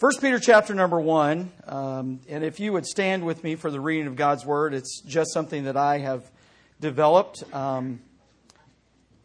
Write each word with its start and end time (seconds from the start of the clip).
First 0.00 0.22
Peter 0.22 0.38
chapter 0.38 0.72
number 0.72 0.98
one, 0.98 1.52
um, 1.66 2.20
and 2.26 2.42
if 2.42 2.58
you 2.58 2.72
would 2.72 2.86
stand 2.86 3.22
with 3.22 3.44
me 3.44 3.54
for 3.54 3.70
the 3.70 3.80
reading 3.80 4.06
of 4.06 4.16
God's 4.16 4.46
word, 4.46 4.72
it's 4.72 5.02
just 5.02 5.30
something 5.30 5.64
that 5.64 5.76
I 5.76 5.98
have 5.98 6.24
developed. 6.80 7.44
Um, 7.52 8.00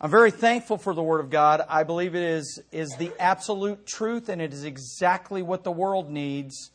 I'm 0.02 0.12
very 0.12 0.32
thankful 0.32 0.78
for 0.78 0.94
the 0.94 1.02
word 1.02 1.22
of 1.22 1.30
God. 1.30 1.62
I 1.70 1.84
believe 1.84 2.14
it 2.14 2.24
is 2.24 2.62
is 2.74 2.94
the 3.00 3.14
absolute 3.18 3.88
truth, 3.88 4.28
and 4.28 4.42
it 4.42 4.52
is 4.52 4.66
exactly 4.66 5.42
what 5.42 5.64
the 5.64 5.72
world 5.72 6.12
needs 6.12 6.72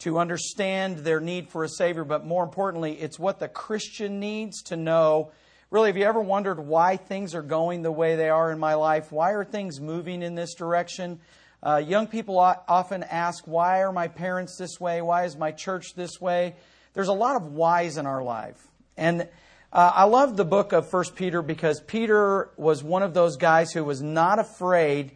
to 0.00 0.18
understand 0.18 0.98
their 0.98 1.20
need 1.20 1.50
for 1.50 1.62
a 1.62 1.68
savior. 1.68 2.02
But 2.02 2.26
more 2.26 2.42
importantly, 2.42 2.94
it's 2.94 3.16
what 3.16 3.38
the 3.38 3.46
Christian 3.46 4.18
needs 4.18 4.60
to 4.62 4.76
know. 4.76 5.30
Really, 5.70 5.90
have 5.90 5.96
you 5.96 6.02
ever 6.02 6.20
wondered 6.20 6.58
why 6.58 6.96
things 6.96 7.36
are 7.36 7.42
going 7.42 7.82
the 7.82 7.92
way 7.92 8.16
they 8.16 8.28
are 8.28 8.50
in 8.50 8.58
my 8.58 8.74
life? 8.74 9.12
Why 9.12 9.34
are 9.34 9.44
things 9.44 9.80
moving 9.80 10.20
in 10.20 10.34
this 10.34 10.54
direction? 10.54 11.20
Uh, 11.62 11.76
young 11.76 12.06
people 12.06 12.38
often 12.38 13.02
ask, 13.02 13.46
why 13.46 13.82
are 13.82 13.92
my 13.92 14.08
parents 14.08 14.56
this 14.56 14.80
way? 14.80 15.02
Why 15.02 15.24
is 15.24 15.36
my 15.36 15.52
church 15.52 15.94
this 15.94 16.20
way? 16.20 16.54
There's 16.94 17.08
a 17.08 17.12
lot 17.12 17.36
of 17.36 17.52
whys 17.52 17.98
in 17.98 18.06
our 18.06 18.22
life. 18.22 18.56
And 18.96 19.28
uh, 19.72 19.92
I 19.94 20.04
love 20.04 20.36
the 20.36 20.44
book 20.44 20.72
of 20.72 20.88
First 20.90 21.14
Peter 21.14 21.42
because 21.42 21.80
Peter 21.80 22.50
was 22.56 22.82
one 22.82 23.02
of 23.02 23.14
those 23.14 23.36
guys 23.36 23.72
who 23.72 23.84
was 23.84 24.00
not 24.00 24.38
afraid 24.38 25.12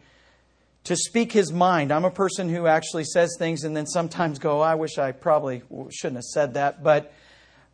to 0.85 0.95
speak 0.95 1.31
his 1.31 1.51
mind. 1.51 1.91
I'm 1.91 2.05
a 2.05 2.11
person 2.11 2.47
who 2.47 2.67
actually 2.67 3.05
says 3.05 3.35
things 3.39 3.63
and 3.63 3.75
then 3.75 3.87
sometimes 3.87 4.37
go, 4.37 4.61
I 4.61 4.75
wish 4.75 4.99
I 4.99 5.11
probably 5.11 5.63
shouldn't 5.89 6.17
have 6.17 6.23
said 6.23 6.53
that. 6.53 6.83
But 6.83 7.11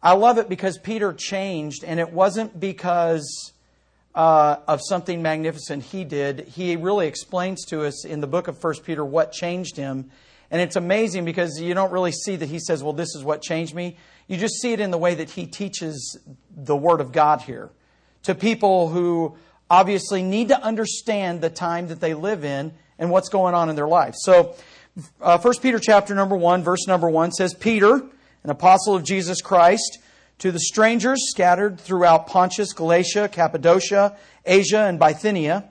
I 0.01 0.13
love 0.13 0.37
it 0.37 0.49
because 0.49 0.77
Peter 0.79 1.13
changed, 1.13 1.83
and 1.83 1.99
it 1.99 2.11
wasn't 2.11 2.59
because 2.59 3.51
uh, 4.13 4.57
of 4.67 4.81
something 4.83 5.21
magnificent 5.21 5.83
he 5.83 6.03
did. 6.03 6.47
He 6.47 6.75
really 6.75 7.07
explains 7.07 7.65
to 7.65 7.85
us 7.85 8.05
in 8.05 8.21
the 8.21 8.27
book 8.27 8.47
of 8.47 8.57
First 8.57 8.83
Peter 8.83 9.05
what 9.05 9.31
changed 9.31 9.77
him. 9.77 10.11
And 10.49 10.61
it's 10.61 10.75
amazing 10.75 11.23
because 11.23 11.61
you 11.61 11.73
don't 11.73 11.91
really 11.91 12.11
see 12.11 12.35
that 12.35 12.49
he 12.49 12.59
says, 12.59 12.83
Well, 12.83 12.93
this 12.93 13.15
is 13.15 13.23
what 13.23 13.41
changed 13.41 13.73
me. 13.73 13.97
You 14.27 14.37
just 14.37 14.55
see 14.61 14.73
it 14.73 14.79
in 14.79 14.91
the 14.91 14.97
way 14.97 15.15
that 15.15 15.29
he 15.31 15.45
teaches 15.45 16.19
the 16.53 16.75
Word 16.75 16.99
of 16.99 17.11
God 17.11 17.41
here 17.41 17.69
to 18.23 18.35
people 18.35 18.89
who 18.89 19.37
obviously 19.69 20.21
need 20.21 20.49
to 20.49 20.61
understand 20.61 21.41
the 21.41 21.49
time 21.49 21.87
that 21.87 22.01
they 22.01 22.13
live 22.13 22.43
in 22.43 22.73
and 22.99 23.09
what's 23.09 23.29
going 23.29 23.55
on 23.55 23.69
in 23.69 23.75
their 23.75 23.87
life. 23.87 24.13
So, 24.17 24.55
uh, 25.21 25.37
1 25.37 25.53
Peter 25.61 25.79
chapter 25.79 26.13
number 26.13 26.35
1, 26.35 26.63
verse 26.63 26.85
number 26.85 27.09
1 27.09 27.31
says, 27.31 27.53
Peter, 27.53 28.03
an 28.43 28.49
apostle 28.49 28.95
of 28.95 29.03
Jesus 29.03 29.41
Christ, 29.41 29.99
to 30.41 30.51
the 30.51 30.59
strangers 30.59 31.29
scattered 31.29 31.79
throughout 31.79 32.25
Pontus, 32.25 32.73
Galatia, 32.73 33.29
Cappadocia, 33.31 34.17
Asia, 34.43 34.79
and 34.79 34.97
Bithynia, 34.97 35.65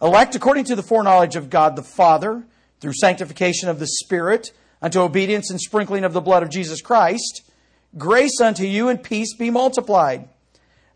elect 0.00 0.36
according 0.36 0.62
to 0.66 0.76
the 0.76 0.84
foreknowledge 0.84 1.34
of 1.34 1.50
God 1.50 1.74
the 1.74 1.82
Father, 1.82 2.44
through 2.78 2.92
sanctification 2.94 3.68
of 3.68 3.80
the 3.80 3.88
Spirit, 3.88 4.52
unto 4.80 5.00
obedience 5.00 5.50
and 5.50 5.60
sprinkling 5.60 6.04
of 6.04 6.12
the 6.12 6.20
blood 6.20 6.44
of 6.44 6.48
Jesus 6.48 6.80
Christ, 6.80 7.42
grace 7.98 8.40
unto 8.40 8.62
you 8.62 8.88
and 8.88 9.02
peace 9.02 9.34
be 9.36 9.50
multiplied. 9.50 10.28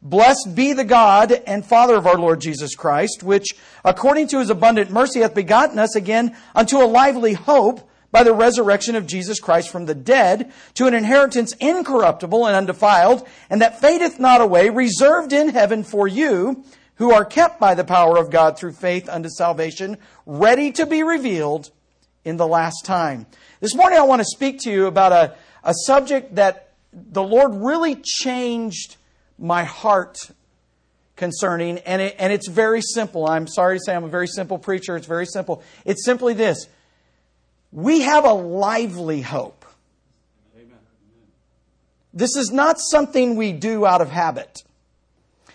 Blessed 0.01 0.55
be 0.55 0.73
the 0.73 0.85
God 0.85 1.33
and 1.33 1.67
Father 1.67 1.97
of 1.97 2.07
our 2.07 2.19
Lord 2.19 2.41
Jesus 2.41 2.77
Christ, 2.77 3.25
which 3.25 3.49
according 3.85 4.29
to 4.29 4.39
his 4.39 4.49
abundant 4.49 4.93
mercy 4.93 5.21
hath 5.21 5.35
begotten 5.35 5.81
us 5.81 5.97
again 5.97 6.37
unto 6.55 6.77
a 6.77 6.87
lively 6.87 7.33
hope 7.33 7.88
by 8.11 8.23
the 8.23 8.33
resurrection 8.33 8.97
of 8.97 9.07
Jesus 9.07 9.41
Christ 9.41 9.71
from 9.71 9.87
the 9.87 9.95
dead 9.95 10.53
to 10.75 10.87
an 10.87 10.95
inheritance 10.95 11.53
incorruptible 11.61 12.47
and 12.47 12.57
undefiled, 12.57 13.27
and 13.51 13.61
that 13.61 13.81
fadeth 13.81 14.19
not 14.19 14.41
away, 14.41 14.71
reserved 14.71 15.33
in 15.33 15.51
heaven 15.51 15.85
for 15.85 16.09
you, 16.09 16.65
who 16.97 17.13
are 17.13 17.25
kept 17.25 17.61
by 17.61 17.75
the 17.75 17.85
power 17.85 18.17
of 18.17 18.31
God 18.31 18.59
through 18.59 18.73
faith 18.73 19.09
unto 19.09 19.29
salvation, 19.29 19.99
ready 20.27 20.73
to 20.73 20.87
be 20.87 21.03
revealed 21.03 21.71
in 22.25 22.37
the 22.37 22.47
last 22.47 22.85
time. 22.85 23.27
This 23.61 23.75
morning 23.75 23.99
I 23.99 24.03
want 24.03 24.21
to 24.21 24.27
speak 24.27 24.61
to 24.61 24.71
you 24.71 24.87
about 24.87 25.13
a, 25.13 25.37
a 25.63 25.75
subject 25.87 26.35
that 26.35 26.73
the 26.93 27.23
Lord 27.23 27.55
really 27.55 27.95
changed 27.95 28.97
my 29.39 29.65
heart 29.65 30.19
concerning, 31.15 31.79
and, 31.81 32.03
it, 32.03 32.17
and 32.19 32.33
it's 32.33 32.49
very 32.49 32.81
simple. 32.81 33.29
I'm 33.29 33.47
sorry 33.47 33.79
to 33.79 33.85
say 33.85 33.95
I'm 33.95 34.05
a 34.05 34.09
very 34.09 34.27
simple 34.27 34.59
preacher. 34.59 34.97
It's 34.97 35.07
very 35.07 35.27
simple. 35.27 35.63
It's 35.85 36.05
simply 36.05 36.35
this 36.35 36.69
we 37.73 38.01
have 38.03 38.25
a 38.25 38.33
lively 38.33 39.21
hope. 39.21 39.65
This 42.13 42.37
is 42.37 42.51
not 42.51 42.81
something 42.81 43.37
we 43.37 43.53
do 43.53 43.87
out 43.87 44.01
of 44.01 44.11
habit. 44.11 44.65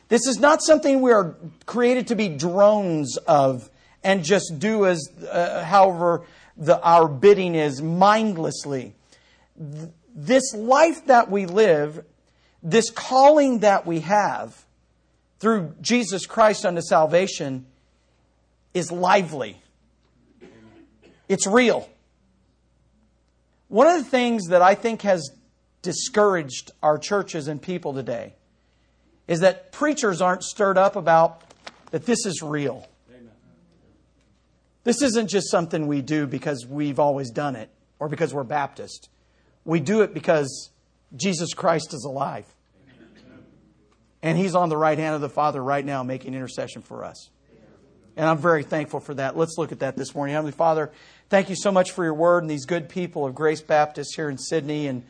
This 0.07 0.27
is 0.27 0.39
not 0.39 0.61
something 0.61 1.01
we 1.01 1.11
are 1.11 1.35
created 1.65 2.07
to 2.07 2.15
be 2.15 2.29
drones 2.29 3.17
of 3.17 3.69
and 4.03 4.23
just 4.23 4.59
do 4.59 4.85
as 4.85 5.09
uh, 5.29 5.63
however 5.63 6.25
the, 6.55 6.79
our 6.81 7.07
bidding 7.07 7.55
is 7.55 7.81
mindlessly. 7.81 8.93
This 10.15 10.53
life 10.53 11.07
that 11.07 11.31
we 11.31 11.47
live, 11.47 12.05
this 12.61 12.91
calling 12.91 13.59
that 13.59 13.85
we 13.87 14.01
have 14.01 14.65
through 15.39 15.73
Jesus 15.81 16.25
Christ 16.25 16.65
unto 16.65 16.81
salvation 16.81 17.65
is 18.73 18.91
lively. 18.91 19.61
It's 21.27 21.47
real. 21.47 21.89
One 23.73 23.87
of 23.87 24.03
the 24.03 24.07
things 24.07 24.49
that 24.49 24.61
I 24.61 24.75
think 24.75 25.01
has 25.01 25.31
discouraged 25.81 26.69
our 26.83 26.99
churches 26.99 27.47
and 27.47 27.59
people 27.59 27.95
today 27.95 28.35
is 29.27 29.39
that 29.39 29.71
preachers 29.71 30.21
aren't 30.21 30.43
stirred 30.43 30.77
up 30.77 30.95
about 30.95 31.41
that 31.89 32.05
this 32.05 32.27
is 32.27 32.43
real. 32.43 32.87
This 34.83 35.01
isn't 35.01 35.27
just 35.27 35.49
something 35.49 35.87
we 35.87 36.03
do 36.03 36.27
because 36.27 36.67
we've 36.67 36.99
always 36.99 37.31
done 37.31 37.55
it 37.55 37.71
or 37.97 38.07
because 38.07 38.31
we're 38.31 38.43
Baptist. 38.43 39.09
We 39.65 39.79
do 39.79 40.03
it 40.03 40.13
because 40.13 40.69
Jesus 41.15 41.55
Christ 41.55 41.95
is 41.95 42.05
alive. 42.05 42.45
And 44.21 44.37
He's 44.37 44.53
on 44.53 44.69
the 44.69 44.77
right 44.77 44.99
hand 44.99 45.15
of 45.15 45.21
the 45.21 45.29
Father 45.29 45.63
right 45.63 45.83
now 45.83 46.03
making 46.03 46.35
intercession 46.35 46.83
for 46.83 47.03
us. 47.03 47.31
And 48.15 48.29
I'm 48.29 48.37
very 48.37 48.61
thankful 48.61 48.99
for 48.99 49.15
that. 49.15 49.35
Let's 49.35 49.55
look 49.57 49.71
at 49.71 49.79
that 49.79 49.97
this 49.97 50.13
morning. 50.13 50.35
Heavenly 50.35 50.51
Father, 50.51 50.91
Thank 51.29 51.49
you 51.49 51.55
so 51.55 51.71
much 51.71 51.91
for 51.91 52.03
your 52.03 52.13
word 52.13 52.43
and 52.43 52.49
these 52.49 52.65
good 52.65 52.89
people 52.89 53.25
of 53.25 53.33
Grace 53.33 53.61
Baptist 53.61 54.15
here 54.15 54.29
in 54.29 54.37
Sydney 54.37 54.87
and 54.87 55.03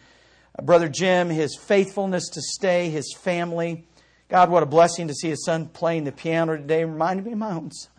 uh, 0.57 0.61
Brother 0.61 0.87
Jim, 0.87 1.29
his 1.29 1.57
faithfulness 1.57 2.29
to 2.29 2.41
stay, 2.41 2.89
his 2.89 3.13
family. 3.13 3.85
God, 4.29 4.49
what 4.49 4.63
a 4.63 4.65
blessing 4.65 5.07
to 5.09 5.13
see 5.13 5.29
his 5.29 5.43
son 5.45 5.67
playing 5.67 6.05
the 6.05 6.11
piano 6.11 6.55
today. 6.55 6.85
Reminded 6.85 7.25
me 7.25 7.33
of 7.33 7.37
my 7.37 7.51
own 7.51 7.71
son. 7.71 7.91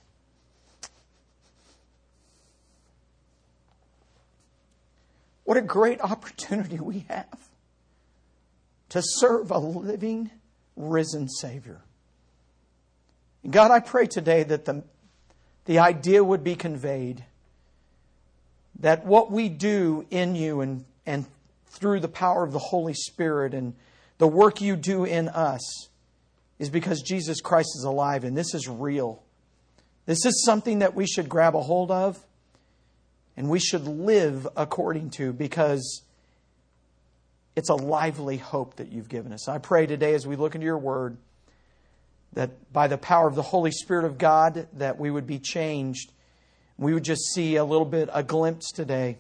What 5.45 5.59
a 5.59 5.63
great 5.63 6.01
opportunity 6.01 6.79
we 6.81 7.05
have 7.09 7.39
to 8.89 9.03
serve 9.03 9.51
a 9.51 9.59
living, 9.59 10.31
risen 10.77 11.29
Savior. 11.29 11.83
God, 13.49 13.71
I 13.71 13.81
pray 13.81 14.07
today 14.07 14.43
that 14.45 14.65
the, 14.65 14.85
the 15.67 15.81
idea 15.81 16.25
would 16.25 16.43
be 16.43 16.55
conveyed 16.55 17.25
that 18.81 19.05
what 19.05 19.31
we 19.31 19.49
do 19.49 20.07
in 20.11 20.35
you 20.35 20.61
and, 20.61 20.85
and 21.07 21.27
through 21.67 22.01
the 22.01 22.09
power 22.09 22.45
of 22.45 22.53
the 22.53 22.59
Holy 22.59 22.95
Spirit 22.95 23.55
and 23.55 23.75
the 24.19 24.29
work 24.29 24.61
you 24.61 24.77
do 24.77 25.05
in 25.05 25.29
us 25.29 25.89
is 26.59 26.71
because 26.71 27.03
Jesus 27.03 27.41
Christ 27.41 27.71
is 27.77 27.85
alive 27.85 28.25
and 28.25 28.37
this 28.37 28.55
is 28.55 28.69
real. 28.69 29.23
This 30.07 30.25
is 30.25 30.45
something 30.45 30.81
that 30.81 30.95
we 30.95 31.07
should 31.07 31.29
grab 31.29 31.57
a 31.57 31.61
hold 31.61 31.91
of 31.91 32.19
and 33.37 33.49
we 33.49 33.59
should 33.59 33.87
live 33.87 34.47
according 34.57 35.11
to 35.11 35.33
because 35.33 36.03
it's 37.57 37.69
a 37.69 37.75
lively 37.75 38.37
hope 38.37 38.77
that 38.77 38.93
you've 38.93 39.09
given 39.09 39.33
us. 39.33 39.49
I 39.49 39.59
pray 39.59 39.87
today 39.87 40.15
as 40.15 40.27
we 40.27 40.37
look 40.37 40.55
into 40.55 40.65
your 40.65 40.79
word 40.79 41.17
that 42.35 42.73
by 42.73 42.89
the 42.89 42.99
power 42.99 43.29
of 43.29 43.35
the 43.35 43.43
Holy 43.43 43.71
Spirit 43.71 44.05
of 44.05 44.19
God 44.19 44.67
that 44.75 44.99
we 44.99 45.11
would 45.11 45.27
be 45.27 45.39
changed 45.39 46.11
we 46.77 46.93
would 46.93 47.05
just 47.05 47.33
see 47.33 47.57
a 47.57 47.65
little 47.65 47.85
bit, 47.85 48.09
a 48.13 48.23
glimpse 48.23 48.73
today 48.73 49.19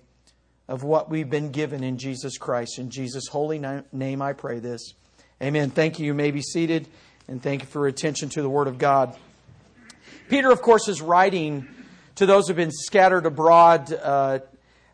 of 0.67 0.83
what 0.83 1.11
we've 1.11 1.31
been 1.31 1.51
given 1.51 1.85
in 1.85 1.99
Jesus 1.99 2.39
Christ. 2.39 2.79
In 2.79 2.91
Jesus' 2.91 3.29
holy 3.29 3.61
name, 3.93 4.23
I 4.23 4.33
pray 4.33 4.59
this. 4.59 4.95
Amen. 5.43 5.71
Thank 5.71 5.99
you. 5.99 6.07
You 6.07 6.15
may 6.15 6.31
be 6.31 6.43
seated, 6.43 6.89
and 7.29 7.43
thank 7.43 7.63
you 7.63 7.69
for 7.69 7.81
your 7.81 7.89
attention 7.89 8.29
to 8.31 8.43
the 8.43 8.49
Word 8.49 8.67
of 8.67 8.79
God. 8.79 9.17
Peter, 10.29 10.51
of 10.51 10.63
course, 10.63 10.89
is 10.89 11.01
writing 11.01 11.69
to 12.17 12.27
those 12.27 12.47
who 12.47 12.53
have 12.53 12.57
been 12.57 12.73
scattered 12.73 13.27
abroad 13.27 13.93
uh, 13.93 14.39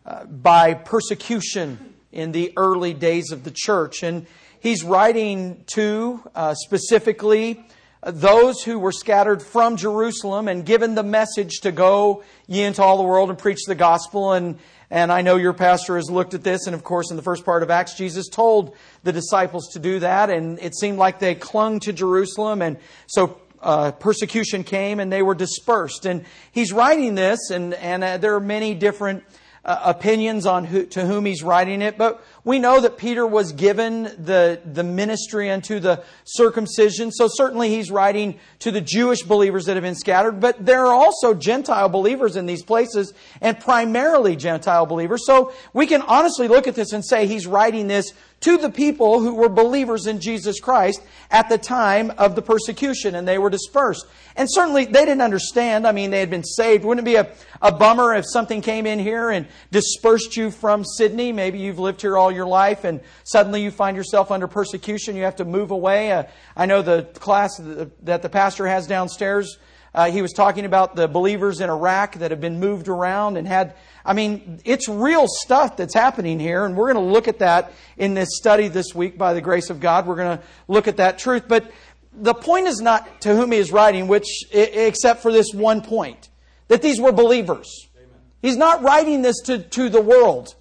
uh, 0.05 0.25
by 0.25 0.75
persecution 0.75 1.95
in 2.11 2.33
the 2.33 2.53
early 2.57 2.95
days 2.95 3.31
of 3.31 3.45
the 3.45 3.53
church. 3.55 4.03
And 4.03 4.27
he's 4.59 4.83
writing 4.83 5.63
to 5.75 6.23
uh, 6.35 6.55
specifically 6.55 7.65
those 8.03 8.63
who 8.63 8.79
were 8.79 8.93
scattered 8.93 9.43
from 9.43 9.77
Jerusalem 9.77 10.49
and 10.49 10.65
given 10.65 10.95
the 10.95 11.03
message 11.03 11.61
to 11.61 11.73
go 11.73 12.23
ye 12.47 12.63
into 12.63 12.83
all 12.83 12.97
the 12.97 13.03
world 13.03 13.29
and 13.29 13.39
preach 13.39 13.65
the 13.67 13.75
gospel. 13.75 14.33
And, 14.33 14.59
and 14.91 15.13
I 15.13 15.23
know 15.23 15.37
your 15.37 15.53
pastor 15.53 15.97
has 15.97 16.11
looked 16.11 16.33
at 16.33 16.43
this. 16.43 16.67
And 16.67 16.75
of 16.75 16.83
course, 16.83 17.11
in 17.11 17.17
the 17.17 17.23
first 17.23 17.45
part 17.45 17.63
of 17.63 17.71
Acts, 17.71 17.95
Jesus 17.95 18.29
told 18.29 18.75
the 19.03 19.13
disciples 19.13 19.69
to 19.73 19.79
do 19.79 19.99
that. 20.01 20.31
And 20.31 20.59
it 20.61 20.75
seemed 20.75 20.99
like 20.99 21.19
they 21.19 21.35
clung 21.35 21.81
to 21.81 21.93
Jerusalem. 21.93 22.63
And 22.63 22.79
so 23.07 23.39
uh, 23.63 23.93
persecution 23.93 24.65
came 24.65 25.01
and 25.01 25.13
they 25.13 25.23
were 25.23 25.35
dispersed. 25.35 26.07
And 26.07 26.25
he's 26.53 26.73
writing 26.73 27.15
this, 27.15 27.51
and, 27.51 27.75
and 27.75 28.03
uh, 28.03 28.17
there 28.17 28.35
are 28.35 28.41
many 28.41 28.75
different 28.75 29.25
uh, 29.65 29.81
opinions 29.85 30.47
on 30.47 30.65
who, 30.65 30.87
to 30.87 31.05
whom 31.05 31.27
he's 31.27 31.43
writing 31.43 31.83
it, 31.83 31.99
but 31.99 32.25
we 32.45 32.59
know 32.59 32.81
that 32.81 32.97
Peter 32.97 33.27
was 33.27 33.53
given 33.53 34.05
the, 34.05 34.61
the 34.65 34.83
ministry 34.83 35.51
unto 35.51 35.79
the 35.79 36.03
circumcision. 36.25 37.13
So 37.13 37.29
certainly 37.29 37.69
he's 37.69 37.91
writing 37.91 38.39
to 38.61 38.71
the 38.71 38.81
Jewish 38.81 39.23
believers 39.23 39.67
that 39.67 39.77
have 39.77 39.83
been 39.83 39.95
scattered, 39.95 40.41
but 40.41 40.65
there 40.65 40.87
are 40.87 40.95
also 40.95 41.35
Gentile 41.35 41.89
believers 41.89 42.37
in 42.37 42.47
these 42.47 42.63
places 42.63 43.13
and 43.41 43.61
primarily 43.61 44.37
Gentile 44.37 44.87
believers. 44.87 45.27
So 45.27 45.53
we 45.75 45.87
can 45.87 46.03
honestly 46.03 46.49
look 46.49 46.67
at 46.67 46.75
this 46.75 46.93
and 46.93 47.05
say 47.05 47.27
he's 47.27 47.47
writing 47.47 47.87
this 47.87 48.15
to 48.41 48.57
the 48.57 48.71
people 48.71 49.21
who 49.21 49.35
were 49.35 49.49
believers 49.49 50.07
in 50.07 50.21
Jesus 50.21 50.61
Christ 50.61 51.03
at 51.31 51.49
the 51.49 51.59
time 51.59 52.11
of 52.17 52.35
the 52.35 52.43
persecution 52.43 53.15
and 53.15 53.29
they 53.29 53.39
were 53.39 53.51
dispersed. 53.51 54.07
And 54.35 54.49
certainly 54.51 54.87
they 54.87 55.05
didn't 55.05 55.21
understand. 55.21 55.87
I 55.87 55.93
mean, 55.93 56.11
they 56.11 56.21
had 56.21 56.31
been 56.31 56.45
saved. 56.45 56.85
Wouldn't 56.85 57.07
it 57.07 57.11
be 57.11 57.17
a, 57.17 57.31
a 57.61 57.71
bummer 57.71 58.15
if 58.15 58.25
something 58.27 58.63
came 58.63 58.87
in 58.87 58.99
here 58.99 59.31
and 59.31 59.47
dispersed 59.71 60.37
you 60.37 60.51
from 60.51 60.85
Sydney? 60.85 61.33
Maybe 61.33 61.59
you've 61.59 61.79
lived 61.79 62.01
here 62.01 62.17
all 62.17 62.33
your 62.33 62.47
life 62.47 62.85
and 62.85 63.01
suddenly 63.25 63.63
you 63.63 63.71
find 63.71 63.97
yourself 63.97 64.31
under 64.31 64.49
persecution. 64.49 65.17
You 65.17 65.25
have 65.25 65.37
to 65.37 65.45
move 65.45 65.71
away. 65.71 66.13
Uh, 66.13 66.25
I 66.57 66.65
know 66.65 66.81
the 66.81 67.03
class 67.15 67.51
that 67.59 68.23
the 68.23 68.29
pastor 68.31 68.67
has 68.67 68.87
downstairs. 68.87 69.59
Uh, 69.95 70.11
he 70.11 70.23
was 70.23 70.33
talking 70.33 70.65
about 70.65 70.95
the 70.97 71.09
believers 71.09 71.61
in 71.61 71.69
Iraq 71.69 72.15
that 72.17 72.31
have 72.31 72.41
been 72.41 72.61
moved 72.61 72.89
around 72.89 73.37
and 73.37 73.47
had 73.47 73.75
I 74.05 74.13
mean, 74.13 74.61
it's 74.65 74.89
real 74.89 75.27
stuff 75.29 75.77
that's 75.77 75.95
happening 75.95 76.41
here, 76.41 76.65
and 76.65 76.77
we're 76.77 76.93
going 76.93 77.05
to 77.05 77.13
look 77.13 77.29
at 77.29 77.41
that 77.41 77.73
in 77.97 78.15
this 78.15 78.31
study 78.33 78.69
this 78.69 78.95
week 78.95 79.19
by 79.19 79.35
the 79.35 79.41
grace 79.41 79.71
of 79.71 79.81
God. 79.81 80.07
We're 80.07 80.17
going 80.17 80.39
to 80.39 80.45
look 80.69 80.89
at 80.89 80.97
that 80.97 81.19
truth. 81.19 81.45
But 81.47 81.71
the 82.13 82.35
point 82.35 82.67
is 82.67 82.81
not 82.81 83.21
to 83.23 83.37
whom 83.37 83.53
he 83.53 83.59
is 83.59 83.73
writing, 83.73 84.09
which, 84.09 84.27
except 84.53 85.23
for 85.23 85.31
this 85.31 85.53
one 85.53 85.83
point, 85.83 86.29
that 86.69 86.83
these 86.83 87.01
were 87.01 87.13
believers. 87.13 87.89
Amen. 87.97 88.09
He's 88.41 88.57
not 88.57 88.83
writing 88.83 89.23
this 89.23 89.39
to, 89.43 89.59
to 89.59 89.89
the 89.89 90.01
world. 90.01 90.55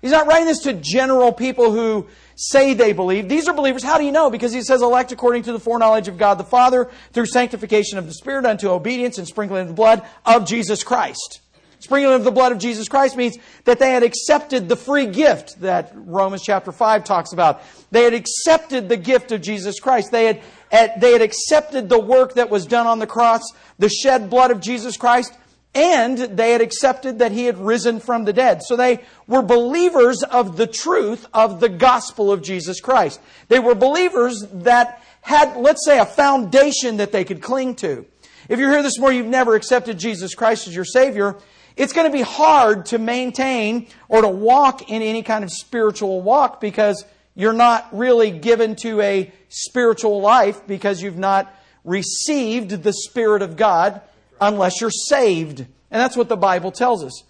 He's 0.00 0.12
not 0.12 0.26
writing 0.26 0.46
this 0.46 0.60
to 0.60 0.72
general 0.72 1.32
people 1.32 1.72
who 1.72 2.06
say 2.36 2.74
they 2.74 2.92
believe. 2.92 3.28
These 3.28 3.48
are 3.48 3.54
believers. 3.54 3.82
How 3.82 3.98
do 3.98 4.04
you 4.04 4.12
know? 4.12 4.30
Because 4.30 4.52
he 4.52 4.62
says, 4.62 4.82
elect 4.82 5.10
according 5.10 5.42
to 5.44 5.52
the 5.52 5.58
foreknowledge 5.58 6.06
of 6.06 6.18
God 6.18 6.34
the 6.34 6.44
Father 6.44 6.88
through 7.12 7.26
sanctification 7.26 7.98
of 7.98 8.06
the 8.06 8.14
Spirit 8.14 8.46
unto 8.46 8.68
obedience 8.68 9.18
and 9.18 9.26
sprinkling 9.26 9.62
of 9.62 9.68
the 9.68 9.74
blood 9.74 10.06
of 10.24 10.46
Jesus 10.46 10.84
Christ. 10.84 11.40
Sprinkling 11.78 12.14
of 12.14 12.24
the 12.24 12.32
blood 12.32 12.52
of 12.52 12.58
Jesus 12.58 12.88
Christ 12.88 13.16
means 13.16 13.36
that 13.64 13.78
they 13.78 13.90
had 13.90 14.02
accepted 14.02 14.68
the 14.68 14.76
free 14.76 15.06
gift 15.06 15.60
that 15.60 15.92
Romans 15.94 16.42
chapter 16.42 16.72
5 16.72 17.04
talks 17.04 17.32
about. 17.32 17.62
They 17.90 18.04
had 18.04 18.14
accepted 18.14 18.88
the 18.88 18.96
gift 18.96 19.30
of 19.30 19.42
Jesus 19.42 19.78
Christ. 19.78 20.10
They 20.10 20.40
had, 20.70 21.00
they 21.00 21.12
had 21.12 21.22
accepted 21.22 21.88
the 21.88 21.98
work 21.98 22.34
that 22.34 22.50
was 22.50 22.66
done 22.66 22.86
on 22.86 22.98
the 22.98 23.06
cross, 23.06 23.42
the 23.78 23.88
shed 23.88 24.30
blood 24.30 24.50
of 24.50 24.60
Jesus 24.60 24.96
Christ, 24.96 25.36
and 25.76 26.16
they 26.16 26.52
had 26.52 26.62
accepted 26.62 27.18
that 27.18 27.32
he 27.32 27.44
had 27.44 27.58
risen 27.58 28.00
from 28.00 28.24
the 28.24 28.32
dead. 28.32 28.62
So 28.62 28.76
they 28.76 29.04
were 29.26 29.42
believers 29.42 30.22
of 30.22 30.56
the 30.56 30.66
truth 30.66 31.26
of 31.34 31.60
the 31.60 31.68
gospel 31.68 32.32
of 32.32 32.42
Jesus 32.42 32.80
Christ. 32.80 33.20
They 33.48 33.58
were 33.58 33.74
believers 33.74 34.46
that 34.52 35.02
had, 35.20 35.54
let's 35.58 35.84
say, 35.84 35.98
a 35.98 36.06
foundation 36.06 36.96
that 36.96 37.12
they 37.12 37.24
could 37.24 37.42
cling 37.42 37.74
to. 37.76 38.06
If 38.48 38.58
you're 38.58 38.70
here 38.70 38.82
this 38.82 38.98
morning, 38.98 39.18
you've 39.18 39.26
never 39.26 39.54
accepted 39.54 39.98
Jesus 39.98 40.34
Christ 40.34 40.66
as 40.66 40.74
your 40.74 40.86
Savior, 40.86 41.36
it's 41.76 41.92
going 41.92 42.10
to 42.10 42.16
be 42.16 42.22
hard 42.22 42.86
to 42.86 42.98
maintain 42.98 43.88
or 44.08 44.22
to 44.22 44.28
walk 44.28 44.90
in 44.90 45.02
any 45.02 45.22
kind 45.22 45.44
of 45.44 45.50
spiritual 45.50 46.22
walk 46.22 46.58
because 46.58 47.04
you're 47.34 47.52
not 47.52 47.86
really 47.92 48.30
given 48.30 48.76
to 48.76 49.02
a 49.02 49.30
spiritual 49.50 50.22
life 50.22 50.66
because 50.66 51.02
you've 51.02 51.18
not 51.18 51.54
received 51.84 52.82
the 52.82 52.94
Spirit 52.94 53.42
of 53.42 53.58
God 53.58 54.00
unless 54.40 54.80
you're 54.80 54.90
saved. 54.90 55.60
And 55.60 56.00
that's 56.00 56.16
what 56.16 56.28
the 56.28 56.36
Bible 56.36 56.72
tells 56.72 57.04
us. 57.04 57.22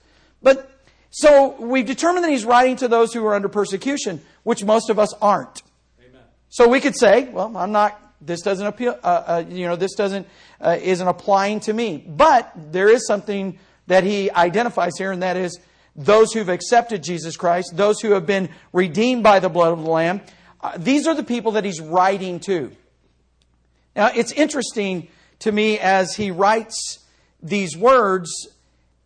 But 0.42 0.70
so 1.10 1.56
we've 1.60 1.86
determined 1.86 2.24
that 2.24 2.30
he's 2.30 2.44
writing 2.44 2.76
to 2.76 2.88
those 2.88 3.12
who 3.12 3.24
are 3.26 3.34
under 3.34 3.48
persecution, 3.48 4.20
which 4.42 4.64
most 4.64 4.90
of 4.90 4.98
us 4.98 5.14
aren't. 5.20 5.62
Amen. 6.00 6.20
So 6.48 6.68
we 6.68 6.80
could 6.80 6.96
say, 6.96 7.24
well, 7.24 7.56
I'm 7.56 7.72
not. 7.72 8.00
This 8.20 8.42
doesn't 8.42 8.66
appeal. 8.66 8.98
Uh, 9.02 9.06
uh, 9.06 9.44
you 9.48 9.66
know, 9.66 9.76
this 9.76 9.94
doesn't 9.94 10.26
uh, 10.60 10.78
isn't 10.80 11.06
applying 11.06 11.60
to 11.60 11.72
me. 11.72 12.04
But 12.06 12.52
there 12.72 12.88
is 12.88 13.06
something 13.06 13.58
that 13.86 14.04
he 14.04 14.30
identifies 14.30 14.92
here, 14.98 15.12
and 15.12 15.22
that 15.22 15.36
is 15.36 15.58
those 15.94 16.32
who've 16.32 16.48
accepted 16.48 17.02
Jesus 17.02 17.36
Christ, 17.36 17.72
those 17.76 18.00
who 18.00 18.12
have 18.12 18.26
been 18.26 18.48
redeemed 18.72 19.22
by 19.22 19.40
the 19.40 19.48
blood 19.48 19.72
of 19.72 19.82
the 19.82 19.90
Lamb. 19.90 20.20
Uh, 20.60 20.72
these 20.76 21.06
are 21.06 21.14
the 21.14 21.22
people 21.22 21.52
that 21.52 21.64
he's 21.64 21.80
writing 21.80 22.40
to. 22.40 22.72
Now, 23.94 24.10
it's 24.14 24.32
interesting 24.32 25.08
to 25.40 25.52
me 25.52 25.78
as 25.78 26.16
he 26.16 26.30
writes 26.30 27.00
these 27.42 27.76
words, 27.76 28.48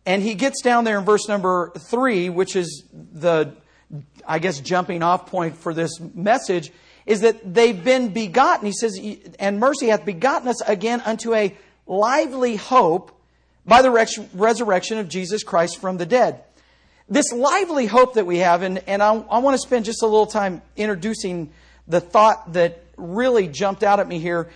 and 0.05 0.23
he 0.23 0.33
gets 0.33 0.61
down 0.61 0.83
there 0.83 0.97
in 0.97 1.05
verse 1.05 1.27
number 1.27 1.71
three, 1.77 2.29
which 2.29 2.55
is 2.55 2.83
the, 2.91 3.53
I 4.27 4.39
guess, 4.39 4.59
jumping 4.59 5.03
off 5.03 5.27
point 5.27 5.57
for 5.57 5.73
this 5.73 5.99
message, 5.99 6.71
is 7.05 7.21
that 7.21 7.53
they've 7.53 7.83
been 7.83 8.09
begotten. 8.09 8.65
He 8.65 8.73
says, 8.73 8.99
and 9.39 9.59
mercy 9.59 9.87
hath 9.87 10.05
begotten 10.05 10.47
us 10.47 10.61
again 10.61 11.01
unto 11.01 11.33
a 11.33 11.55
lively 11.85 12.55
hope 12.55 13.11
by 13.65 13.81
the 13.81 13.91
resurrection 14.33 14.97
of 14.97 15.09
Jesus 15.09 15.43
Christ 15.43 15.79
from 15.79 15.97
the 15.97 16.05
dead. 16.05 16.43
This 17.09 17.31
lively 17.33 17.85
hope 17.85 18.13
that 18.13 18.25
we 18.25 18.37
have, 18.37 18.61
and, 18.61 18.81
and 18.87 19.03
I, 19.03 19.13
I 19.13 19.39
want 19.39 19.55
to 19.55 19.59
spend 19.59 19.85
just 19.85 20.01
a 20.01 20.05
little 20.05 20.25
time 20.25 20.61
introducing 20.77 21.51
the 21.87 21.99
thought 21.99 22.53
that 22.53 22.83
really 22.95 23.47
jumped 23.47 23.83
out 23.83 23.99
at 23.99 24.07
me 24.07 24.19
here. 24.19 24.49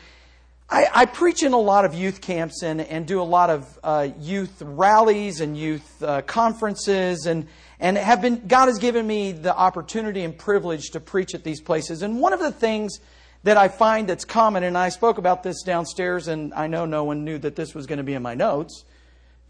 I, 0.70 0.88
I 0.94 1.06
preach 1.06 1.44
in 1.44 1.54
a 1.54 1.60
lot 1.60 1.86
of 1.86 1.94
youth 1.94 2.22
camps 2.22 2.64
and, 2.64 2.82
and 2.82 3.06
do 3.06 3.22
a 3.22 3.24
lot 3.24 3.50
of 3.50 3.80
uh, 3.84 4.10
youth 4.20 4.62
rallies 4.62 5.40
and 5.40 5.56
youth 5.56 6.02
uh, 6.02 6.22
conferences, 6.24 7.28
and, 7.28 7.48
and 7.80 7.98
have 7.98 8.22
been, 8.22 8.48
God 8.48 8.68
has 8.68 8.80
given 8.80 9.06
me 9.06 9.32
the 9.32 9.56
opportunity 9.56 10.24
and 10.24 10.36
privilege 10.36 10.90
to 10.92 11.00
preach 11.00 11.36
at 11.36 11.44
these 11.44 11.62
places. 11.62 12.02
And 12.02 12.20
one 12.20 12.34
of 12.34 12.40
the 12.40 12.52
things 12.52 13.00
that 13.44 13.58
I 13.58 13.68
find 13.68 14.10
that's 14.10 14.26
common, 14.26 14.64
and 14.64 14.76
I 14.76 14.90
spoke 14.90 15.20
about 15.20 15.44
this 15.44 15.62
downstairs, 15.62 16.28
and 16.28 16.52
I 16.56 16.66
know 16.66 16.86
no 16.86 17.04
one 17.04 17.24
knew 17.24 17.38
that 17.38 17.56
this 17.56 17.76
was 17.76 17.86
going 17.86 17.98
to 17.98 18.04
be 18.04 18.16
in 18.16 18.24
my 18.24 18.34
notes 18.34 18.86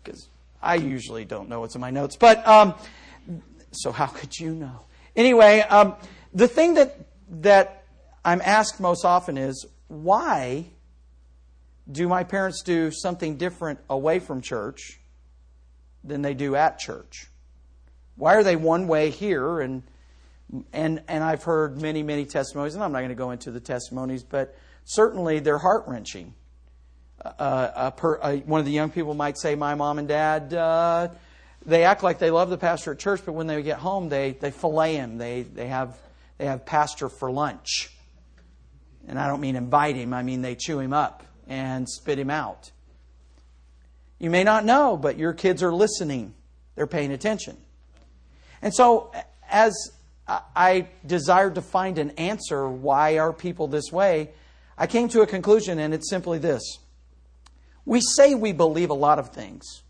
because 0.03 0.27
I 0.61 0.75
usually 0.75 1.23
don't 1.23 1.47
know 1.47 1.61
what's 1.61 1.75
in 1.75 1.81
my 1.81 1.91
notes. 1.91 2.17
But 2.17 2.45
um, 2.45 2.73
so 3.71 3.93
how 3.93 4.07
could 4.07 4.37
you 4.37 4.53
know? 4.53 4.81
Anyway, 5.15 5.61
um, 5.61 5.95
the 6.33 6.49
thing 6.49 6.73
that 6.73 6.99
that 7.29 7.85
I'm 8.25 8.41
asked 8.41 8.81
most 8.81 9.05
often 9.05 9.37
is 9.37 9.65
why 9.87 10.65
do 11.91 12.07
my 12.07 12.23
parents 12.23 12.61
do 12.63 12.91
something 12.91 13.37
different 13.37 13.79
away 13.89 14.19
from 14.19 14.41
church 14.41 14.99
than 16.03 16.21
they 16.21 16.33
do 16.33 16.55
at 16.55 16.79
church? 16.79 17.27
Why 18.15 18.35
are 18.35 18.43
they 18.43 18.55
one 18.55 18.87
way 18.87 19.09
here 19.09 19.59
and 19.59 19.83
and 20.71 21.01
and 21.07 21.23
I've 21.23 21.43
heard 21.43 21.81
many 21.81 22.03
many 22.03 22.25
testimonies, 22.25 22.75
and 22.75 22.83
I'm 22.83 22.91
not 22.91 22.99
going 22.99 23.09
to 23.09 23.15
go 23.15 23.31
into 23.31 23.51
the 23.51 23.59
testimonies, 23.59 24.23
but 24.23 24.55
certainly 24.85 25.39
they're 25.39 25.57
heart 25.57 25.85
wrenching 25.87 26.33
uh, 27.25 27.91
one 28.45 28.59
of 28.59 28.65
the 28.65 28.71
young 28.71 28.89
people 28.89 29.13
might 29.13 29.37
say, 29.37 29.55
My 29.55 29.75
mom 29.75 29.99
and 29.99 30.07
dad, 30.07 30.53
uh, 30.53 31.09
they 31.65 31.83
act 31.83 32.03
like 32.03 32.19
they 32.19 32.31
love 32.31 32.49
the 32.49 32.57
pastor 32.57 32.91
at 32.91 32.99
church, 32.99 33.21
but 33.25 33.33
when 33.33 33.47
they 33.47 33.61
get 33.63 33.79
home, 33.79 34.09
they, 34.09 34.31
they 34.33 34.51
fillet 34.51 34.95
him. 34.95 35.17
They, 35.17 35.41
they, 35.41 35.67
have, 35.67 35.97
they 36.37 36.45
have 36.45 36.65
pastor 36.65 37.09
for 37.09 37.31
lunch. 37.31 37.91
And 39.07 39.19
I 39.19 39.27
don't 39.27 39.41
mean 39.41 39.55
invite 39.55 39.95
him, 39.95 40.13
I 40.13 40.23
mean 40.23 40.41
they 40.41 40.55
chew 40.55 40.79
him 40.79 40.93
up 40.93 41.23
and 41.47 41.87
spit 41.89 42.19
him 42.19 42.29
out. 42.29 42.71
You 44.19 44.29
may 44.29 44.43
not 44.43 44.65
know, 44.65 44.97
but 44.97 45.17
your 45.17 45.33
kids 45.33 45.61
are 45.61 45.73
listening, 45.73 46.33
they're 46.75 46.87
paying 46.87 47.11
attention. 47.11 47.57
And 48.61 48.73
so, 48.73 49.11
as 49.49 49.73
I 50.27 50.87
desired 51.05 51.55
to 51.55 51.61
find 51.61 51.97
an 51.97 52.11
answer 52.11 52.67
why 52.67 53.19
are 53.19 53.31
people 53.31 53.67
this 53.67 53.91
way, 53.91 54.31
I 54.77 54.87
came 54.87 55.07
to 55.09 55.21
a 55.21 55.27
conclusion, 55.27 55.79
and 55.79 55.93
it's 55.93 56.09
simply 56.09 56.39
this 56.39 56.79
we 57.85 58.01
say 58.01 58.33
we 58.33 58.51
believe 58.51 58.89
a 58.89 58.95
lot 58.95 59.19
of 59.19 59.29
things, 59.29 59.83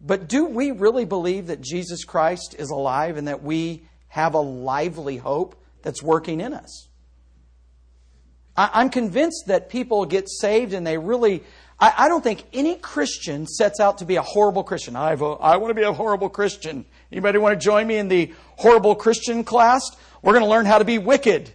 but 0.00 0.28
do 0.28 0.46
we 0.46 0.70
really 0.70 1.04
believe 1.04 1.48
that 1.48 1.60
Jesus 1.60 2.04
Christ 2.04 2.54
is 2.58 2.70
alive 2.70 3.16
and 3.16 3.26
that 3.26 3.42
we 3.42 3.82
have 4.08 4.34
a 4.34 4.40
lively 4.40 5.16
hope 5.16 5.60
that's 5.82 6.02
working 6.02 6.40
in 6.40 6.52
us? 6.52 6.87
I'm 8.58 8.90
convinced 8.90 9.44
that 9.46 9.68
people 9.68 10.04
get 10.04 10.28
saved 10.28 10.72
and 10.72 10.86
they 10.86 10.98
really. 10.98 11.42
I, 11.80 12.08
don't 12.08 12.24
think 12.24 12.42
any 12.52 12.74
Christian 12.74 13.46
sets 13.46 13.78
out 13.78 13.98
to 13.98 14.04
be 14.04 14.16
a 14.16 14.22
horrible 14.22 14.64
Christian. 14.64 14.96
I, 14.96 15.12
I 15.12 15.58
want 15.58 15.68
to 15.70 15.74
be 15.74 15.84
a 15.84 15.92
horrible 15.92 16.28
Christian. 16.28 16.84
Anybody 17.12 17.38
want 17.38 17.58
to 17.58 17.64
join 17.64 17.86
me 17.86 17.98
in 17.98 18.08
the 18.08 18.34
horrible 18.56 18.96
Christian 18.96 19.44
class? 19.44 19.88
We're 20.20 20.32
going 20.32 20.44
to 20.44 20.50
learn 20.50 20.66
how 20.66 20.78
to 20.78 20.84
be 20.84 20.98
wicked. 20.98 21.52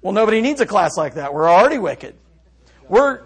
Well, 0.00 0.14
nobody 0.14 0.40
needs 0.40 0.62
a 0.62 0.66
class 0.66 0.96
like 0.96 1.16
that. 1.16 1.34
We're 1.34 1.50
already 1.50 1.76
wicked. 1.76 2.14
We're, 2.88 3.24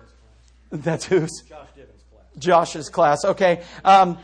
that's 0.72 1.04
who's? 1.04 1.30
Josh 1.48 1.68
class. 1.74 2.38
Josh's 2.38 2.88
class. 2.88 3.24
Okay. 3.24 3.62
Um, 3.84 4.18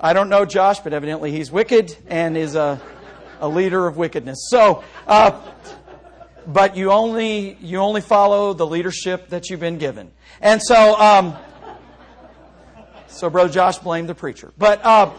I 0.00 0.14
don't 0.14 0.28
know 0.28 0.44
Josh, 0.44 0.80
but 0.80 0.92
evidently 0.92 1.30
he's 1.30 1.52
wicked 1.52 1.96
and 2.08 2.36
is 2.36 2.56
a, 2.56 2.80
a 3.38 3.48
leader 3.48 3.86
of 3.86 3.96
wickedness. 3.96 4.48
So, 4.50 4.82
uh, 5.06 5.40
but 6.46 6.76
you 6.76 6.90
only 6.90 7.56
you 7.60 7.78
only 7.78 8.00
follow 8.00 8.52
the 8.52 8.66
leadership 8.66 9.28
that 9.28 9.50
you've 9.50 9.60
been 9.60 9.78
given, 9.78 10.12
and 10.40 10.60
so 10.62 10.98
um, 10.98 11.36
So, 13.14 13.30
Brother 13.30 13.52
Josh 13.52 13.78
blamed 13.78 14.08
the 14.08 14.14
preacher. 14.14 14.52
But 14.58 14.84
uh, 14.84 15.12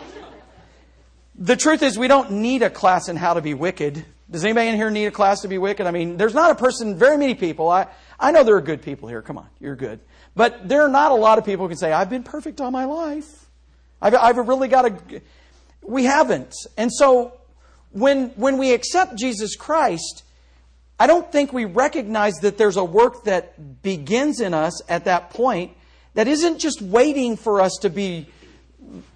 the 1.33 1.55
truth 1.55 1.81
is, 1.81 1.97
we 1.97 2.09
don't 2.09 2.29
need 2.29 2.61
a 2.61 2.69
class 2.69 3.07
in 3.07 3.15
how 3.15 3.35
to 3.35 3.41
be 3.41 3.53
wicked. 3.53 4.03
Does 4.29 4.43
anybody 4.43 4.67
in 4.67 4.75
here 4.75 4.89
need 4.89 5.05
a 5.05 5.11
class 5.11 5.41
to 5.41 5.47
be 5.47 5.57
wicked? 5.57 5.87
I 5.87 5.91
mean, 5.91 6.17
there's 6.17 6.33
not 6.33 6.51
a 6.51 6.55
person, 6.55 6.97
very 6.97 7.17
many 7.17 7.35
people. 7.35 7.69
I, 7.69 7.87
I 8.19 8.31
know 8.31 8.43
there 8.43 8.57
are 8.57 8.61
good 8.61 8.81
people 8.81 9.07
here. 9.07 9.21
Come 9.21 9.37
on, 9.37 9.47
you're 9.61 9.77
good. 9.77 10.01
But 10.35 10.67
there 10.67 10.81
are 10.81 10.89
not 10.89 11.13
a 11.13 11.15
lot 11.15 11.37
of 11.37 11.45
people 11.45 11.63
who 11.63 11.69
can 11.69 11.77
say, 11.77 11.93
I've 11.93 12.09
been 12.09 12.23
perfect 12.23 12.59
all 12.59 12.69
my 12.69 12.83
life. 12.83 13.45
I've, 14.01 14.13
I've 14.13 14.37
really 14.37 14.67
got 14.67 14.85
a. 14.87 15.21
We 15.81 16.03
haven't. 16.03 16.53
And 16.77 16.91
so 16.91 17.39
when, 17.91 18.31
when 18.31 18.57
we 18.57 18.73
accept 18.73 19.15
Jesus 19.15 19.55
Christ, 19.55 20.24
I 20.99 21.07
don't 21.07 21.29
think 21.31 21.51
we 21.51 21.65
recognize 21.65 22.35
that 22.35 22.57
there's 22.57 22.77
a 22.77 22.83
work 22.83 23.25
that 23.25 23.81
begins 23.81 24.39
in 24.39 24.53
us 24.53 24.81
at 24.89 25.05
that 25.05 25.29
point 25.29 25.73
that 26.13 26.27
isn't 26.27 26.59
just 26.59 26.81
waiting 26.81 27.35
for 27.35 27.59
us 27.59 27.73
to 27.81 27.89
be 27.89 28.27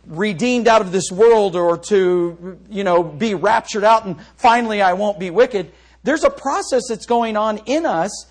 redeemed 0.05 0.67
out 0.67 0.81
of 0.81 0.91
this 0.91 1.11
world 1.11 1.55
or 1.55 1.77
to, 1.77 2.59
you 2.69 2.83
know, 2.83 3.03
be 3.03 3.33
raptured 3.33 3.83
out 3.83 4.05
and 4.05 4.17
finally 4.35 4.81
I 4.81 4.93
won't 4.93 5.19
be 5.19 5.29
wicked. 5.29 5.71
There's 6.03 6.23
a 6.23 6.29
process 6.29 6.83
that's 6.89 7.05
going 7.05 7.37
on 7.37 7.59
in 7.65 7.85
us 7.85 8.27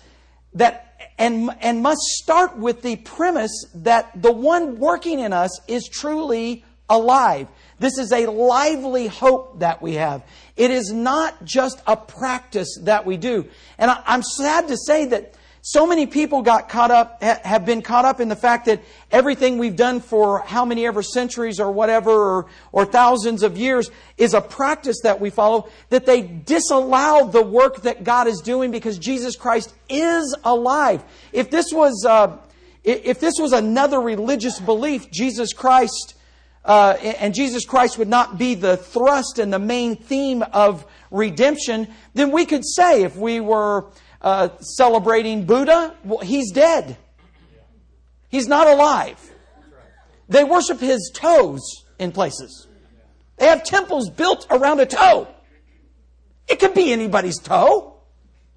that 0.53 0.85
and, 1.17 1.49
and 1.61 1.81
must 1.81 2.01
start 2.01 2.57
with 2.57 2.81
the 2.81 2.95
premise 2.97 3.65
that 3.75 4.21
the 4.21 4.31
one 4.31 4.79
working 4.79 5.19
in 5.19 5.33
us 5.33 5.59
is 5.67 5.87
truly 5.87 6.63
alive. 6.89 7.47
This 7.79 7.97
is 7.97 8.11
a 8.11 8.25
lively 8.27 9.07
hope 9.07 9.59
that 9.59 9.81
we 9.81 9.95
have. 9.95 10.23
It 10.57 10.71
is 10.71 10.91
not 10.91 11.43
just 11.45 11.81
a 11.87 11.95
practice 11.95 12.77
that 12.81 13.05
we 13.05 13.17
do. 13.17 13.47
And 13.77 13.89
I, 13.89 14.03
am 14.05 14.21
sad 14.21 14.67
to 14.67 14.77
say 14.77 15.05
that 15.05 15.35
so 15.61 15.85
many 15.85 16.05
people 16.05 16.41
got 16.41 16.69
caught 16.69 16.91
up, 16.91 17.21
have 17.21 17.65
been 17.65 17.81
caught 17.81 18.05
up 18.05 18.19
in 18.19 18.29
the 18.29 18.35
fact 18.35 18.65
that 18.65 18.81
everything 19.11 19.57
we've 19.57 19.75
done 19.75 19.99
for 19.99 20.39
how 20.39 20.63
many 20.63 20.85
ever 20.85 21.03
centuries 21.03 21.59
or 21.59 21.71
whatever, 21.71 22.11
or, 22.11 22.45
or 22.71 22.85
thousands 22.85 23.43
of 23.43 23.57
years, 23.57 23.91
is 24.17 24.33
a 24.33 24.41
practice 24.41 25.01
that 25.03 25.19
we 25.19 25.29
follow, 25.29 25.69
that 25.89 26.05
they 26.05 26.21
disallow 26.21 27.27
the 27.27 27.43
work 27.43 27.81
that 27.83 28.03
God 28.03 28.27
is 28.27 28.39
doing 28.39 28.71
because 28.71 28.97
Jesus 28.97 29.35
Christ 29.35 29.73
is 29.89 30.35
alive. 30.43 31.03
If 31.33 31.49
this 31.49 31.73
was, 31.73 32.05
uh, 32.07 32.37
if 32.83 33.19
this 33.19 33.35
was 33.37 33.51
another 33.51 33.99
religious 33.99 34.59
belief, 34.59 35.11
Jesus 35.11 35.51
Christ 35.51 36.15
uh, 36.69 36.91
and 37.01 37.33
Jesus 37.33 37.65
Christ 37.65 37.97
would 37.97 38.07
not 38.07 38.37
be 38.37 38.53
the 38.53 38.77
thrust 38.77 39.39
and 39.39 39.51
the 39.51 39.57
main 39.57 39.95
theme 39.95 40.43
of 40.53 40.85
redemption, 41.09 41.87
then 42.13 42.31
we 42.31 42.45
could 42.45 42.63
say 42.63 43.01
if 43.01 43.15
we 43.15 43.39
were 43.39 43.87
uh, 44.21 44.49
celebrating 44.59 45.47
Buddha, 45.47 45.95
well, 46.03 46.19
he's 46.19 46.51
dead. 46.51 46.95
He's 48.29 48.47
not 48.47 48.67
alive. 48.67 49.17
They 50.27 50.43
worship 50.43 50.79
his 50.79 51.11
toes 51.11 51.59
in 51.97 52.11
places. 52.11 52.67
They 53.37 53.47
have 53.47 53.63
temples 53.63 54.11
built 54.11 54.45
around 54.51 54.79
a 54.79 54.85
toe. 54.85 55.27
It 56.47 56.59
could 56.59 56.75
be 56.75 56.93
anybody's 56.93 57.39
toe, 57.39 57.95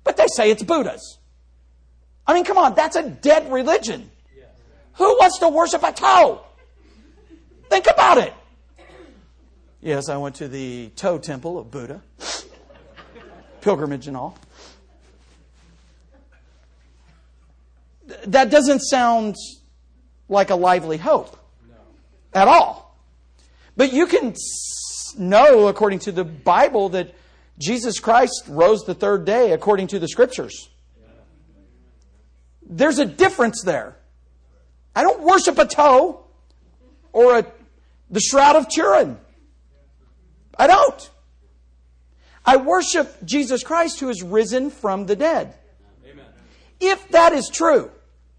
but 0.04 0.18
they 0.18 0.26
say 0.26 0.50
it's 0.50 0.62
Buddha's. 0.62 1.18
I 2.26 2.34
mean, 2.34 2.44
come 2.44 2.58
on, 2.58 2.74
that's 2.74 2.96
a 2.96 3.08
dead 3.08 3.50
religion. 3.50 4.10
Who 4.96 5.16
wants 5.18 5.38
to 5.38 5.48
worship 5.48 5.82
a 5.82 5.92
toe? 5.92 6.44
Think 7.72 7.86
about 7.86 8.18
it. 8.18 8.34
Yes, 9.80 10.10
I 10.10 10.18
went 10.18 10.34
to 10.34 10.46
the 10.46 10.90
toe 10.94 11.16
temple 11.16 11.58
of 11.58 11.70
Buddha, 11.70 12.02
pilgrimage 13.62 14.06
and 14.08 14.14
all. 14.14 14.36
That 18.26 18.50
doesn't 18.50 18.80
sound 18.80 19.36
like 20.28 20.50
a 20.50 20.54
lively 20.54 20.98
hope 20.98 21.34
at 22.34 22.46
all. 22.46 22.94
But 23.74 23.94
you 23.94 24.06
can 24.06 24.34
know, 25.16 25.68
according 25.68 26.00
to 26.00 26.12
the 26.12 26.24
Bible, 26.24 26.90
that 26.90 27.14
Jesus 27.58 27.98
Christ 28.00 28.44
rose 28.48 28.84
the 28.84 28.92
third 28.92 29.24
day 29.24 29.52
according 29.52 29.86
to 29.86 29.98
the 29.98 30.08
scriptures. 30.08 30.68
There's 32.68 32.98
a 32.98 33.06
difference 33.06 33.62
there. 33.64 33.96
I 34.94 35.00
don't 35.00 35.22
worship 35.22 35.56
a 35.56 35.64
toe 35.64 36.26
or 37.14 37.38
a 37.38 37.46
the 38.12 38.20
Shroud 38.20 38.56
of 38.56 38.68
Turin. 38.68 39.18
I 40.56 40.68
don't. 40.68 41.10
I 42.44 42.58
worship 42.58 43.24
Jesus 43.24 43.64
Christ 43.64 43.98
who 44.00 44.10
is 44.10 44.22
risen 44.22 44.70
from 44.70 45.06
the 45.06 45.16
dead. 45.16 45.54
Amen. 46.04 46.24
If 46.78 47.08
that 47.08 47.32
is 47.32 47.48
true, 47.48 47.90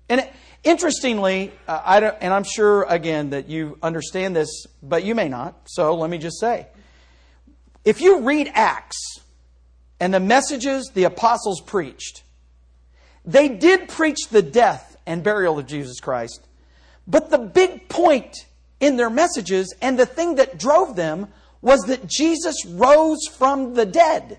and 0.09 0.29
interestingly, 0.63 1.51
uh, 1.67 1.81
I 1.83 1.99
don't, 1.99 2.15
and 2.21 2.33
I'm 2.33 2.43
sure 2.43 2.83
again 2.83 3.31
that 3.31 3.49
you 3.49 3.77
understand 3.81 4.35
this, 4.35 4.67
but 4.81 5.03
you 5.03 5.15
may 5.15 5.27
not. 5.27 5.55
So 5.65 5.95
let 5.95 6.09
me 6.09 6.19
just 6.19 6.39
say, 6.39 6.67
if 7.83 7.99
you 7.99 8.21
read 8.21 8.51
Acts 8.53 9.19
and 9.99 10.13
the 10.13 10.19
messages 10.19 10.91
the 10.93 11.05
apostles 11.05 11.61
preached, 11.61 12.23
they 13.25 13.49
did 13.49 13.87
preach 13.87 14.27
the 14.29 14.41
death 14.41 14.97
and 15.05 15.23
burial 15.23 15.57
of 15.57 15.65
Jesus 15.65 15.99
Christ, 15.99 16.45
but 17.07 17.29
the 17.29 17.37
big 17.37 17.89
point 17.89 18.35
in 18.83 18.97
their 18.97 19.09
messages, 19.09 19.73
and 19.81 19.97
the 19.97 20.05
thing 20.05 20.35
that 20.35 20.59
drove 20.59 20.97
them 20.97 21.29
was 21.61 21.79
that 21.83 22.05
Jesus 22.05 22.65
rose 22.65 23.25
from 23.27 23.75
the 23.75 23.85
dead. 23.85 24.37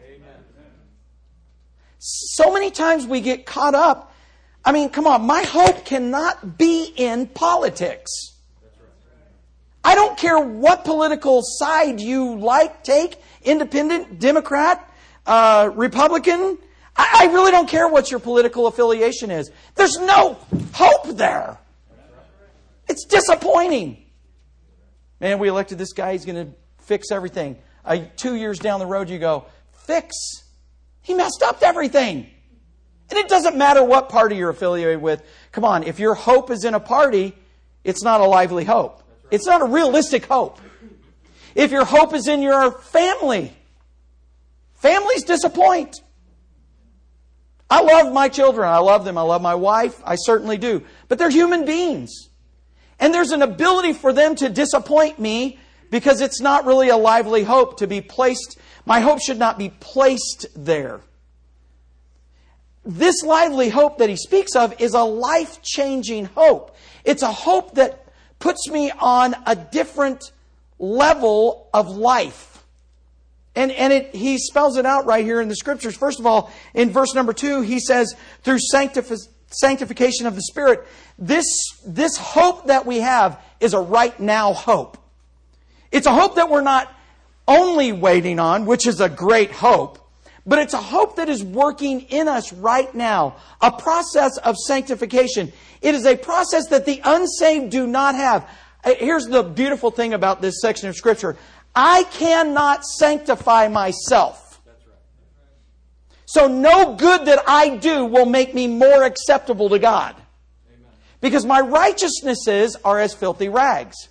So 1.99 2.53
many 2.53 2.71
times 2.71 3.07
we 3.07 3.23
get 3.23 3.47
caught 3.47 3.75
up. 3.75 4.13
I 4.63 4.73
mean, 4.73 4.91
come 4.91 5.07
on, 5.07 5.23
my 5.23 5.43
hope 5.45 5.87
cannot 5.87 6.59
be 6.59 6.93
in 6.95 7.27
politics. 7.29 8.11
I 9.83 9.95
don't 9.95 10.19
care 10.19 10.39
what 10.39 10.85
political 10.85 11.41
side 11.43 11.99
you 11.99 12.37
like, 12.39 12.85
take, 12.85 13.17
independent, 13.43 14.19
Democrat, 14.19 14.91
uh, 15.27 15.71
Republican. 15.75 16.59
I, 16.95 17.21
I 17.23 17.33
really 17.33 17.51
don't 17.51 17.69
care 17.69 17.89
what 17.89 18.11
your 18.11 18.21
political 18.21 18.67
affiliation 18.67 19.31
is. 19.31 19.51
There's 19.75 19.97
no 19.99 20.37
hope 20.75 21.17
there. 21.17 21.57
It's 22.89 23.07
disappointing. 23.07 24.04
Man, 25.25 25.39
we 25.39 25.49
elected 25.49 25.79
this 25.79 25.95
guy, 25.95 26.13
he's 26.13 26.27
going 26.27 26.49
to 26.49 26.53
fix 26.83 27.11
everything. 27.11 27.57
Uh, 27.83 28.01
two 28.15 28.35
years 28.35 28.59
down 28.59 28.79
the 28.79 28.85
road, 28.85 29.09
you 29.09 29.19
go, 29.19 29.47
fix? 29.73 30.15
He 31.01 31.15
messed 31.15 31.43
up 31.43 31.63
everything. 31.63 32.27
And 33.09 33.19
it 33.19 33.27
doesn't 33.27 33.57
matter 33.57 33.83
what 33.83 34.11
party 34.11 34.37
you're 34.37 34.51
affiliated 34.51 35.01
with. 35.01 35.23
Come 35.51 35.65
on, 35.65 35.85
if 35.85 35.99
your 35.99 36.13
hope 36.13 36.51
is 36.51 36.67
in 36.67 36.75
a 36.75 36.79
party, 36.79 37.35
it's 37.85 38.03
not 38.03 38.21
a 38.21 38.27
lively 38.27 38.67
hope. 38.67 39.03
It's 39.31 39.47
not 39.47 39.63
a 39.63 39.65
realistic 39.65 40.27
hope. 40.27 40.61
If 41.55 41.71
your 41.71 41.87
hope 41.87 42.13
is 42.13 42.29
in 42.29 42.43
your 42.43 42.73
family, 42.73 43.51
families 44.75 45.25
disappoint. 45.25 46.03
I 47.71 47.81
love 47.81 48.13
my 48.13 48.29
children. 48.29 48.69
I 48.69 48.77
love 48.77 49.07
them. 49.07 49.17
I 49.17 49.23
love 49.23 49.41
my 49.41 49.55
wife. 49.55 50.03
I 50.05 50.17
certainly 50.17 50.59
do. 50.59 50.83
But 51.09 51.19
they're 51.19 51.31
human 51.31 51.65
beings. 51.65 52.29
And 53.01 53.13
there's 53.13 53.33
an 53.33 53.43
ability 53.43 53.93
for 53.93 54.13
them 54.13 54.35
to 54.37 54.49
disappoint 54.49 55.19
me 55.19 55.59
because 55.91 56.21
it's 56.21 56.41
not 56.41 56.65
really 56.65 56.89
a 56.89 56.97
lively 56.97 57.45
hope 57.45 57.79
to 57.79 57.87
be 57.87 58.01
placed. 58.01 58.59
My 58.87 59.01
hope 59.01 59.21
should 59.21 59.39
not 59.39 59.59
be 59.59 59.71
placed 59.81 60.47
there. 60.57 61.01
This 62.85 63.23
lively 63.23 63.71
hope 63.71 63.99
that 63.99 64.11
he 64.11 64.17
speaks 64.17 64.55
of 64.57 64.81
is 64.81 64.95
a 64.95 65.03
life 65.03 65.63
changing 65.63 66.27
hope. 66.27 66.77
It's 67.05 67.23
a 67.23 67.33
hope 67.33 67.77
that 67.77 68.07
puts 68.39 68.69
me 68.69 68.91
on 68.91 69.35
a 69.47 69.57
different 69.57 70.33
level 70.79 71.71
of 71.73 71.97
life. 71.97 72.63
And, 73.57 73.71
and 73.73 73.93
it, 73.93 74.15
he 74.15 74.39
spells 74.39 74.77
it 74.77 74.85
out 74.85 75.07
right 75.07 75.25
here 75.25 75.41
in 75.41 75.49
the 75.49 75.57
scriptures. 75.57 75.97
First 75.97 76.19
of 76.19 76.27
all, 76.27 76.53
in 76.75 76.91
verse 76.91 77.15
number 77.15 77.33
two, 77.33 77.61
he 77.63 77.79
says, 77.79 78.15
through 78.43 78.59
sanctification 78.59 79.34
sanctification 79.55 80.27
of 80.27 80.35
the 80.35 80.43
Spirit, 80.43 80.87
this, 81.19 81.45
this 81.87 82.17
hope 82.17 82.67
that 82.67 82.87
we 82.87 83.01
have 83.01 83.41
is 83.61 83.75
a 83.75 83.81
right 83.81 84.19
now 84.19 84.53
hope. 84.53 84.99
It's 85.93 86.07
a 86.07 86.15
hope 86.15 86.37
that 86.37 86.51
we're 86.51 86.61
not 86.61 86.93
only 87.47 87.93
waiting 87.93 88.39
on, 88.39 88.67
which 88.67 88.87
is 88.87 89.01
a 89.01 89.09
great 89.09 89.53
hope, 89.53 89.99
but 90.47 90.59
it's 90.59 90.75
a 90.75 90.79
hope 90.79 91.17
that 91.17 91.29
is 91.29 91.43
working 91.43 92.03
in 92.03 92.29
us 92.29 92.53
right 92.53 92.95
now, 92.95 93.37
a 93.61 93.71
process 93.71 94.37
of 94.39 94.57
sanctification. 94.57 95.53
It 95.81 95.95
is 95.95 96.05
a 96.05 96.17
process 96.17 96.69
that 96.69 96.85
the 96.85 97.01
unsaved 97.05 97.71
do 97.71 97.87
not 97.87 98.15
have. 98.15 98.49
Uh, 98.85 98.95
here's 98.99 99.27
the 99.27 99.43
beautiful 99.43 99.91
thing 99.91 100.13
about 100.13 100.43
this 100.43 100.61
section 100.61 100.89
of 100.89 100.97
Scripture 100.97 101.37
I 101.75 102.05
cannot 102.05 102.85
sanctify 102.85 103.69
myself. 103.69 104.44
So 106.35 106.49
no 106.49 106.97
good 106.97 107.27
that 107.27 107.45
I 107.47 107.77
do 107.77 108.07
will 108.07 108.27
make 108.27 108.57
me 108.57 108.67
more 108.67 109.05
acceptable 109.05 109.69
to 109.69 109.79
God. 109.79 110.17
Because 111.21 111.47
my 111.47 111.61
righteousnesses 111.61 112.77
are 112.85 112.99
as 112.99 113.15
filthy 113.15 113.49
rags. 113.49 114.09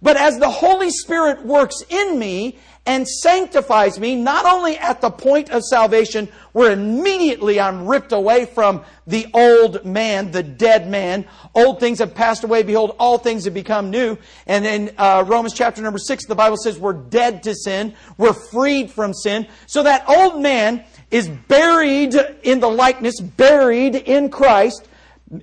But 0.00 0.16
as 0.16 0.38
the 0.38 0.48
Holy 0.48 0.88
Spirit 0.88 1.44
works 1.44 1.82
in 1.90 2.18
me 2.18 2.58
and 2.86 3.06
sanctifies 3.06 4.00
me, 4.00 4.14
not 4.14 4.46
only 4.46 4.78
at 4.78 5.02
the 5.02 5.10
point 5.10 5.50
of 5.50 5.62
salvation 5.62 6.28
where 6.52 6.72
immediately 6.72 7.60
I'm 7.60 7.86
ripped 7.86 8.12
away 8.12 8.46
from 8.46 8.82
the 9.06 9.26
old 9.34 9.84
man, 9.84 10.30
the 10.30 10.42
dead 10.42 10.88
man, 10.88 11.26
old 11.54 11.80
things 11.80 11.98
have 11.98 12.14
passed 12.14 12.44
away, 12.44 12.62
behold, 12.62 12.96
all 12.98 13.18
things 13.18 13.44
have 13.44 13.52
become 13.52 13.90
new. 13.90 14.16
And 14.46 14.64
in 14.64 14.94
uh, 14.96 15.24
Romans 15.26 15.52
chapter 15.52 15.82
number 15.82 15.98
six, 15.98 16.24
the 16.24 16.34
Bible 16.34 16.56
says 16.56 16.78
we're 16.78 16.94
dead 16.94 17.42
to 17.42 17.54
sin, 17.54 17.94
we're 18.16 18.32
freed 18.32 18.90
from 18.90 19.12
sin. 19.12 19.46
So 19.66 19.82
that 19.82 20.08
old 20.08 20.40
man 20.40 20.84
is 21.10 21.28
buried 21.28 22.14
in 22.42 22.60
the 22.60 22.68
likeness, 22.68 23.20
buried 23.20 23.94
in 23.94 24.30
Christ, 24.30 24.86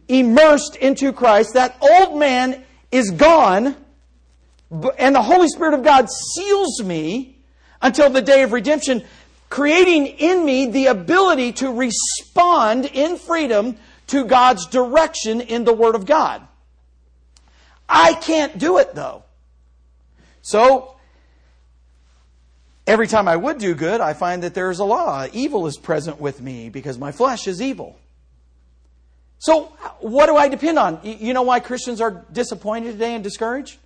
immersed 0.07 0.75
into 0.75 1.11
Christ. 1.11 1.53
That 1.53 1.77
old 1.81 2.19
man 2.19 2.63
is 2.91 3.11
gone 3.11 3.75
and 4.97 5.15
the 5.15 5.21
Holy 5.21 5.47
Spirit 5.47 5.73
of 5.73 5.83
God 5.83 6.09
seals 6.09 6.81
me 6.83 7.37
until 7.81 8.09
the 8.09 8.21
day 8.21 8.41
of 8.41 8.51
redemption, 8.51 9.03
creating 9.49 10.07
in 10.07 10.43
me 10.43 10.67
the 10.67 10.87
ability 10.87 11.53
to 11.53 11.71
respond 11.71 12.85
in 12.85 13.17
freedom 13.17 13.77
to 14.07 14.25
God's 14.25 14.65
direction 14.67 15.41
in 15.41 15.63
the 15.63 15.73
Word 15.73 15.95
of 15.95 16.05
God. 16.05 16.41
I 17.87 18.13
can't 18.13 18.57
do 18.57 18.79
it 18.79 18.95
though. 18.95 19.23
So, 20.41 20.94
every 22.87 23.07
time 23.07 23.27
I 23.27 23.35
would 23.35 23.57
do 23.57 23.75
good, 23.75 24.01
I 24.01 24.13
find 24.13 24.43
that 24.43 24.53
there's 24.53 24.79
a 24.79 24.85
law. 24.85 25.27
Evil 25.33 25.67
is 25.67 25.77
present 25.77 26.19
with 26.19 26.41
me 26.41 26.69
because 26.69 26.97
my 26.97 27.11
flesh 27.11 27.47
is 27.47 27.61
evil. 27.61 27.97
So, 29.37 29.65
what 29.99 30.27
do 30.27 30.37
I 30.37 30.47
depend 30.47 30.79
on? 30.79 30.99
You 31.03 31.33
know 31.33 31.43
why 31.43 31.59
Christians 31.59 32.01
are 32.01 32.25
disappointed 32.31 32.93
today 32.93 33.15
and 33.15 33.23
discouraged? 33.23 33.77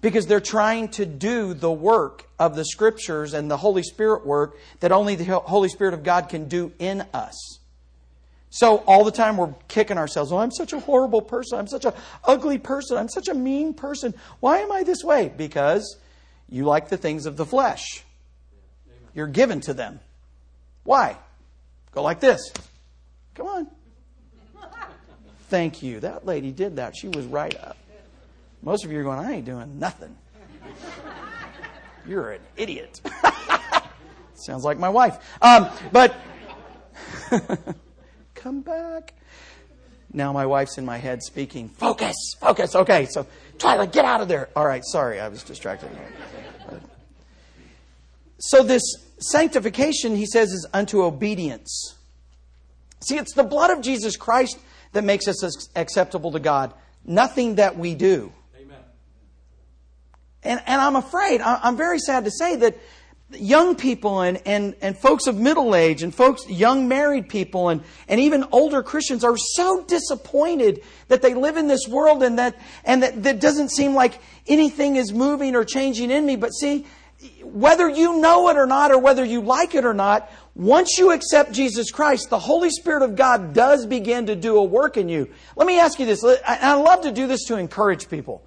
because 0.00 0.26
they're 0.26 0.40
trying 0.40 0.88
to 0.88 1.06
do 1.06 1.54
the 1.54 1.70
work 1.70 2.28
of 2.38 2.54
the 2.54 2.64
scriptures 2.64 3.34
and 3.34 3.50
the 3.50 3.56
Holy 3.56 3.82
Spirit 3.82 4.26
work 4.26 4.56
that 4.80 4.92
only 4.92 5.14
the 5.14 5.24
Holy 5.24 5.68
Spirit 5.68 5.94
of 5.94 6.02
God 6.02 6.28
can 6.28 6.48
do 6.48 6.72
in 6.78 7.04
us. 7.12 7.58
So 8.50 8.78
all 8.86 9.04
the 9.04 9.10
time 9.10 9.36
we're 9.36 9.54
kicking 9.68 9.98
ourselves. 9.98 10.32
Oh, 10.32 10.38
I'm 10.38 10.50
such 10.50 10.72
a 10.72 10.80
horrible 10.80 11.20
person. 11.20 11.58
I'm 11.58 11.66
such 11.66 11.84
an 11.84 11.92
ugly 12.24 12.58
person. 12.58 12.96
I'm 12.96 13.08
such 13.08 13.28
a 13.28 13.34
mean 13.34 13.74
person. 13.74 14.14
Why 14.40 14.58
am 14.58 14.72
I 14.72 14.82
this 14.82 15.02
way? 15.02 15.32
Because 15.36 15.98
you 16.48 16.64
like 16.64 16.88
the 16.88 16.96
things 16.96 17.26
of 17.26 17.36
the 17.36 17.44
flesh. 17.44 18.04
You're 19.16 19.26
given 19.26 19.60
to 19.62 19.72
them. 19.72 19.98
Why? 20.84 21.16
Go 21.92 22.02
like 22.02 22.20
this. 22.20 22.52
Come 23.34 23.46
on. 23.46 23.66
Thank 25.48 25.82
you. 25.82 26.00
That 26.00 26.26
lady 26.26 26.52
did 26.52 26.76
that. 26.76 26.94
She 26.94 27.08
was 27.08 27.24
right 27.24 27.56
up. 27.64 27.78
Most 28.62 28.84
of 28.84 28.92
you 28.92 29.00
are 29.00 29.02
going, 29.02 29.18
I 29.18 29.32
ain't 29.32 29.46
doing 29.46 29.78
nothing. 29.78 30.14
You're 32.06 32.32
an 32.32 32.42
idiot. 32.58 33.00
Sounds 34.34 34.64
like 34.64 34.78
my 34.78 34.90
wife. 34.90 35.16
Um, 35.40 35.70
but 35.92 36.14
come 38.34 38.60
back. 38.60 39.14
Now 40.12 40.32
my 40.34 40.44
wife's 40.44 40.76
in 40.76 40.84
my 40.84 40.98
head 40.98 41.22
speaking, 41.22 41.70
focus, 41.70 42.14
focus. 42.38 42.74
Okay, 42.74 43.06
so 43.06 43.26
to 43.58 43.88
get 43.90 44.04
out 44.04 44.20
of 44.20 44.28
there. 44.28 44.50
All 44.54 44.66
right, 44.66 44.84
sorry, 44.84 45.20
I 45.20 45.28
was 45.28 45.42
distracted. 45.42 45.88
So 48.38 48.62
this 48.62 48.82
sanctification, 49.18 50.16
he 50.16 50.26
says, 50.26 50.50
is 50.50 50.66
unto 50.72 51.02
obedience. 51.02 51.96
See, 53.00 53.16
it's 53.16 53.34
the 53.34 53.44
blood 53.44 53.70
of 53.70 53.82
Jesus 53.82 54.16
Christ 54.16 54.58
that 54.92 55.04
makes 55.04 55.28
us 55.28 55.68
acceptable 55.76 56.32
to 56.32 56.40
God, 56.40 56.72
nothing 57.04 57.56
that 57.56 57.78
we 57.78 57.94
do. 57.94 58.32
Amen. 58.60 58.78
And, 60.42 60.62
and 60.66 60.80
I'm 60.80 60.96
afraid, 60.96 61.40
I'm 61.40 61.76
very 61.76 61.98
sad 61.98 62.24
to 62.24 62.30
say 62.30 62.56
that 62.56 62.78
young 63.32 63.74
people 63.74 64.20
and, 64.20 64.40
and, 64.46 64.74
and 64.80 64.96
folks 64.96 65.26
of 65.26 65.36
middle 65.36 65.74
age 65.74 66.02
and 66.02 66.14
folks, 66.14 66.48
young 66.48 66.88
married 66.88 67.28
people 67.28 67.68
and, 67.68 67.82
and 68.08 68.20
even 68.20 68.44
older 68.52 68.82
Christians 68.82 69.24
are 69.24 69.36
so 69.36 69.84
disappointed 69.84 70.82
that 71.08 71.22
they 71.22 71.34
live 71.34 71.56
in 71.56 71.66
this 71.66 71.86
world 71.88 72.22
and 72.22 72.38
that, 72.38 72.56
and 72.84 73.02
that, 73.02 73.22
that 73.24 73.40
doesn't 73.40 73.70
seem 73.70 73.94
like 73.94 74.20
anything 74.46 74.96
is 74.96 75.12
moving 75.12 75.56
or 75.56 75.64
changing 75.64 76.10
in 76.10 76.24
me. 76.24 76.36
But 76.36 76.50
see, 76.50 76.86
whether 77.42 77.88
you 77.88 78.20
know 78.20 78.48
it 78.48 78.56
or 78.56 78.66
not 78.66 78.90
or 78.90 78.98
whether 78.98 79.24
you 79.24 79.40
like 79.40 79.74
it 79.74 79.84
or 79.84 79.94
not, 79.94 80.30
once 80.54 80.98
you 80.98 81.12
accept 81.12 81.52
Jesus 81.52 81.90
Christ, 81.90 82.30
the 82.30 82.38
Holy 82.38 82.70
Spirit 82.70 83.02
of 83.02 83.16
God 83.16 83.52
does 83.52 83.86
begin 83.86 84.26
to 84.26 84.36
do 84.36 84.56
a 84.56 84.64
work 84.64 84.96
in 84.96 85.08
you. 85.08 85.28
Let 85.54 85.66
me 85.66 85.78
ask 85.78 85.98
you 85.98 86.06
this. 86.06 86.22
and 86.22 86.40
I 86.44 86.74
love 86.74 87.02
to 87.02 87.12
do 87.12 87.26
this 87.26 87.44
to 87.44 87.56
encourage 87.56 88.08
people. 88.08 88.44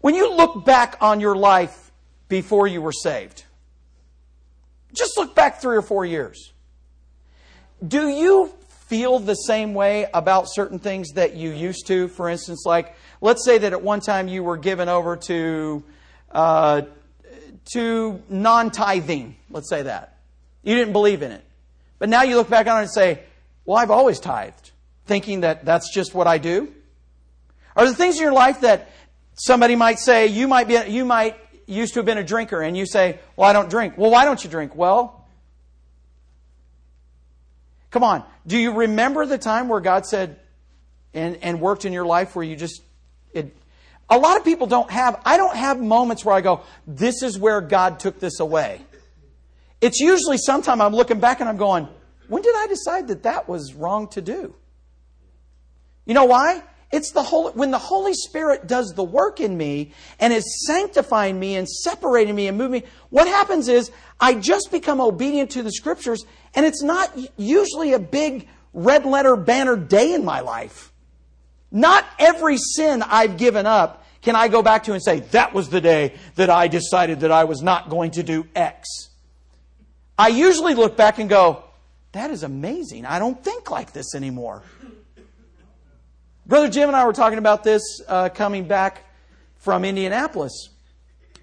When 0.00 0.14
you 0.14 0.34
look 0.34 0.64
back 0.64 0.96
on 1.00 1.20
your 1.20 1.36
life 1.36 1.92
before 2.28 2.66
you 2.66 2.82
were 2.82 2.92
saved, 2.92 3.44
just 4.92 5.16
look 5.16 5.34
back 5.34 5.60
three 5.60 5.76
or 5.76 5.82
four 5.82 6.04
years. 6.04 6.52
Do 7.86 8.08
you 8.08 8.52
feel 8.68 9.18
the 9.18 9.34
same 9.34 9.74
way 9.74 10.06
about 10.12 10.46
certain 10.48 10.78
things 10.78 11.12
that 11.12 11.34
you 11.34 11.50
used 11.50 11.86
to? 11.86 12.08
For 12.08 12.28
instance, 12.28 12.64
like 12.66 12.94
let's 13.20 13.44
say 13.44 13.58
that 13.58 13.72
at 13.72 13.82
one 13.82 14.00
time 14.00 14.28
you 14.28 14.42
were 14.42 14.56
given 14.56 14.88
over 14.88 15.16
to 15.16 15.82
uh, 16.30 16.82
to 17.72 18.22
non-tithing. 18.28 19.36
Let's 19.50 19.68
say 19.68 19.82
that 19.82 20.18
you 20.62 20.74
didn't 20.74 20.92
believe 20.92 21.22
in 21.22 21.32
it, 21.32 21.44
but 21.98 22.08
now 22.08 22.22
you 22.22 22.36
look 22.36 22.48
back 22.48 22.66
on 22.66 22.78
it 22.78 22.82
and 22.82 22.90
say, 22.90 23.22
"Well, 23.64 23.78
I've 23.78 23.90
always 23.90 24.20
tithed," 24.20 24.70
thinking 25.06 25.40
that 25.40 25.64
that's 25.64 25.92
just 25.92 26.14
what 26.14 26.26
I 26.26 26.38
do. 26.38 26.72
Are 27.74 27.84
there 27.84 27.94
things 27.94 28.16
in 28.16 28.22
your 28.22 28.32
life 28.32 28.60
that 28.60 28.90
Somebody 29.34 29.76
might 29.76 29.98
say, 29.98 30.26
you 30.26 30.46
might 30.46 30.68
be, 30.68 30.78
you 30.88 31.04
might 31.04 31.36
used 31.66 31.94
to 31.94 32.00
have 32.00 32.06
been 32.06 32.18
a 32.18 32.24
drinker, 32.24 32.60
and 32.60 32.76
you 32.76 32.86
say, 32.86 33.18
well, 33.36 33.48
I 33.48 33.52
don't 33.52 33.70
drink. 33.70 33.96
Well, 33.96 34.10
why 34.10 34.24
don't 34.24 34.42
you 34.42 34.50
drink? 34.50 34.76
Well, 34.76 35.26
come 37.90 38.04
on. 38.04 38.24
Do 38.46 38.58
you 38.58 38.72
remember 38.72 39.24
the 39.24 39.38
time 39.38 39.68
where 39.68 39.80
God 39.80 40.04
said 40.04 40.38
and, 41.14 41.38
and 41.42 41.60
worked 41.60 41.84
in 41.84 41.92
your 41.92 42.04
life 42.04 42.36
where 42.36 42.44
you 42.44 42.56
just, 42.56 42.82
it, 43.32 43.56
a 44.12 44.18
lot 44.18 44.36
of 44.36 44.44
people 44.44 44.66
don't 44.66 44.90
have, 44.90 45.22
I 45.24 45.38
don't 45.38 45.56
have 45.56 45.80
moments 45.80 46.22
where 46.22 46.34
I 46.34 46.42
go, 46.42 46.60
this 46.86 47.22
is 47.22 47.38
where 47.38 47.62
God 47.62 47.98
took 47.98 48.20
this 48.20 48.40
away. 48.40 48.82
It's 49.80 50.00
usually 50.00 50.36
sometime 50.36 50.82
I'm 50.82 50.94
looking 50.94 51.18
back 51.18 51.40
and 51.40 51.48
I'm 51.48 51.56
going, 51.56 51.88
when 52.28 52.42
did 52.42 52.54
I 52.54 52.66
decide 52.66 53.08
that 53.08 53.22
that 53.22 53.48
was 53.48 53.72
wrong 53.72 54.08
to 54.08 54.20
do? 54.20 54.54
You 56.04 56.12
know 56.12 56.26
why? 56.26 56.62
It's 56.92 57.12
the 57.12 57.22
Holy, 57.22 57.54
when 57.54 57.70
the 57.70 57.78
Holy 57.78 58.12
Spirit 58.12 58.66
does 58.66 58.92
the 58.94 59.02
work 59.02 59.40
in 59.40 59.56
me 59.56 59.92
and 60.20 60.30
is 60.30 60.66
sanctifying 60.66 61.40
me 61.40 61.56
and 61.56 61.66
separating 61.66 62.34
me 62.34 62.48
and 62.48 62.58
moving 62.58 62.82
me, 62.82 62.88
what 63.08 63.26
happens 63.26 63.68
is 63.68 63.90
I 64.20 64.34
just 64.34 64.70
become 64.70 65.00
obedient 65.00 65.52
to 65.52 65.62
the 65.62 65.72
scriptures 65.72 66.26
and 66.54 66.66
it's 66.66 66.82
not 66.82 67.16
usually 67.38 67.94
a 67.94 67.98
big 67.98 68.46
red 68.74 69.06
letter 69.06 69.36
banner 69.36 69.74
day 69.74 70.12
in 70.12 70.22
my 70.22 70.40
life. 70.40 70.92
Not 71.70 72.04
every 72.18 72.58
sin 72.58 73.02
I've 73.02 73.38
given 73.38 73.64
up 73.64 74.01
can 74.22 74.36
I 74.36 74.48
go 74.48 74.62
back 74.62 74.84
to 74.84 74.92
and 74.92 75.02
say, 75.02 75.20
that 75.32 75.52
was 75.52 75.68
the 75.68 75.80
day 75.80 76.14
that 76.36 76.48
I 76.48 76.68
decided 76.68 77.20
that 77.20 77.32
I 77.32 77.44
was 77.44 77.60
not 77.60 77.90
going 77.90 78.12
to 78.12 78.22
do 78.22 78.46
X. 78.54 79.10
I 80.16 80.28
usually 80.28 80.74
look 80.74 80.96
back 80.96 81.18
and 81.18 81.28
go, 81.28 81.64
that 82.12 82.30
is 82.30 82.44
amazing. 82.44 83.04
I 83.04 83.18
don't 83.18 83.42
think 83.42 83.70
like 83.70 83.92
this 83.92 84.14
anymore. 84.14 84.62
Brother 86.46 86.68
Jim 86.68 86.88
and 86.88 86.96
I 86.96 87.04
were 87.04 87.12
talking 87.12 87.38
about 87.38 87.64
this 87.64 87.82
uh, 88.06 88.28
coming 88.28 88.68
back 88.68 89.04
from 89.56 89.84
Indianapolis. 89.84 90.68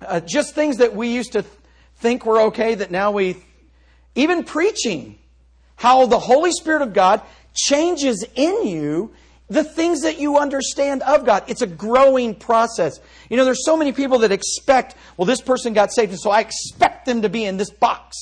Uh, 0.01 0.21
just 0.21 0.55
things 0.55 0.77
that 0.77 0.95
we 0.95 1.13
used 1.13 1.33
to 1.33 1.43
think 1.97 2.25
were 2.25 2.41
okay 2.43 2.75
that 2.75 2.91
now 2.91 3.11
we, 3.11 3.37
even 4.15 4.43
preaching, 4.43 5.17
how 5.75 6.05
the 6.05 6.19
Holy 6.19 6.51
Spirit 6.51 6.81
of 6.81 6.93
God 6.93 7.21
changes 7.53 8.25
in 8.35 8.67
you 8.67 9.11
the 9.49 9.63
things 9.63 10.01
that 10.01 10.19
you 10.19 10.37
understand 10.37 11.01
of 11.01 11.25
God. 11.25 11.43
It's 11.47 11.61
a 11.61 11.67
growing 11.67 12.35
process. 12.35 12.99
You 13.29 13.37
know, 13.37 13.45
there's 13.45 13.65
so 13.65 13.75
many 13.75 13.91
people 13.91 14.19
that 14.19 14.31
expect, 14.31 14.95
well, 15.17 15.25
this 15.25 15.41
person 15.41 15.73
got 15.73 15.91
saved, 15.91 16.11
and 16.11 16.19
so 16.19 16.29
I 16.29 16.41
expect 16.41 17.05
them 17.05 17.23
to 17.23 17.29
be 17.29 17.45
in 17.45 17.57
this 17.57 17.71
box. 17.71 18.15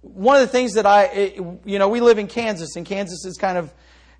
One 0.00 0.36
of 0.36 0.42
the 0.42 0.48
things 0.52 0.74
that 0.74 0.86
I, 0.86 1.34
you 1.64 1.78
know, 1.78 1.88
we 1.88 2.00
live 2.00 2.18
in 2.18 2.28
Kansas, 2.28 2.76
and 2.76 2.86
Kansas 2.86 3.24
is 3.24 3.36
kind 3.36 3.58
of 3.58 3.72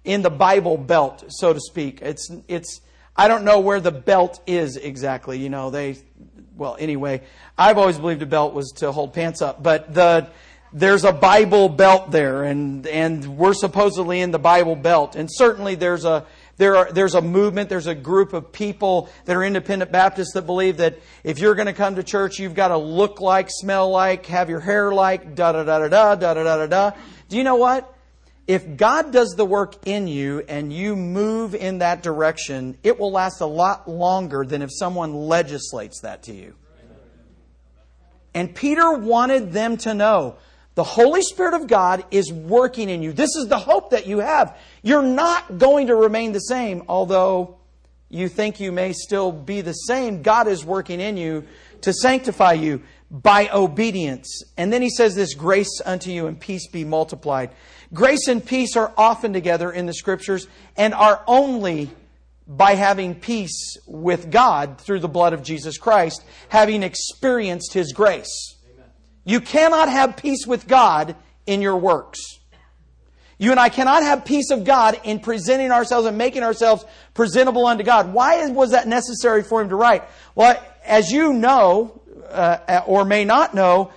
in 0.03 0.23
the 0.23 0.31
Bible 0.31 0.77
belt, 0.77 1.25
so 1.29 1.53
to 1.53 1.61
speak. 1.61 2.01
It's, 2.03 2.31
it's, 2.49 2.81
I 3.17 3.29
don't 3.29 3.45
know 3.45 3.61
where 3.61 3.81
the 3.81 3.93
belt 3.93 4.43
is 4.47 4.77
exactly. 4.77 5.39
You 5.39 5.51
know, 5.51 5.71
they, 5.71 5.99
well, 6.57 6.77
anyway, 6.81 7.23
I've 7.57 7.79
always 7.79 7.99
believed 7.99 8.23
a 8.23 8.27
belt 8.27 8.55
was 8.55 8.73
to 8.79 8.91
hold 8.91 9.13
pants 9.13 9.41
up, 9.41 9.63
but 9.63 9.95
the, 9.95 10.29
there's 10.75 11.05
a 11.05 11.13
Bible 11.13 11.69
belt 11.69 12.11
there, 12.11 12.43
and, 12.43 12.85
and 12.89 13.39
we're 13.39 13.55
supposedly 13.55 14.21
in 14.21 14.33
the 14.33 14.41
Bible 14.41 14.75
belt. 14.75 15.15
And 15.15 15.29
certainly 15.33 15.77
there's 15.77 16.05
a, 16.05 16.27
there 16.57 16.75
are, 16.75 16.91
there's 16.91 17.15
a 17.15 17.23
movement, 17.23 17.69
there's 17.69 17.87
a 17.87 17.95
group 17.95 18.33
of 18.33 18.51
people 18.51 19.09
that 19.25 19.37
are 19.37 19.45
independent 19.45 19.93
Baptists 19.93 20.33
that 20.35 20.43
believe 20.43 20.79
that 20.79 20.99
if 21.23 21.39
you're 21.39 21.55
going 21.55 21.67
to 21.67 21.73
come 21.73 21.95
to 21.95 22.03
church, 22.03 22.41
you've 22.41 22.57
got 22.57 22.69
to 22.69 22.77
look 22.77 23.21
like, 23.21 23.47
smell 23.51 23.89
like, 23.89 24.27
have 24.27 24.51
your 24.51 24.59
hair 24.59 24.93
like, 24.93 25.37
da 25.37 25.53
da 25.53 25.63
da 25.63 25.79
da 25.79 25.89
da, 25.89 26.15
da 26.17 26.35
da 26.35 26.43
da 26.43 26.57
da 26.57 26.67
da. 26.67 26.91
Do 27.29 27.37
you 27.37 27.45
know 27.45 27.57
what? 27.57 27.93
If 28.49 28.77
God 28.77 29.13
does 29.13 29.35
the 29.37 29.45
work 29.45 29.87
in 29.87 30.09
you 30.09 30.41
and 30.49 30.73
you 30.73 30.97
move 30.97 31.55
in 31.55 31.79
that 31.79 32.03
direction, 32.03 32.77
it 32.83 32.99
will 32.99 33.13
last 33.13 33.41
a 33.41 33.47
lot 33.47 33.89
longer 33.89 34.45
than 34.45 34.61
if 34.61 34.71
someone 34.73 35.15
legislates 35.15 36.01
that 36.01 36.25
to 36.25 36.35
you. 36.35 36.55
And 38.35 38.53
Peter 38.53 38.93
wanted 38.93 39.53
them 39.53 39.77
to 39.79 39.95
know 39.95 40.37
the 40.75 40.85
Holy 40.85 41.23
Spirit 41.23 41.55
of 41.55 41.67
God 41.67 42.05
is 42.11 42.33
working 42.33 42.89
in 42.89 43.03
you. 43.03 43.13
This 43.13 43.37
is 43.37 43.47
the 43.49 43.59
hope 43.59 43.91
that 43.91 44.07
you 44.07 44.19
have. 44.19 44.59
You're 44.83 45.03
not 45.03 45.59
going 45.59 45.87
to 45.87 45.95
remain 45.95 46.33
the 46.33 46.41
same, 46.41 46.83
although 46.89 47.59
you 48.09 48.29
think 48.29 48.61
you 48.61 48.73
may 48.73 48.93
still 48.93 49.31
be 49.31 49.61
the 49.61 49.73
same. 49.73 50.23
God 50.23 50.49
is 50.49 50.65
working 50.65 51.01
in 51.01 51.17
you 51.17 51.45
to 51.83 51.93
sanctify 51.93 52.55
you 52.55 52.83
by 53.11 53.49
obedience. 53.53 54.43
And 54.57 54.73
then 54.73 54.83
he 54.83 54.91
says 54.91 55.15
this 55.15 55.35
grace 55.35 55.81
unto 55.85 56.11
you 56.11 56.27
and 56.27 56.39
peace 56.39 56.67
be 56.67 56.85
multiplied. 56.85 57.51
Grace 57.93 58.27
and 58.27 58.45
peace 58.45 58.77
are 58.77 58.93
often 58.97 59.33
together 59.33 59.71
in 59.71 59.87
the 59.87 59.95
scriptures 59.95 60.49
and 60.77 60.93
are 60.95 61.23
only 61.29 61.91
by 62.49 62.75
having 62.75 63.15
peace 63.15 63.77
with 63.87 64.31
God 64.31 64.79
through 64.79 65.01
the 65.01 65.09
blood 65.09 65.33
of 65.33 65.43
Jesus 65.43 65.79
Christ, 65.79 66.25
having 66.49 66.83
experienced 66.83 67.73
his 67.73 67.93
grace. 67.93 68.54
You 69.25 69.41
cannot 69.41 69.89
have 69.89 70.17
peace 70.17 70.47
with 70.47 70.69
God 70.69 71.17
in 71.47 71.63
your 71.63 71.77
works. 71.77 72.21
You 73.39 73.51
and 73.51 73.59
I 73.59 73.69
cannot 73.69 74.03
have 74.03 74.25
peace 74.25 74.51
of 74.51 74.65
God 74.65 75.01
in 75.05 75.19
presenting 75.19 75.71
ourselves 75.71 76.07
and 76.07 76.17
making 76.17 76.43
ourselves 76.43 76.85
presentable 77.15 77.67
unto 77.67 77.83
God. 77.83 78.13
Why 78.13 78.47
was 78.47 78.71
that 78.71 78.87
necessary 78.87 79.43
for 79.43 79.61
him 79.61 79.71
to 79.71 79.77
write? 79.77 80.05
Well, 80.35 80.63
as 80.85 81.11
you 81.11 81.33
know, 81.33 82.01
uh, 82.31 82.83
or 82.87 83.05
may 83.05 83.25
not 83.25 83.55
know, 83.55 83.93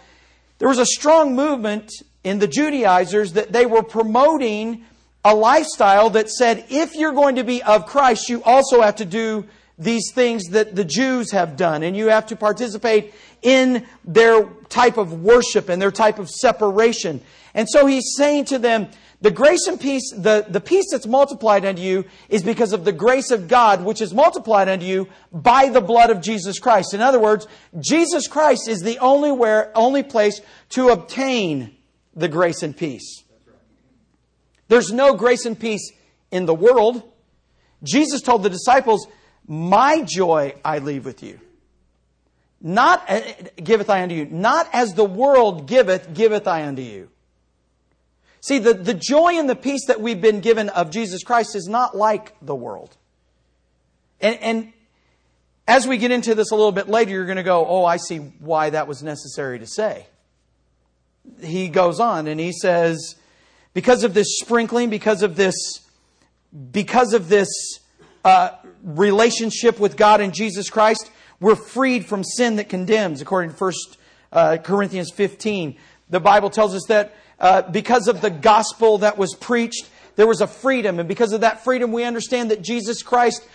there 0.59 0.67
was 0.67 0.79
a 0.79 0.85
strong 0.85 1.35
movement 1.35 1.91
in 2.23 2.39
the 2.39 2.47
Judaizers 2.47 3.33
that 3.33 3.51
they 3.51 3.65
were 3.65 3.83
promoting 3.83 4.83
a 5.23 5.35
lifestyle 5.35 6.09
that 6.11 6.29
said 6.29 6.65
if 6.69 6.95
you're 6.95 7.13
going 7.13 7.35
to 7.35 7.43
be 7.43 7.61
of 7.61 7.85
Christ, 7.85 8.29
you 8.29 8.43
also 8.43 8.81
have 8.81 8.95
to 8.97 9.05
do 9.05 9.45
these 9.77 10.11
things 10.11 10.45
that 10.45 10.75
the 10.75 10.83
Jews 10.83 11.31
have 11.31 11.55
done, 11.55 11.83
and 11.83 11.95
you 11.95 12.07
have 12.07 12.25
to 12.27 12.35
participate 12.35 13.13
in 13.41 13.85
their 14.03 14.43
type 14.69 14.97
of 14.97 15.21
worship 15.21 15.69
and 15.69 15.81
their 15.81 15.91
type 15.91 16.19
of 16.19 16.29
separation. 16.29 17.21
And 17.53 17.67
so 17.69 17.85
he's 17.85 18.13
saying 18.15 18.45
to 18.45 18.59
them, 18.59 18.89
the 19.19 19.31
grace 19.31 19.65
and 19.67 19.79
peace, 19.79 20.13
the, 20.15 20.45
the 20.47 20.61
peace 20.61 20.85
that's 20.91 21.07
multiplied 21.07 21.65
unto 21.65 21.81
you 21.81 22.05
is 22.29 22.43
because 22.43 22.71
of 22.71 22.85
the 22.85 22.91
grace 22.91 23.31
of 23.31 23.47
God, 23.47 23.83
which 23.83 23.99
is 23.99 24.13
multiplied 24.13 24.69
unto 24.69 24.85
you 24.85 25.07
by 25.31 25.69
the 25.69 25.81
blood 25.81 26.11
of 26.11 26.21
Jesus 26.21 26.59
Christ. 26.59 26.93
In 26.93 27.01
other 27.01 27.19
words, 27.19 27.47
Jesus 27.79 28.27
Christ 28.27 28.67
is 28.67 28.81
the 28.81 28.99
only 28.99 29.31
where, 29.31 29.71
only 29.75 30.03
place 30.03 30.39
to 30.69 30.89
obtain 30.89 31.75
the 32.15 32.27
grace 32.27 32.61
and 32.61 32.77
peace. 32.77 33.23
There's 34.67 34.91
no 34.91 35.15
grace 35.15 35.45
and 35.45 35.59
peace 35.59 35.91
in 36.29 36.45
the 36.45 36.53
world. 36.53 37.01
Jesus 37.81 38.21
told 38.21 38.43
the 38.43 38.49
disciples, 38.49 39.07
My 39.47 40.03
joy 40.03 40.55
I 40.63 40.77
leave 40.77 41.05
with 41.05 41.23
you. 41.23 41.39
Not 42.61 43.03
uh, 43.09 43.21
giveth 43.63 43.89
I 43.89 44.01
unto 44.01 44.15
you, 44.15 44.25
not 44.25 44.67
as 44.73 44.93
the 44.93 45.05
world 45.05 45.67
giveth, 45.67 46.13
giveth 46.13 46.47
I 46.47 46.65
unto 46.65 46.81
you. 46.81 47.09
See, 48.41 48.59
the, 48.59 48.73
the 48.73 48.93
joy 48.93 49.33
and 49.37 49.49
the 49.49 49.55
peace 49.55 49.85
that 49.87 49.99
we've 50.01 50.21
been 50.21 50.39
given 50.39 50.69
of 50.69 50.89
Jesus 50.89 51.23
Christ 51.23 51.55
is 51.55 51.67
not 51.67 51.95
like 51.95 52.33
the 52.41 52.55
world. 52.55 52.95
And, 54.21 54.39
and 54.41 54.73
as 55.67 55.87
we 55.87 55.97
get 55.97 56.11
into 56.11 56.33
this 56.33 56.51
a 56.51 56.55
little 56.55 56.71
bit 56.71 56.87
later, 56.87 57.11
you're 57.11 57.25
going 57.25 57.37
to 57.37 57.43
go, 57.43 57.65
oh, 57.67 57.85
I 57.85 57.97
see 57.97 58.17
why 58.17 58.69
that 58.69 58.87
was 58.87 59.03
necessary 59.03 59.59
to 59.59 59.67
say. 59.67 60.05
He 61.41 61.67
goes 61.67 61.99
on 61.99 62.27
and 62.27 62.39
he 62.39 62.53
says, 62.53 63.15
because 63.73 64.03
of 64.03 64.13
this 64.13 64.39
sprinkling, 64.39 64.89
because 64.89 65.23
of 65.23 65.35
this, 65.35 65.55
because 66.71 67.13
of 67.13 67.27
this 67.27 67.49
uh, 68.23 68.51
relationship 68.81 69.79
with 69.79 69.97
God 69.97 70.21
and 70.21 70.33
Jesus 70.33 70.69
Christ, 70.69 71.11
we're 71.39 71.55
freed 71.55 72.05
from 72.05 72.23
sin 72.23 72.55
that 72.55 72.69
condemns, 72.69 73.21
according 73.21 73.53
to 73.53 73.57
1 73.57 73.73
uh, 74.31 74.57
Corinthians 74.63 75.11
15. 75.11 75.77
The 76.09 76.19
Bible 76.19 76.49
tells 76.49 76.73
us 76.73 76.85
that 76.87 77.15
uh, 77.39 77.61
because 77.63 78.07
of 78.07 78.21
the 78.21 78.29
gospel 78.29 78.99
that 78.99 79.17
was 79.17 79.35
preached, 79.35 79.89
there 80.15 80.27
was 80.27 80.41
a 80.41 80.47
freedom. 80.47 80.99
And 80.99 81.07
because 81.07 81.33
of 81.33 81.41
that 81.41 81.63
freedom, 81.63 81.91
we 81.91 82.03
understand 82.03 82.51
that 82.51 82.61
Jesus 82.61 83.03
Christ 83.03 83.47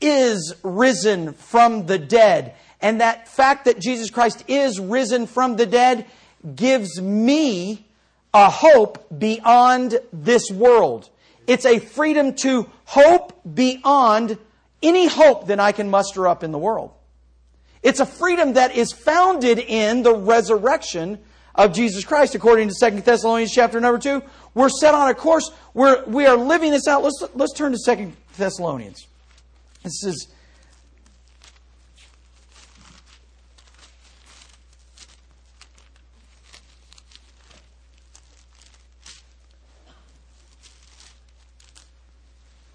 is 0.00 0.54
risen 0.62 1.32
from 1.32 1.86
the 1.86 1.98
dead. 1.98 2.54
And 2.80 3.00
that 3.00 3.28
fact 3.28 3.64
that 3.64 3.80
Jesus 3.80 4.10
Christ 4.10 4.44
is 4.46 4.78
risen 4.78 5.26
from 5.26 5.56
the 5.56 5.66
dead 5.66 6.06
gives 6.54 7.00
me 7.00 7.86
a 8.32 8.50
hope 8.50 9.06
beyond 9.16 9.98
this 10.12 10.50
world. 10.50 11.08
It's 11.46 11.64
a 11.64 11.78
freedom 11.78 12.34
to 12.36 12.68
hope 12.84 13.40
beyond 13.54 14.38
any 14.82 15.06
hope 15.06 15.46
that 15.46 15.60
I 15.60 15.72
can 15.72 15.90
muster 15.90 16.28
up 16.28 16.44
in 16.44 16.52
the 16.52 16.58
world. 16.58 16.92
It's 17.84 18.00
a 18.00 18.06
freedom 18.06 18.54
that 18.54 18.74
is 18.74 18.92
founded 18.92 19.58
in 19.58 20.02
the 20.02 20.14
resurrection 20.14 21.18
of 21.54 21.74
Jesus 21.74 22.02
Christ, 22.02 22.34
according 22.34 22.70
to 22.70 22.74
2 22.74 23.02
Thessalonians 23.02 23.52
chapter 23.52 23.78
number 23.78 23.98
2. 23.98 24.22
We're 24.54 24.70
set 24.70 24.94
on 24.94 25.10
a 25.10 25.14
course. 25.14 25.50
We're, 25.74 26.02
we 26.06 26.24
are 26.24 26.36
living 26.36 26.70
this 26.70 26.88
out. 26.88 27.02
Let's, 27.02 27.22
let's 27.34 27.52
turn 27.52 27.72
to 27.72 27.78
2 27.96 28.12
Thessalonians. 28.38 29.06
This 29.82 30.02
is. 30.02 30.28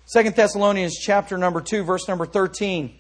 Second 0.06 0.36
Thessalonians 0.36 0.98
chapter 1.00 1.38
number 1.38 1.62
2 1.62 1.84
verse 1.84 2.08
number 2.08 2.26
13 2.26 2.99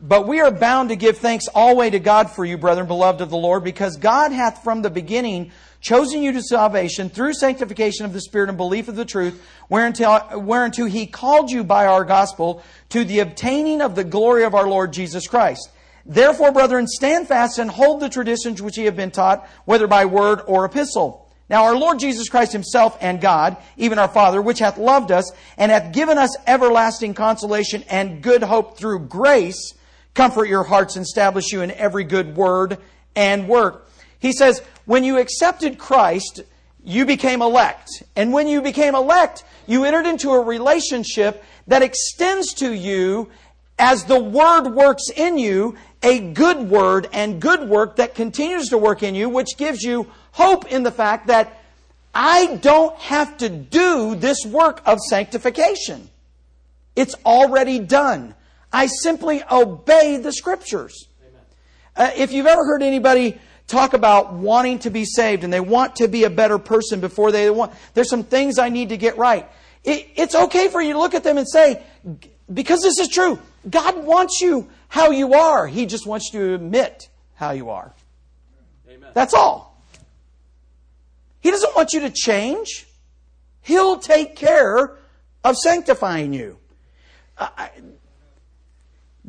but 0.00 0.26
we 0.26 0.40
are 0.40 0.50
bound 0.50 0.88
to 0.88 0.96
give 0.96 1.18
thanks 1.18 1.46
always 1.54 1.92
to 1.92 1.98
God 1.98 2.30
for 2.30 2.44
you, 2.44 2.56
brethren, 2.56 2.86
beloved 2.86 3.20
of 3.20 3.30
the 3.30 3.36
Lord, 3.36 3.64
because 3.64 3.96
God 3.96 4.32
hath 4.32 4.64
from 4.64 4.82
the 4.82 4.90
beginning 4.90 5.52
chosen 5.80 6.22
you 6.22 6.32
to 6.32 6.42
salvation 6.42 7.08
through 7.08 7.34
sanctification 7.34 8.04
of 8.04 8.12
the 8.12 8.20
Spirit 8.20 8.48
and 8.48 8.58
belief 8.58 8.88
of 8.88 8.96
the 8.96 9.04
truth, 9.04 9.42
whereunto, 9.68 10.38
whereunto 10.38 10.86
He 10.86 11.06
called 11.06 11.50
you 11.50 11.64
by 11.64 11.86
our 11.86 12.04
gospel 12.04 12.62
to 12.90 13.04
the 13.04 13.20
obtaining 13.20 13.80
of 13.80 13.94
the 13.94 14.04
glory 14.04 14.44
of 14.44 14.54
our 14.54 14.68
Lord 14.68 14.92
Jesus 14.92 15.26
Christ. 15.26 15.70
Therefore, 16.06 16.52
brethren, 16.52 16.86
stand 16.86 17.28
fast 17.28 17.58
and 17.58 17.70
hold 17.70 18.00
the 18.00 18.08
traditions 18.08 18.62
which 18.62 18.78
ye 18.78 18.84
have 18.84 18.96
been 18.96 19.10
taught, 19.10 19.48
whether 19.64 19.86
by 19.86 20.06
word 20.06 20.40
or 20.46 20.64
epistle. 20.64 21.30
Now 21.50 21.64
our 21.64 21.76
Lord 21.76 21.98
Jesus 21.98 22.28
Christ 22.28 22.52
himself 22.52 22.96
and 23.00 23.20
God, 23.20 23.56
even 23.76 23.98
our 23.98 24.08
Father, 24.08 24.40
which 24.40 24.60
hath 24.60 24.78
loved 24.78 25.10
us 25.10 25.30
and 25.58 25.72
hath 25.72 25.92
given 25.92 26.16
us 26.16 26.36
everlasting 26.46 27.12
consolation 27.14 27.82
and 27.90 28.22
good 28.22 28.44
hope 28.44 28.78
through 28.78 29.00
grace, 29.00 29.74
comfort 30.20 30.48
your 30.48 30.64
hearts 30.64 30.96
and 30.96 31.02
establish 31.02 31.50
you 31.50 31.62
in 31.62 31.70
every 31.70 32.04
good 32.04 32.36
word 32.36 32.76
and 33.16 33.48
work. 33.48 33.88
He 34.18 34.32
says, 34.32 34.60
when 34.84 35.02
you 35.02 35.16
accepted 35.16 35.78
Christ, 35.78 36.42
you 36.84 37.06
became 37.06 37.40
elect. 37.40 38.02
And 38.14 38.30
when 38.30 38.46
you 38.46 38.60
became 38.60 38.94
elect, 38.94 39.44
you 39.66 39.86
entered 39.86 40.04
into 40.04 40.32
a 40.32 40.40
relationship 40.42 41.42
that 41.68 41.80
extends 41.80 42.52
to 42.56 42.70
you 42.70 43.30
as 43.78 44.04
the 44.04 44.20
Word 44.20 44.68
works 44.68 45.04
in 45.16 45.38
you, 45.38 45.78
a 46.02 46.20
good 46.20 46.68
Word 46.68 47.08
and 47.14 47.40
good 47.40 47.66
work 47.66 47.96
that 47.96 48.14
continues 48.14 48.68
to 48.68 48.76
work 48.76 49.02
in 49.02 49.14
you, 49.14 49.30
which 49.30 49.56
gives 49.56 49.82
you 49.82 50.06
hope 50.32 50.70
in 50.70 50.82
the 50.82 50.92
fact 50.92 51.28
that 51.28 51.62
I 52.14 52.56
don't 52.56 52.94
have 52.98 53.38
to 53.38 53.48
do 53.48 54.16
this 54.16 54.44
work 54.44 54.82
of 54.84 54.98
sanctification. 54.98 56.10
It's 56.94 57.14
already 57.24 57.78
done. 57.78 58.34
I 58.72 58.86
simply 58.86 59.42
obey 59.50 60.18
the 60.18 60.32
scriptures. 60.32 61.08
Uh, 61.96 62.10
if 62.16 62.32
you've 62.32 62.46
ever 62.46 62.64
heard 62.64 62.82
anybody 62.82 63.38
talk 63.66 63.94
about 63.94 64.32
wanting 64.32 64.78
to 64.80 64.90
be 64.90 65.04
saved 65.04 65.44
and 65.44 65.52
they 65.52 65.60
want 65.60 65.96
to 65.96 66.08
be 66.08 66.24
a 66.24 66.30
better 66.30 66.58
person 66.58 67.00
before 67.00 67.32
they 67.32 67.50
want, 67.50 67.72
there's 67.94 68.08
some 68.08 68.24
things 68.24 68.58
I 68.58 68.68
need 68.68 68.90
to 68.90 68.96
get 68.96 69.18
right. 69.18 69.48
It, 69.84 70.08
it's 70.16 70.34
okay 70.34 70.68
for 70.68 70.80
you 70.80 70.92
to 70.92 70.98
look 70.98 71.14
at 71.14 71.24
them 71.24 71.38
and 71.38 71.48
say, 71.48 71.82
because 72.52 72.80
this 72.82 72.98
is 72.98 73.08
true, 73.08 73.38
God 73.68 74.04
wants 74.04 74.40
you 74.40 74.68
how 74.88 75.10
you 75.10 75.34
are. 75.34 75.66
He 75.66 75.86
just 75.86 76.06
wants 76.06 76.32
you 76.32 76.40
to 76.40 76.54
admit 76.54 77.08
how 77.34 77.52
you 77.52 77.70
are. 77.70 77.92
Amen. 78.88 79.10
That's 79.14 79.34
all. 79.34 79.82
He 81.40 81.50
doesn't 81.50 81.74
want 81.74 81.92
you 81.92 82.00
to 82.00 82.10
change. 82.10 82.86
He'll 83.62 83.98
take 83.98 84.36
care 84.36 84.96
of 85.44 85.56
sanctifying 85.56 86.32
you. 86.32 86.58
I, 87.38 87.70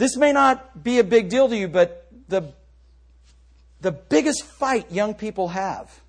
this 0.01 0.17
may 0.17 0.31
not 0.31 0.83
be 0.83 0.99
a 0.99 1.03
big 1.03 1.29
deal 1.29 1.47
to 1.47 1.55
you, 1.55 1.67
but 1.67 2.07
the, 2.27 2.53
the 3.81 3.91
biggest 3.91 4.43
fight 4.43 4.91
young 4.91 5.13
people 5.13 5.49
have, 5.49 6.01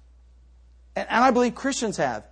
and, 0.96 1.06
and 1.08 1.24
I 1.24 1.30
believe 1.30 1.54
Christians 1.54 1.96
have, 1.96 2.24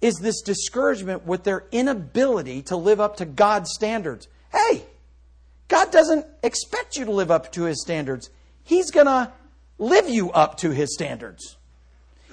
is 0.00 0.16
this 0.16 0.40
discouragement 0.40 1.26
with 1.26 1.44
their 1.44 1.64
inability 1.70 2.62
to 2.62 2.76
live 2.76 3.00
up 3.00 3.16
to 3.16 3.24
God's 3.24 3.70
standards. 3.72 4.26
Hey, 4.50 4.82
God 5.68 5.92
doesn't 5.92 6.26
expect 6.42 6.96
you 6.96 7.04
to 7.04 7.12
live 7.12 7.30
up 7.30 7.52
to 7.52 7.64
His 7.64 7.82
standards. 7.82 8.30
He's 8.64 8.90
going 8.90 9.06
to 9.06 9.30
live 9.78 10.08
you 10.08 10.32
up 10.32 10.58
to 10.58 10.70
His 10.70 10.94
standards. 10.94 11.56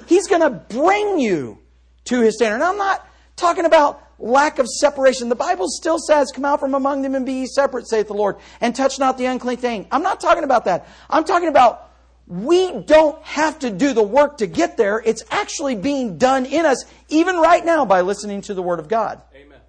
He's 0.07 0.27
going 0.27 0.41
to 0.41 0.49
bring 0.49 1.19
you 1.19 1.59
to 2.05 2.21
his 2.21 2.35
standard. 2.35 2.55
And 2.55 2.63
I'm 2.63 2.77
not 2.77 3.07
talking 3.35 3.65
about 3.65 4.03
lack 4.19 4.59
of 4.59 4.67
separation. 4.67 5.29
The 5.29 5.35
Bible 5.35 5.67
still 5.69 5.97
says, 5.97 6.31
Come 6.33 6.45
out 6.45 6.59
from 6.59 6.75
among 6.75 7.01
them 7.01 7.15
and 7.15 7.25
be 7.25 7.33
ye 7.33 7.45
separate, 7.47 7.87
saith 7.87 8.07
the 8.07 8.13
Lord, 8.13 8.37
and 8.61 8.75
touch 8.75 8.99
not 8.99 9.17
the 9.17 9.25
unclean 9.25 9.57
thing. 9.57 9.87
I'm 9.91 10.03
not 10.03 10.19
talking 10.19 10.43
about 10.43 10.65
that. 10.65 10.87
I'm 11.09 11.23
talking 11.23 11.49
about 11.49 11.89
we 12.27 12.71
don't 12.81 13.21
have 13.23 13.57
to 13.59 13.71
do 13.71 13.93
the 13.93 14.03
work 14.03 14.37
to 14.37 14.47
get 14.47 14.77
there. 14.77 15.01
It's 15.03 15.23
actually 15.31 15.75
being 15.75 16.19
done 16.19 16.45
in 16.45 16.65
us, 16.65 16.85
even 17.07 17.37
right 17.37 17.65
now, 17.65 17.85
by 17.85 18.01
listening 18.01 18.41
to 18.41 18.53
the 18.53 18.61
Word 18.61 18.79
of 18.79 18.87
God. 18.87 19.21
Amen. 19.35 19.59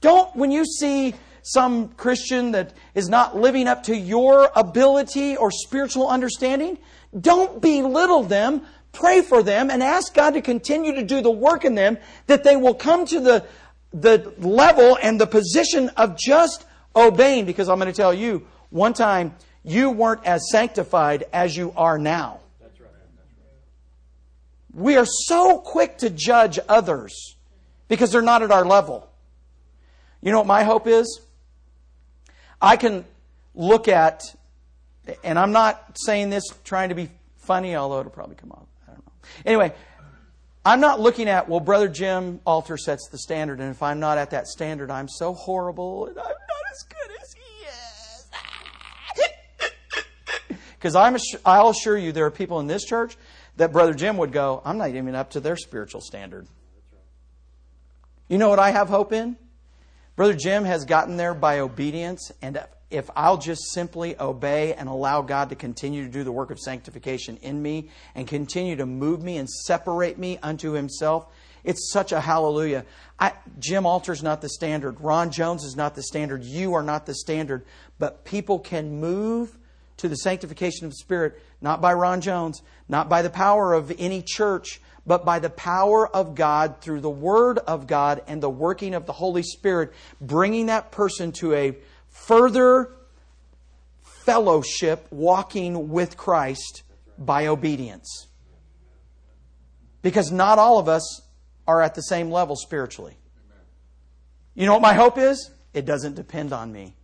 Don't, 0.00 0.36
when 0.36 0.50
you 0.50 0.66
see 0.66 1.14
some 1.40 1.88
Christian 1.88 2.52
that 2.52 2.74
is 2.94 3.08
not 3.08 3.36
living 3.36 3.68
up 3.68 3.84
to 3.84 3.96
your 3.96 4.50
ability 4.54 5.34
or 5.36 5.50
spiritual 5.50 6.08
understanding, 6.08 6.76
don't 7.18 7.62
belittle 7.62 8.22
them. 8.22 8.66
Pray 8.94 9.20
for 9.20 9.42
them 9.42 9.70
and 9.70 9.82
ask 9.82 10.14
God 10.14 10.34
to 10.34 10.40
continue 10.40 10.94
to 10.94 11.02
do 11.02 11.20
the 11.20 11.30
work 11.30 11.64
in 11.64 11.74
them 11.74 11.98
that 12.26 12.44
they 12.44 12.56
will 12.56 12.74
come 12.74 13.04
to 13.06 13.20
the, 13.20 13.44
the 13.92 14.32
level 14.38 14.96
and 15.02 15.20
the 15.20 15.26
position 15.26 15.90
of 15.90 16.16
just 16.16 16.64
obeying. 16.96 17.44
Because 17.44 17.68
I'm 17.68 17.78
going 17.78 17.92
to 17.92 17.96
tell 17.96 18.14
you, 18.14 18.46
one 18.70 18.94
time 18.94 19.34
you 19.64 19.90
weren't 19.90 20.24
as 20.24 20.48
sanctified 20.50 21.24
as 21.32 21.56
you 21.56 21.72
are 21.76 21.98
now. 21.98 22.40
That's 22.60 22.80
right. 22.80 22.90
We 24.72 24.96
are 24.96 25.06
so 25.06 25.58
quick 25.58 25.98
to 25.98 26.10
judge 26.10 26.58
others 26.68 27.36
because 27.88 28.12
they're 28.12 28.22
not 28.22 28.42
at 28.42 28.50
our 28.50 28.64
level. 28.64 29.08
You 30.20 30.32
know 30.32 30.38
what 30.38 30.46
my 30.46 30.64
hope 30.64 30.86
is? 30.86 31.20
I 32.60 32.76
can 32.76 33.04
look 33.54 33.88
at, 33.88 34.22
and 35.22 35.38
I'm 35.38 35.52
not 35.52 35.98
saying 35.98 36.30
this 36.30 36.44
trying 36.64 36.88
to 36.88 36.94
be 36.94 37.10
funny, 37.36 37.76
although 37.76 38.00
it'll 38.00 38.10
probably 38.10 38.36
come 38.36 38.52
off. 38.52 38.63
Anyway, 39.44 39.74
I'm 40.64 40.80
not 40.80 41.00
looking 41.00 41.28
at, 41.28 41.48
well, 41.48 41.60
Brother 41.60 41.88
Jim 41.88 42.40
Alter 42.46 42.78
sets 42.78 43.08
the 43.08 43.18
standard, 43.18 43.60
and 43.60 43.70
if 43.70 43.82
I'm 43.82 44.00
not 44.00 44.16
at 44.16 44.30
that 44.30 44.46
standard, 44.46 44.90
I'm 44.90 45.08
so 45.08 45.34
horrible 45.34 46.06
and 46.06 46.18
I'm 46.18 46.24
not 46.24 46.34
as 46.72 46.82
good 46.84 47.10
as 47.22 47.34
he 47.34 47.64
is. 47.66 48.26
Because 50.78 50.96
I'm, 50.96 51.16
I'll 51.46 51.70
assure 51.70 51.96
you, 51.96 52.12
there 52.12 52.26
are 52.26 52.30
people 52.30 52.60
in 52.60 52.66
this 52.66 52.84
church 52.84 53.16
that 53.56 53.72
Brother 53.72 53.94
Jim 53.94 54.18
would 54.18 54.32
go, 54.32 54.60
I'm 54.64 54.76
not 54.76 54.90
even 54.90 55.14
up 55.14 55.30
to 55.30 55.40
their 55.40 55.56
spiritual 55.56 56.02
standard. 56.02 56.46
You 58.28 58.38
know 58.38 58.48
what 58.48 58.58
I 58.58 58.70
have 58.70 58.88
hope 58.88 59.12
in? 59.12 59.36
Brother 60.16 60.34
Jim 60.34 60.64
has 60.64 60.84
gotten 60.84 61.16
there 61.16 61.34
by 61.34 61.58
obedience, 61.58 62.30
and 62.40 62.62
if 62.88 63.10
I'll 63.16 63.36
just 63.36 63.72
simply 63.72 64.16
obey 64.20 64.72
and 64.72 64.88
allow 64.88 65.22
God 65.22 65.48
to 65.48 65.56
continue 65.56 66.04
to 66.04 66.08
do 66.08 66.22
the 66.22 66.30
work 66.30 66.52
of 66.52 66.60
sanctification 66.60 67.36
in 67.38 67.60
me 67.60 67.90
and 68.14 68.28
continue 68.28 68.76
to 68.76 68.86
move 68.86 69.24
me 69.24 69.38
and 69.38 69.50
separate 69.50 70.16
me 70.16 70.38
unto 70.40 70.70
Himself, 70.70 71.26
it's 71.64 71.90
such 71.90 72.12
a 72.12 72.20
hallelujah. 72.20 72.84
I, 73.18 73.32
Jim 73.58 73.86
Alter's 73.86 74.22
not 74.22 74.40
the 74.40 74.50
standard. 74.50 75.00
Ron 75.00 75.32
Jones 75.32 75.64
is 75.64 75.74
not 75.74 75.96
the 75.96 76.02
standard. 76.04 76.44
You 76.44 76.74
are 76.74 76.82
not 76.84 77.06
the 77.06 77.14
standard. 77.14 77.64
But 77.98 78.24
people 78.24 78.60
can 78.60 79.00
move 79.00 79.58
to 79.96 80.08
the 80.08 80.16
sanctification 80.16 80.84
of 80.84 80.92
the 80.92 80.98
Spirit 80.98 81.42
not 81.60 81.80
by 81.80 81.92
Ron 81.92 82.20
Jones, 82.20 82.62
not 82.88 83.08
by 83.08 83.22
the 83.22 83.30
power 83.30 83.72
of 83.72 83.92
any 83.98 84.22
church, 84.22 84.80
but 85.06 85.24
by 85.24 85.38
the 85.38 85.50
power 85.50 86.08
of 86.08 86.34
God 86.34 86.80
through 86.80 87.00
the 87.00 87.10
Word 87.10 87.58
of 87.58 87.86
God 87.86 88.22
and 88.26 88.42
the 88.42 88.50
working 88.50 88.94
of 88.94 89.06
the 89.06 89.12
Holy 89.12 89.42
Spirit, 89.42 89.92
bringing 90.20 90.66
that 90.66 90.90
person 90.90 91.32
to 91.32 91.54
a 91.54 91.76
further 92.08 92.90
fellowship 94.02 95.06
walking 95.10 95.90
with 95.90 96.16
Christ 96.16 96.82
by 97.18 97.46
obedience. 97.46 98.28
Because 100.02 100.32
not 100.32 100.58
all 100.58 100.78
of 100.78 100.88
us 100.88 101.22
are 101.66 101.82
at 101.82 101.94
the 101.94 102.02
same 102.02 102.30
level 102.30 102.56
spiritually. 102.56 103.16
You 104.54 104.66
know 104.66 104.74
what 104.74 104.82
my 104.82 104.94
hope 104.94 105.18
is? 105.18 105.50
It 105.72 105.84
doesn't 105.84 106.14
depend 106.14 106.52
on 106.52 106.72
me. 106.72 106.94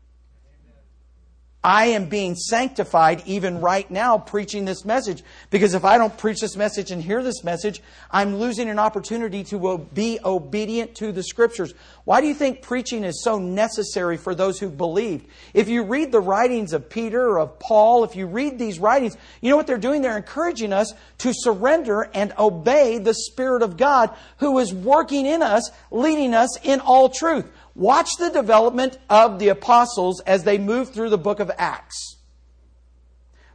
I 1.62 1.86
am 1.86 2.06
being 2.06 2.36
sanctified 2.36 3.22
even 3.26 3.60
right 3.60 3.90
now 3.90 4.16
preaching 4.16 4.64
this 4.64 4.86
message. 4.86 5.22
Because 5.50 5.74
if 5.74 5.84
I 5.84 5.98
don't 5.98 6.16
preach 6.16 6.40
this 6.40 6.56
message 6.56 6.90
and 6.90 7.02
hear 7.02 7.22
this 7.22 7.44
message, 7.44 7.82
I'm 8.10 8.36
losing 8.36 8.70
an 8.70 8.78
opportunity 8.78 9.44
to 9.44 9.86
be 9.92 10.18
obedient 10.24 10.94
to 10.96 11.12
the 11.12 11.22
Scriptures. 11.22 11.74
Why 12.04 12.22
do 12.22 12.26
you 12.28 12.34
think 12.34 12.62
preaching 12.62 13.04
is 13.04 13.22
so 13.22 13.38
necessary 13.38 14.16
for 14.16 14.34
those 14.34 14.58
who 14.58 14.70
believed? 14.70 15.26
If 15.52 15.68
you 15.68 15.82
read 15.82 16.12
the 16.12 16.20
writings 16.20 16.72
of 16.72 16.88
Peter 16.88 17.28
or 17.28 17.40
of 17.40 17.58
Paul, 17.58 18.04
if 18.04 18.16
you 18.16 18.26
read 18.26 18.58
these 18.58 18.78
writings, 18.78 19.18
you 19.42 19.50
know 19.50 19.56
what 19.56 19.66
they're 19.66 19.76
doing? 19.76 20.00
They're 20.00 20.16
encouraging 20.16 20.72
us 20.72 20.94
to 21.18 21.32
surrender 21.34 22.08
and 22.14 22.32
obey 22.38 22.96
the 22.96 23.14
Spirit 23.14 23.62
of 23.62 23.76
God 23.76 24.16
who 24.38 24.58
is 24.60 24.72
working 24.72 25.26
in 25.26 25.42
us, 25.42 25.70
leading 25.90 26.32
us 26.32 26.58
in 26.62 26.80
all 26.80 27.10
truth. 27.10 27.50
Watch 27.74 28.16
the 28.18 28.30
development 28.30 28.98
of 29.08 29.38
the 29.38 29.48
apostles 29.48 30.20
as 30.20 30.44
they 30.44 30.58
move 30.58 30.90
through 30.90 31.10
the 31.10 31.18
book 31.18 31.40
of 31.40 31.50
Acts. 31.56 32.16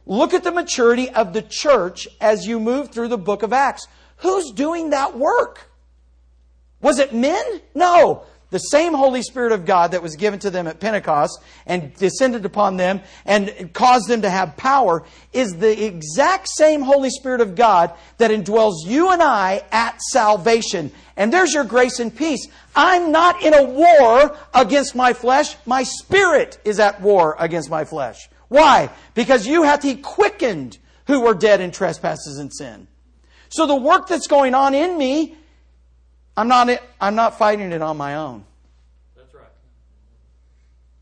Look 0.06 0.32
at 0.32 0.44
the 0.44 0.52
maturity 0.52 1.10
of 1.10 1.32
the 1.32 1.42
church 1.42 2.06
as 2.20 2.46
you 2.46 2.60
move 2.60 2.90
through 2.90 3.08
the 3.08 3.18
book 3.18 3.42
of 3.42 3.52
Acts. 3.52 3.86
Who's 4.18 4.50
doing 4.52 4.90
that 4.90 5.18
work? 5.18 5.70
Was 6.80 6.98
it 6.98 7.14
men? 7.14 7.60
No 7.74 8.24
the 8.50 8.58
same 8.58 8.94
Holy 8.94 9.22
Spirit 9.22 9.52
of 9.52 9.66
God 9.66 9.90
that 9.90 10.02
was 10.02 10.14
given 10.14 10.38
to 10.40 10.50
them 10.50 10.66
at 10.66 10.78
Pentecost 10.78 11.42
and 11.66 11.94
descended 11.96 12.44
upon 12.44 12.76
them 12.76 13.00
and 13.24 13.72
caused 13.72 14.08
them 14.08 14.22
to 14.22 14.30
have 14.30 14.56
power 14.56 15.04
is 15.32 15.56
the 15.56 15.84
exact 15.84 16.48
same 16.48 16.82
Holy 16.82 17.10
Spirit 17.10 17.40
of 17.40 17.56
God 17.56 17.92
that 18.18 18.30
indwells 18.30 18.86
you 18.86 19.10
and 19.10 19.22
I 19.22 19.62
at 19.72 20.00
salvation. 20.00 20.92
And 21.16 21.32
there's 21.32 21.52
your 21.52 21.64
grace 21.64 21.98
and 21.98 22.14
peace. 22.14 22.46
I'm 22.76 23.10
not 23.10 23.42
in 23.42 23.52
a 23.52 23.64
war 23.64 24.36
against 24.54 24.94
my 24.94 25.12
flesh. 25.12 25.56
My 25.66 25.82
spirit 25.82 26.58
is 26.64 26.78
at 26.78 27.00
war 27.00 27.34
against 27.38 27.68
my 27.68 27.84
flesh. 27.84 28.28
Why? 28.48 28.90
Because 29.14 29.46
you 29.46 29.64
hath 29.64 29.82
he 29.82 29.96
quickened 29.96 30.78
who 31.06 31.20
were 31.20 31.34
dead 31.34 31.60
in 31.60 31.72
trespasses 31.72 32.38
and 32.38 32.52
sin. 32.52 32.86
So 33.48 33.66
the 33.66 33.76
work 33.76 34.08
that's 34.08 34.26
going 34.26 34.54
on 34.54 34.74
in 34.74 34.98
me 34.98 35.36
I'm 36.36 36.48
not, 36.48 36.68
I'm 37.00 37.14
not 37.14 37.38
fighting 37.38 37.72
it 37.72 37.80
on 37.80 37.96
my 37.96 38.16
own. 38.16 38.44
That's 39.16 39.34
right. 39.34 39.44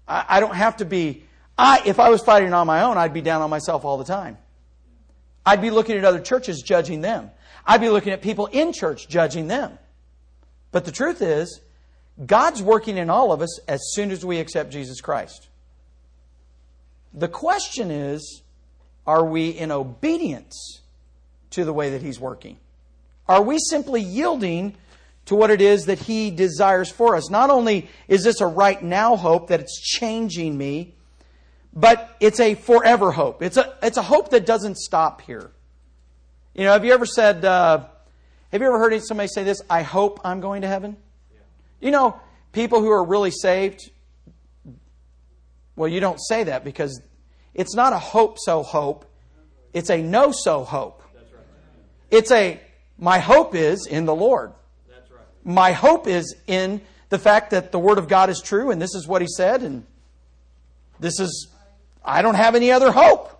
I, 0.06 0.24
I 0.28 0.40
don't 0.40 0.54
have 0.54 0.76
to 0.78 0.84
be, 0.84 1.24
I, 1.58 1.82
if 1.84 1.98
I 1.98 2.10
was 2.10 2.22
fighting 2.22 2.52
on 2.52 2.66
my 2.66 2.82
own, 2.82 2.96
I'd 2.96 3.12
be 3.12 3.20
down 3.20 3.42
on 3.42 3.50
myself 3.50 3.84
all 3.84 3.98
the 3.98 4.04
time. 4.04 4.38
I'd 5.44 5.60
be 5.60 5.70
looking 5.70 5.96
at 5.96 6.04
other 6.04 6.20
churches, 6.20 6.62
judging 6.62 7.00
them. 7.00 7.30
I'd 7.66 7.80
be 7.80 7.88
looking 7.88 8.12
at 8.12 8.22
people 8.22 8.46
in 8.46 8.72
church, 8.72 9.08
judging 9.08 9.48
them. 9.48 9.78
But 10.72 10.84
the 10.84 10.92
truth 10.92 11.20
is, 11.20 11.60
God's 12.24 12.62
working 12.62 12.96
in 12.96 13.10
all 13.10 13.32
of 13.32 13.42
us 13.42 13.58
as 13.66 13.80
soon 13.92 14.10
as 14.10 14.24
we 14.24 14.38
accept 14.38 14.70
Jesus 14.70 15.00
Christ. 15.00 15.48
The 17.12 17.28
question 17.28 17.90
is, 17.90 18.42
are 19.06 19.24
we 19.24 19.50
in 19.50 19.70
obedience 19.70 20.80
to 21.50 21.64
the 21.64 21.72
way 21.72 21.90
that 21.90 22.02
He's 22.02 22.18
working? 22.18 22.58
Are 23.28 23.42
we 23.42 23.58
simply 23.58 24.00
yielding 24.00 24.74
to 25.26 25.34
what 25.34 25.50
it 25.50 25.60
is 25.60 25.86
that 25.86 25.98
He 25.98 26.30
desires 26.30 26.90
for 26.90 27.16
us. 27.16 27.30
Not 27.30 27.50
only 27.50 27.88
is 28.08 28.24
this 28.24 28.40
a 28.40 28.46
right 28.46 28.82
now 28.82 29.16
hope 29.16 29.48
that 29.48 29.60
it's 29.60 29.80
changing 29.80 30.56
me, 30.56 30.94
but 31.72 32.16
it's 32.20 32.40
a 32.40 32.54
forever 32.54 33.10
hope. 33.10 33.42
It's 33.42 33.56
a, 33.56 33.74
it's 33.82 33.96
a 33.96 34.02
hope 34.02 34.30
that 34.30 34.46
doesn't 34.46 34.76
stop 34.76 35.22
here. 35.22 35.50
You 36.54 36.64
know, 36.64 36.72
have 36.72 36.84
you 36.84 36.92
ever 36.92 37.06
said, 37.06 37.44
uh, 37.44 37.84
have 38.52 38.60
you 38.60 38.66
ever 38.66 38.78
heard 38.78 39.02
somebody 39.02 39.28
say 39.28 39.42
this? 39.42 39.60
I 39.68 39.82
hope 39.82 40.20
I'm 40.24 40.40
going 40.40 40.62
to 40.62 40.68
heaven? 40.68 40.96
Yeah. 41.32 41.40
You 41.80 41.90
know, 41.90 42.20
people 42.52 42.80
who 42.80 42.90
are 42.90 43.02
really 43.02 43.32
saved, 43.32 43.90
well, 45.74 45.88
you 45.88 45.98
don't 45.98 46.18
say 46.18 46.44
that 46.44 46.62
because 46.62 47.02
it's 47.54 47.74
not 47.74 47.92
a 47.92 47.98
hope 47.98 48.36
so 48.38 48.62
hope, 48.62 49.06
it's 49.72 49.90
a 49.90 50.00
know 50.00 50.30
so 50.30 50.62
hope. 50.62 51.02
Right. 51.12 51.24
It's 52.12 52.30
a, 52.30 52.60
my 52.98 53.18
hope 53.18 53.56
is 53.56 53.86
in 53.86 54.04
the 54.04 54.14
Lord 54.14 54.52
my 55.44 55.72
hope 55.72 56.06
is 56.06 56.34
in 56.46 56.80
the 57.10 57.18
fact 57.18 57.50
that 57.50 57.70
the 57.70 57.78
Word 57.78 57.98
of 57.98 58.08
God 58.08 58.30
is 58.30 58.40
true 58.40 58.70
and 58.70 58.80
this 58.80 58.94
is 58.94 59.06
what 59.06 59.22
He 59.22 59.28
said, 59.28 59.62
and 59.62 59.84
this 61.00 61.20
is, 61.20 61.48
I 62.04 62.22
don't 62.22 62.34
have 62.34 62.54
any 62.54 62.72
other 62.72 62.90
hope. 62.90 63.30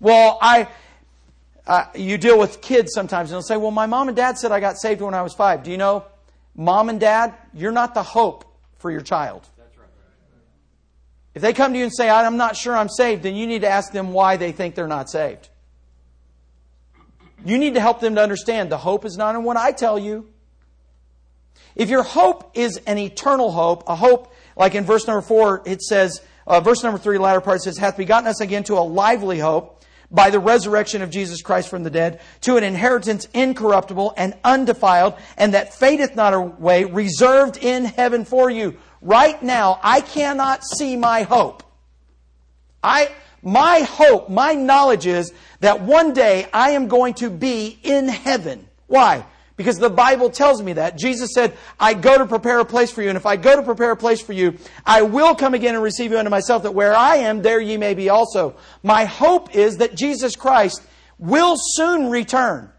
Well, 0.00 0.38
I, 0.40 0.66
uh, 1.66 1.84
you 1.94 2.18
deal 2.18 2.38
with 2.38 2.60
kids 2.60 2.92
sometimes 2.92 3.30
and 3.30 3.36
they'll 3.36 3.42
say, 3.42 3.56
well, 3.56 3.70
my 3.70 3.86
mom 3.86 4.08
and 4.08 4.16
dad 4.16 4.38
said 4.38 4.50
I 4.50 4.60
got 4.60 4.78
saved 4.78 5.00
when 5.00 5.14
I 5.14 5.22
was 5.22 5.34
five. 5.34 5.62
Do 5.62 5.70
you 5.70 5.76
know, 5.76 6.04
mom 6.56 6.88
and 6.88 6.98
dad, 6.98 7.34
you're 7.54 7.72
not 7.72 7.94
the 7.94 8.02
hope 8.02 8.44
for 8.78 8.90
your 8.90 9.00
child. 9.00 9.48
If 11.34 11.40
they 11.40 11.52
come 11.52 11.72
to 11.72 11.78
you 11.78 11.84
and 11.84 11.94
say, 11.94 12.10
I'm 12.10 12.36
not 12.36 12.56
sure 12.56 12.76
I'm 12.76 12.88
saved, 12.88 13.22
then 13.22 13.36
you 13.36 13.46
need 13.46 13.62
to 13.62 13.68
ask 13.68 13.92
them 13.92 14.12
why 14.12 14.36
they 14.36 14.52
think 14.52 14.74
they're 14.74 14.86
not 14.86 15.08
saved. 15.08 15.48
You 17.44 17.58
need 17.58 17.74
to 17.74 17.80
help 17.80 18.00
them 18.00 18.16
to 18.16 18.22
understand 18.22 18.70
the 18.70 18.78
hope 18.78 19.04
is 19.04 19.16
not 19.16 19.34
in 19.34 19.42
what 19.42 19.56
I 19.56 19.72
tell 19.72 19.98
you. 19.98 20.28
If 21.74 21.88
your 21.88 22.02
hope 22.02 22.50
is 22.54 22.78
an 22.86 22.98
eternal 22.98 23.50
hope, 23.50 23.84
a 23.86 23.96
hope, 23.96 24.32
like 24.56 24.74
in 24.74 24.84
verse 24.84 25.06
number 25.06 25.22
four, 25.22 25.62
it 25.64 25.80
says, 25.82 26.20
uh, 26.46 26.60
verse 26.60 26.82
number 26.82 26.98
three, 26.98 27.18
latter 27.18 27.40
part 27.40 27.62
says, 27.62 27.78
hath 27.78 27.96
begotten 27.96 28.28
us 28.28 28.40
again 28.40 28.64
to 28.64 28.74
a 28.74 28.80
lively 28.80 29.38
hope 29.38 29.82
by 30.10 30.28
the 30.28 30.38
resurrection 30.38 31.00
of 31.00 31.10
Jesus 31.10 31.40
Christ 31.40 31.70
from 31.70 31.84
the 31.84 31.90
dead, 31.90 32.20
to 32.42 32.58
an 32.58 32.64
inheritance 32.64 33.26
incorruptible 33.32 34.12
and 34.16 34.34
undefiled, 34.44 35.14
and 35.38 35.54
that 35.54 35.72
fadeth 35.72 36.14
not 36.14 36.34
away, 36.34 36.84
reserved 36.84 37.56
in 37.56 37.86
heaven 37.86 38.26
for 38.26 38.50
you. 38.50 38.76
Right 39.00 39.42
now, 39.42 39.80
I 39.82 40.02
cannot 40.02 40.64
see 40.64 40.96
my 40.96 41.22
hope. 41.22 41.62
I, 42.82 43.10
my 43.42 43.80
hope, 43.80 44.28
my 44.28 44.52
knowledge 44.52 45.06
is 45.06 45.32
that 45.60 45.80
one 45.80 46.12
day 46.12 46.46
I 46.52 46.70
am 46.72 46.88
going 46.88 47.14
to 47.14 47.30
be 47.30 47.78
in 47.82 48.08
heaven. 48.08 48.68
Why? 48.88 49.24
Because 49.62 49.78
the 49.78 49.88
Bible 49.88 50.28
tells 50.28 50.60
me 50.60 50.72
that. 50.72 50.98
Jesus 50.98 51.30
said, 51.32 51.56
I 51.78 51.94
go 51.94 52.18
to 52.18 52.26
prepare 52.26 52.58
a 52.58 52.64
place 52.64 52.90
for 52.90 53.00
you, 53.00 53.08
and 53.08 53.16
if 53.16 53.26
I 53.26 53.36
go 53.36 53.54
to 53.54 53.62
prepare 53.62 53.92
a 53.92 53.96
place 53.96 54.20
for 54.20 54.32
you, 54.32 54.58
I 54.84 55.02
will 55.02 55.36
come 55.36 55.54
again 55.54 55.74
and 55.74 55.82
receive 55.84 56.10
you 56.10 56.18
unto 56.18 56.30
myself, 56.30 56.64
that 56.64 56.74
where 56.74 56.96
I 56.96 57.18
am, 57.18 57.42
there 57.42 57.60
ye 57.60 57.76
may 57.76 57.94
be 57.94 58.08
also. 58.08 58.56
My 58.82 59.04
hope 59.04 59.54
is 59.54 59.76
that 59.76 59.94
Jesus 59.94 60.34
Christ 60.34 60.82
will 61.18 61.54
soon 61.56 62.10
return. 62.10 62.70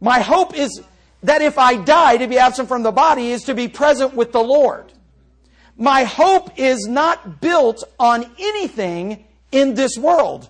My 0.00 0.20
hope 0.20 0.56
is 0.56 0.80
that 1.22 1.42
if 1.42 1.58
I 1.58 1.76
die, 1.76 2.16
to 2.16 2.26
be 2.26 2.38
absent 2.38 2.68
from 2.68 2.82
the 2.82 2.92
body 2.92 3.30
is 3.30 3.44
to 3.44 3.54
be 3.54 3.68
present 3.68 4.14
with 4.14 4.32
the 4.32 4.42
Lord. 4.42 4.90
My 5.76 6.04
hope 6.04 6.58
is 6.58 6.86
not 6.86 7.42
built 7.42 7.84
on 7.98 8.24
anything 8.38 9.26
in 9.52 9.74
this 9.74 9.98
world. 9.98 10.48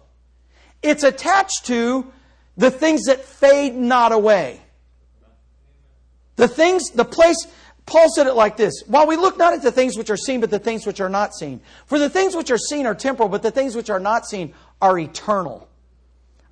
It's 0.81 1.03
attached 1.03 1.67
to 1.67 2.13
the 2.61 2.71
things 2.71 3.05
that 3.07 3.25
fade 3.25 3.75
not 3.75 4.13
away. 4.13 4.61
The 6.37 6.47
things, 6.47 6.91
the 6.91 7.07
place, 7.07 7.47
Paul 7.87 8.11
said 8.15 8.27
it 8.27 8.35
like 8.35 8.59
this 8.59 8.83
While 8.87 9.07
we 9.07 9.17
look 9.17 9.39
not 9.39 9.55
at 9.55 9.63
the 9.63 9.73
things 9.73 9.97
which 9.97 10.11
are 10.11 10.17
seen, 10.17 10.43
but 10.43 10.51
the 10.51 10.59
things 10.59 10.87
which 10.87 11.01
are 11.01 11.09
not 11.09 11.35
seen. 11.35 11.63
For 11.87 11.99
the 11.99 12.11
things 12.11 12.37
which 12.37 12.51
are 12.51 12.59
seen 12.59 12.85
are 12.85 12.95
temporal, 12.95 13.31
but 13.31 13.43
the 13.43 13.51
things 13.51 13.75
which 13.75 13.89
are 13.89 13.99
not 13.99 14.27
seen 14.27 14.53
are 14.81 14.99
eternal. 14.99 15.69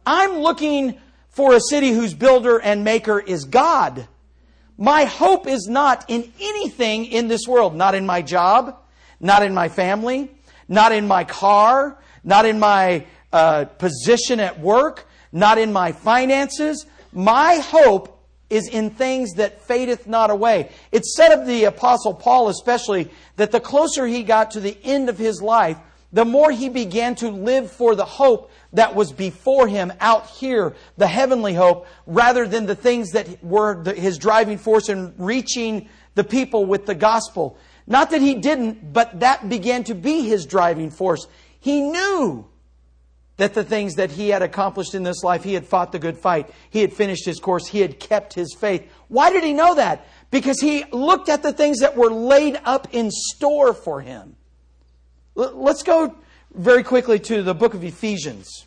I'm 0.07 0.39
looking 0.39 0.99
for 1.29 1.55
a 1.55 1.61
city 1.61 1.91
whose 1.91 2.15
builder 2.15 2.59
and 2.59 2.85
maker 2.85 3.21
is 3.21 3.45
God. 3.45 4.09
My 4.79 5.05
hope 5.05 5.47
is 5.47 5.67
not 5.69 6.07
in 6.09 6.33
anything 6.41 7.05
in 7.05 7.29
this 7.29 7.47
world, 7.47 7.77
not 7.77 7.95
in 7.95 8.07
my 8.07 8.23
job, 8.23 8.79
not 9.21 9.43
in 9.43 9.53
my 9.53 9.69
family, 9.69 10.31
not 10.69 10.93
in 10.93 11.07
my 11.07 11.25
car, 11.25 11.99
not 12.25 12.47
in 12.47 12.59
my 12.59 13.05
uh, 13.31 13.67
position 13.67 14.41
at 14.41 14.59
work, 14.59 15.05
not 15.33 15.59
in 15.59 15.73
my 15.73 15.93
finances. 15.93 16.87
My 17.13 17.57
hope 17.57 18.15
is 18.51 18.69
in 18.69 18.91
things 18.91 19.35
that 19.35 19.63
fadeth 19.63 20.07
not 20.07 20.31
away. 20.31 20.71
It's 20.91 21.15
said 21.15 21.33
of 21.33 21.47
the 21.47 21.65
Apostle 21.65 22.15
Paul, 22.15 22.49
especially, 22.49 23.11
that 23.37 23.51
the 23.51 23.61
closer 23.61 24.07
he 24.07 24.23
got 24.23 24.53
to 24.53 24.61
the 24.61 24.77
end 24.83 25.09
of 25.09 25.19
his 25.19 25.43
life, 25.43 25.77
the 26.13 26.25
more 26.25 26.51
he 26.51 26.71
began 26.71 27.15
to 27.17 27.29
live 27.29 27.71
for 27.71 27.95
the 27.95 28.05
hope 28.05 28.51
that 28.73 28.95
was 28.95 29.13
before 29.13 29.69
him 29.69 29.93
out 30.01 30.27
here, 30.27 30.75
the 30.97 31.07
heavenly 31.07 31.53
hope, 31.53 31.87
rather 32.07 32.47
than 32.47 32.65
the 32.65 32.75
things 32.75 33.11
that 33.11 33.45
were 33.45 33.83
the, 33.83 33.93
his 33.93 34.17
driving 34.17 34.57
force 34.57 34.89
in 34.89 35.15
reaching 35.19 35.89
the 36.15 36.25
people 36.25 36.65
with 36.65 36.87
the 36.87 36.95
gospel. 36.95 37.59
Not 37.87 38.11
that 38.11 38.23
he 38.23 38.35
didn't, 38.35 38.93
but 38.93 39.21
that 39.21 39.49
began 39.49 39.85
to 39.85 39.95
be 39.95 40.23
his 40.23 40.47
driving 40.47 40.91
force. 40.91 41.27
He 41.61 41.83
knew 41.83 42.47
that 43.39 43.55
the 43.55 43.65
things 43.65 43.95
that 43.95 44.11
he 44.11 44.29
had 44.29 44.43
accomplished 44.43 44.95
in 44.95 45.05
this 45.05 45.23
life, 45.25 45.43
he 45.43 45.55
had 45.55 45.65
fought 45.65 45.93
the 45.93 45.99
good 45.99 46.19
fight, 46.19 46.51
he 46.71 46.81
had 46.81 46.93
finished 46.93 47.25
his 47.25 47.41
course, 47.41 47.67
he 47.67 47.81
had 47.81 47.99
kept 47.99 48.35
his 48.35 48.55
faith. 48.55 48.87
Why 49.09 49.33
did 49.33 49.43
he 49.43 49.55
know 49.55 49.77
that? 49.77 50.07
Because 50.31 50.61
he 50.61 50.85
looked 50.93 51.29
at 51.29 51.43
the 51.43 51.53
things 51.53 51.79
that 51.79 51.97
were 51.97 52.11
laid 52.11 52.61
up 52.65 52.89
in 52.93 53.11
store 53.11 53.73
for 53.73 54.01
him. 54.01 54.37
Let's 55.35 55.85
go 55.85 56.15
very 56.53 56.83
quickly 56.83 57.19
to 57.21 57.43
the 57.43 57.55
book 57.55 57.75
of 57.75 57.85
Ephesians. 57.85 58.67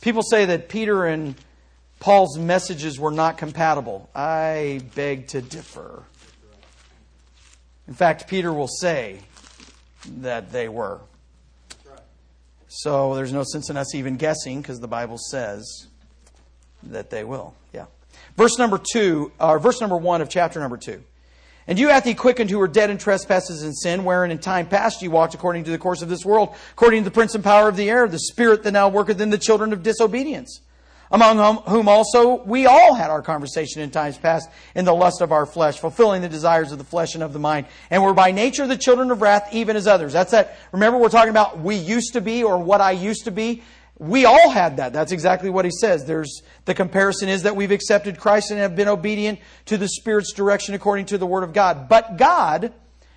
People 0.00 0.22
say 0.22 0.46
that 0.46 0.68
Peter 0.68 1.06
and 1.06 1.36
Paul's 2.00 2.38
messages 2.38 2.98
were 2.98 3.10
not 3.12 3.38
compatible. 3.38 4.08
I 4.14 4.80
beg 4.94 5.28
to 5.28 5.42
differ. 5.42 6.04
In 7.90 7.96
fact, 7.96 8.28
Peter 8.28 8.52
will 8.52 8.68
say 8.68 9.18
that 10.20 10.52
they 10.52 10.68
were. 10.68 11.00
So 12.68 13.16
there's 13.16 13.32
no 13.32 13.42
sense 13.42 13.68
in 13.68 13.76
us 13.76 13.96
even 13.96 14.16
guessing 14.16 14.62
because 14.62 14.78
the 14.78 14.86
Bible 14.86 15.18
says 15.18 15.88
that 16.84 17.10
they 17.10 17.24
will. 17.24 17.52
Yeah. 17.74 17.86
Verse 18.36 18.58
number 18.58 18.78
two, 18.78 19.32
or 19.40 19.58
verse 19.58 19.80
number 19.80 19.96
one 19.96 20.20
of 20.20 20.28
chapter 20.28 20.60
number 20.60 20.76
two. 20.76 21.02
And 21.66 21.80
you 21.80 21.88
hath 21.88 22.04
he 22.04 22.14
quickened 22.14 22.48
who 22.48 22.58
were 22.58 22.68
dead 22.68 22.90
in 22.90 22.96
trespasses 22.96 23.64
and 23.64 23.76
sin, 23.76 24.04
wherein 24.04 24.30
in 24.30 24.38
time 24.38 24.68
past 24.68 25.02
ye 25.02 25.08
walked 25.08 25.34
according 25.34 25.64
to 25.64 25.72
the 25.72 25.78
course 25.78 26.00
of 26.00 26.08
this 26.08 26.24
world, 26.24 26.54
according 26.70 27.02
to 27.02 27.10
the 27.10 27.14
prince 27.14 27.34
and 27.34 27.42
power 27.42 27.68
of 27.68 27.76
the 27.76 27.90
air, 27.90 28.06
the 28.06 28.20
spirit 28.20 28.62
that 28.62 28.72
now 28.72 28.88
worketh 28.88 29.20
in 29.20 29.30
the 29.30 29.38
children 29.38 29.72
of 29.72 29.82
disobedience 29.82 30.60
among 31.10 31.62
whom 31.64 31.88
also 31.88 32.42
we 32.44 32.66
all 32.66 32.94
had 32.94 33.10
our 33.10 33.22
conversation 33.22 33.82
in 33.82 33.90
times 33.90 34.16
past 34.16 34.48
in 34.74 34.84
the 34.84 34.94
lust 34.94 35.20
of 35.20 35.32
our 35.32 35.46
flesh, 35.46 35.78
fulfilling 35.78 36.22
the 36.22 36.28
desires 36.28 36.70
of 36.72 36.78
the 36.78 36.84
flesh 36.84 37.14
and 37.14 37.22
of 37.22 37.32
the 37.32 37.38
mind. 37.38 37.66
And 37.90 38.02
we're 38.02 38.12
by 38.12 38.30
nature 38.30 38.66
the 38.66 38.76
children 38.76 39.10
of 39.10 39.20
wrath, 39.20 39.48
even 39.52 39.76
as 39.76 39.86
others. 39.86 40.12
That's 40.12 40.30
that. 40.30 40.56
Remember, 40.72 40.98
we're 40.98 41.08
talking 41.08 41.30
about 41.30 41.58
we 41.58 41.76
used 41.76 42.12
to 42.12 42.20
be 42.20 42.44
or 42.44 42.58
what 42.58 42.80
I 42.80 42.92
used 42.92 43.24
to 43.24 43.30
be. 43.30 43.62
We 43.98 44.24
all 44.24 44.48
had 44.48 44.78
that. 44.78 44.94
That's 44.94 45.12
exactly 45.12 45.50
what 45.50 45.66
he 45.66 45.70
says. 45.70 46.06
There's 46.06 46.42
the 46.64 46.74
comparison 46.74 47.28
is 47.28 47.42
that 47.42 47.54
we've 47.54 47.70
accepted 47.70 48.18
Christ 48.18 48.50
and 48.50 48.60
have 48.60 48.74
been 48.74 48.88
obedient 48.88 49.40
to 49.66 49.76
the 49.76 49.88
Spirit's 49.88 50.32
direction 50.32 50.74
according 50.74 51.06
to 51.06 51.18
the 51.18 51.26
Word 51.26 51.42
of 51.42 51.52
God. 51.52 51.88
But 51.88 52.16
God, 52.16 52.72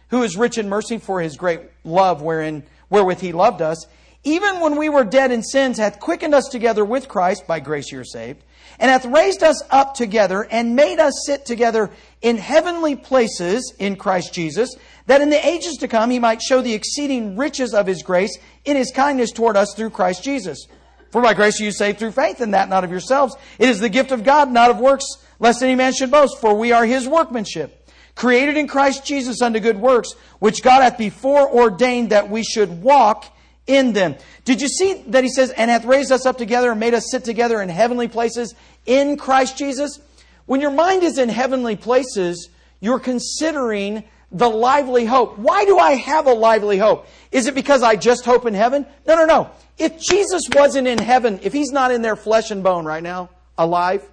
who 0.09 0.23
is 0.23 0.35
rich 0.35 0.57
in 0.57 0.67
mercy 0.67 0.97
for 0.97 1.21
his 1.21 1.37
great 1.37 1.61
love 1.85 2.21
wherein 2.21 2.63
wherewith 2.89 3.21
he 3.21 3.31
loved 3.31 3.61
us, 3.61 3.85
even 4.23 4.61
when 4.61 4.77
we 4.77 4.89
were 4.89 5.03
dead 5.03 5.31
in 5.31 5.43
sins, 5.43 5.77
hath 5.77 5.99
quickened 5.99 6.33
us 6.33 6.47
together 6.47 6.85
with 6.85 7.07
Christ, 7.07 7.45
by 7.45 7.59
grace 7.59 7.91
you 7.91 7.99
are 7.99 8.05
saved, 8.05 8.43
and 8.79 8.89
hath 8.89 9.05
raised 9.05 9.43
us 9.43 9.61
up 9.69 9.95
together, 9.95 10.47
and 10.49 10.75
made 10.75 10.99
us 10.99 11.23
sit 11.25 11.45
together 11.45 11.91
in 12.21 12.37
heavenly 12.37 12.95
places 12.95 13.73
in 13.79 13.97
Christ 13.97 14.33
Jesus, 14.33 14.75
that 15.07 15.21
in 15.21 15.29
the 15.29 15.45
ages 15.45 15.75
to 15.77 15.87
come 15.87 16.09
he 16.09 16.19
might 16.19 16.41
show 16.41 16.61
the 16.61 16.73
exceeding 16.73 17.35
riches 17.35 17.73
of 17.73 17.85
his 17.85 18.01
grace 18.01 18.37
in 18.63 18.77
his 18.77 18.91
kindness 18.91 19.31
toward 19.31 19.57
us 19.57 19.73
through 19.75 19.89
Christ 19.89 20.23
Jesus. 20.23 20.67
For 21.11 21.21
by 21.21 21.33
grace 21.33 21.59
are 21.61 21.65
you 21.65 21.71
saved 21.71 21.99
through 21.99 22.13
faith, 22.13 22.39
and 22.39 22.53
that 22.53 22.69
not 22.69 22.83
of 22.83 22.91
yourselves. 22.91 23.35
It 23.59 23.69
is 23.69 23.79
the 23.79 23.89
gift 23.89 24.11
of 24.11 24.23
God, 24.23 24.51
not 24.51 24.71
of 24.71 24.79
works, 24.79 25.05
lest 25.37 25.61
any 25.61 25.75
man 25.75 25.93
should 25.93 26.09
boast, 26.09 26.39
for 26.39 26.55
we 26.55 26.71
are 26.71 26.85
his 26.85 27.07
workmanship, 27.07 27.87
created 28.15 28.55
in 28.55 28.67
Christ 28.67 29.05
Jesus 29.05 29.41
unto 29.41 29.59
good 29.59 29.77
works, 29.77 30.13
which 30.39 30.63
God 30.63 30.81
hath 30.81 30.97
before 30.97 31.47
ordained 31.47 32.09
that 32.09 32.29
we 32.29 32.41
should 32.43 32.81
walk 32.81 33.25
in 33.67 33.93
them. 33.93 34.15
Did 34.45 34.61
you 34.61 34.67
see 34.67 35.03
that 35.07 35.23
he 35.23 35.29
says, 35.29 35.51
and 35.51 35.71
hath 35.71 35.85
raised 35.85 36.11
us 36.11 36.25
up 36.25 36.37
together 36.37 36.71
and 36.71 36.79
made 36.79 36.93
us 36.93 37.09
sit 37.09 37.23
together 37.23 37.61
in 37.61 37.69
heavenly 37.69 38.07
places 38.07 38.55
in 38.85 39.17
Christ 39.17 39.57
Jesus? 39.57 39.99
When 40.45 40.61
your 40.61 40.71
mind 40.71 41.03
is 41.03 41.17
in 41.17 41.29
heavenly 41.29 41.75
places, 41.75 42.49
you're 42.79 42.99
considering 42.99 44.03
the 44.31 44.49
lively 44.49 45.05
hope. 45.05 45.37
Why 45.37 45.63
do 45.63 45.77
I 45.77 45.91
have 45.93 46.25
a 46.25 46.33
lively 46.33 46.77
hope? 46.77 47.07
Is 47.31 47.47
it 47.47 47.55
because 47.55 47.83
I 47.83 47.95
just 47.95 48.25
hope 48.25 48.45
in 48.45 48.53
heaven? 48.53 48.85
No, 49.07 49.15
no, 49.15 49.25
no. 49.25 49.51
If 49.77 49.99
Jesus 50.01 50.43
wasn't 50.53 50.87
in 50.87 50.97
heaven, 50.97 51.39
if 51.43 51.53
he's 51.53 51.71
not 51.71 51.91
in 51.91 52.01
there 52.01 52.15
flesh 52.15 52.51
and 52.51 52.63
bone 52.63 52.85
right 52.85 53.01
now, 53.01 53.29
alive, 53.57 54.03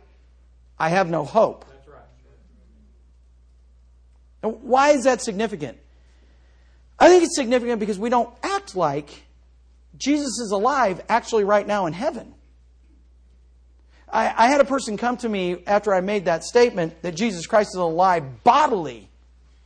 I 0.78 0.90
have 0.90 1.10
no 1.10 1.24
hope. 1.24 1.64
Now, 4.42 4.50
why 4.50 4.90
is 4.90 5.04
that 5.04 5.20
significant? 5.20 5.76
I 6.98 7.08
think 7.08 7.24
it's 7.24 7.36
significant 7.36 7.80
because 7.80 7.98
we 7.98 8.10
don't 8.10 8.30
act 8.42 8.76
like 8.76 9.22
Jesus 9.96 10.40
is 10.40 10.50
alive 10.50 11.02
actually 11.08 11.44
right 11.44 11.66
now 11.66 11.86
in 11.86 11.92
heaven. 11.92 12.34
I, 14.12 14.34
I, 14.36 14.46
had 14.48 14.60
a 14.60 14.64
person 14.64 14.96
come 14.96 15.16
to 15.18 15.28
me 15.28 15.62
after 15.66 15.94
I 15.94 16.00
made 16.00 16.24
that 16.24 16.42
statement 16.42 17.00
that 17.02 17.14
Jesus 17.14 17.46
Christ 17.46 17.70
is 17.74 17.78
alive 17.78 18.42
bodily. 18.42 19.08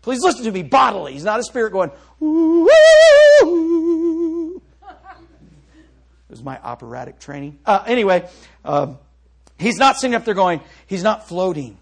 Please 0.02 0.20
listen 0.20 0.44
to 0.44 0.52
me 0.52 0.62
bodily. 0.62 1.14
He's 1.14 1.24
not 1.24 1.40
a 1.40 1.44
spirit 1.44 1.72
going. 1.72 1.90
It 6.26 6.30
was 6.30 6.42
my 6.42 6.58
operatic 6.58 7.20
training. 7.20 7.58
Uh, 7.64 7.84
anyway, 7.87 8.28
um, 8.64 8.98
he's 9.56 9.76
not 9.76 9.98
sitting 9.98 10.16
up 10.16 10.24
there 10.24 10.34
going, 10.34 10.62
he's 10.87 11.02
not 11.02 11.28
floating. 11.28 11.78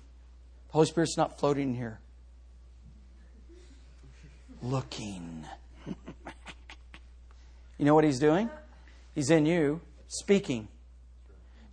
The 0.67 0.73
Holy 0.73 0.87
Spirit's 0.87 1.17
not 1.17 1.39
floating 1.39 1.71
in 1.71 1.75
here. 1.75 2.01
Looking. 4.63 5.47
You 7.83 7.87
know 7.87 7.97
what 7.97 8.05
he's 8.05 8.21
doing? 8.21 8.49
He's 9.13 9.29
in 9.29 9.45
you, 9.45 9.81
speaking. 10.07 10.69